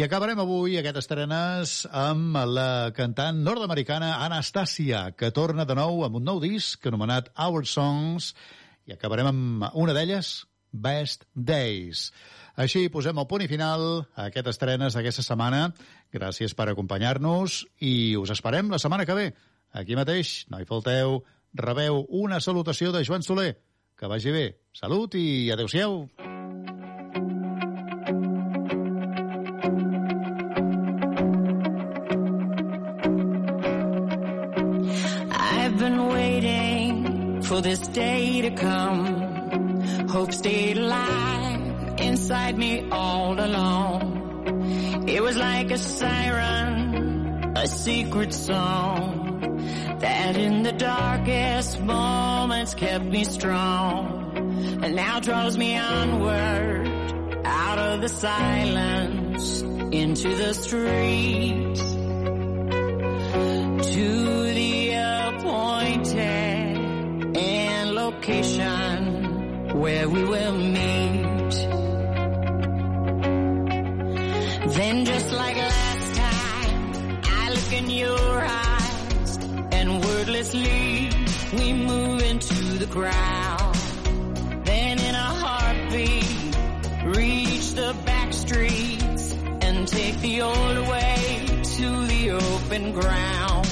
I 0.01 0.07
acabarem 0.07 0.41
avui 0.41 0.79
aquest 0.81 1.03
estrenes 1.03 1.74
amb 1.93 2.39
la 2.49 2.89
cantant 2.97 3.43
nord-americana 3.45 4.15
Anastasia, 4.24 5.03
que 5.12 5.29
torna 5.37 5.66
de 5.69 5.77
nou 5.77 6.01
amb 6.07 6.16
un 6.23 6.24
nou 6.31 6.41
disc 6.41 6.89
anomenat 6.89 7.29
Our 7.37 7.69
Songs, 7.69 8.31
i 8.89 8.97
acabarem 8.97 9.29
amb 9.29 9.69
una 9.77 9.93
d'elles, 9.93 10.33
Best 10.73 11.29
Days. 11.37 12.07
Així 12.57 12.87
posem 12.89 13.20
el 13.20 13.29
punt 13.29 13.45
i 13.45 13.51
final 13.53 14.07
a 14.16 14.31
aquest 14.31 14.49
estrenes 14.55 14.97
d'aquesta 14.97 15.27
setmana. 15.29 15.66
Gràcies 16.16 16.57
per 16.57 16.70
acompanyar-nos 16.73 17.61
i 17.85 18.16
us 18.16 18.33
esperem 18.33 18.73
la 18.73 18.81
setmana 18.81 19.05
que 19.05 19.20
ve. 19.20 19.31
Aquí 19.73 19.97
mateix, 19.97 20.47
no 20.49 20.59
hi 20.61 20.69
falteu, 20.69 21.20
rebeu 21.55 22.07
una 22.09 22.41
salutació 22.41 22.93
de 22.93 23.05
Joan 23.05 23.23
Soler. 23.23 23.57
Que 23.99 24.09
vagi 24.09 24.33
bé. 24.33 24.47
Salut 24.74 25.15
i 25.15 25.51
adeu-siau. 25.53 26.07
For 37.53 37.61
this 37.61 37.81
day 37.89 38.41
to 38.41 38.51
come. 38.53 40.09
Hope 40.09 40.33
stayed 40.33 40.79
alive 40.79 42.01
inside 42.01 42.57
me 42.57 42.89
all 42.91 43.39
along. 43.39 45.05
It 45.07 45.23
was 45.23 45.37
like 45.37 45.70
a 45.70 45.77
siren, 45.77 47.53
a 47.55 47.66
secret 47.66 48.33
song 48.33 49.22
that 50.03 50.37
in 50.37 50.65
the 50.65 50.73
darkest 50.73 51.81
moments 51.81 52.74
kept 52.74 53.05
me 53.05 53.23
strong 53.23 54.37
and 54.83 54.97
now 54.97 55.20
draws 55.20 55.57
me 55.57 55.77
onward 55.79 56.89
out 57.45 57.79
of 57.79 58.01
the 58.01 58.09
silence 58.09 59.62
into 59.62 60.29
the 60.35 60.53
streets 60.55 61.81
to 63.95 64.43
the 64.55 64.91
appointed 65.31 66.16
and 67.37 67.95
location 67.95 69.79
where 69.81 70.09
we 70.09 70.24
will 70.24 70.59
meet. 70.59 70.91
And 80.55 80.65
wordlessly 80.65 81.59
we 81.59 81.73
move 81.73 82.23
into 82.23 82.55
the 82.79 82.87
crowd. 82.87 83.74
Then 84.65 84.99
in 84.99 85.15
a 85.15 85.19
heartbeat, 85.19 87.16
reach 87.16 87.73
the 87.73 87.95
back 88.05 88.33
streets 88.33 89.33
and 89.61 89.87
take 89.89 90.19
the 90.20 90.43
old 90.43 90.89
way 90.89 91.47
to 91.77 92.07
the 92.07 92.31
open 92.31 92.93
ground. 92.93 93.66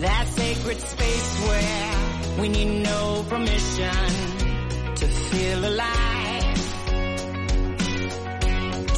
That 0.00 0.26
sacred 0.28 0.80
space 0.80 1.40
where 1.48 2.40
we 2.40 2.48
need 2.48 2.82
no 2.82 3.24
permission 3.28 4.06
to 4.96 5.06
feel 5.06 5.64
alive. 5.64 6.58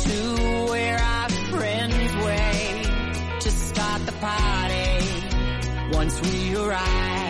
To 0.04 0.70
where 0.70 0.98
our 0.98 1.28
friends 1.28 2.14
wait 2.24 3.40
to 3.40 3.50
start 3.50 4.06
the 4.06 4.12
party 4.12 4.63
once 6.04 6.20
we 6.20 6.54
arrive. 6.54 7.23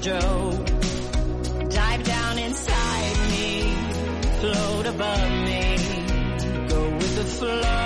Joke. 0.00 0.66
Dive 1.70 2.04
down 2.04 2.38
inside 2.38 3.16
me, 3.30 3.74
float 4.40 4.86
above 4.86 5.30
me, 5.46 5.76
go 6.68 6.90
with 6.90 7.16
the 7.16 7.24
flow. 7.24 7.77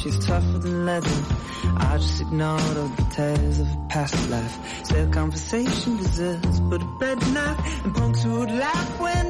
she's 0.00 0.18
tougher 0.26 0.58
than 0.58 0.86
leather. 0.86 1.24
I 1.76 1.98
just 1.98 2.20
ignored 2.20 2.76
all 2.76 2.88
the 2.88 3.06
tears 3.14 3.60
of 3.60 3.68
a 3.72 3.86
past 3.88 4.30
life. 4.30 4.86
Said 4.86 5.12
conversation 5.12 5.96
deserves, 5.98 6.60
but 6.60 6.82
a 6.82 6.84
bed 6.98 7.18
night, 7.32 7.84
and 7.84 7.94
punks 7.94 8.24
would 8.24 8.50
laugh 8.50 9.00
when 9.00 9.29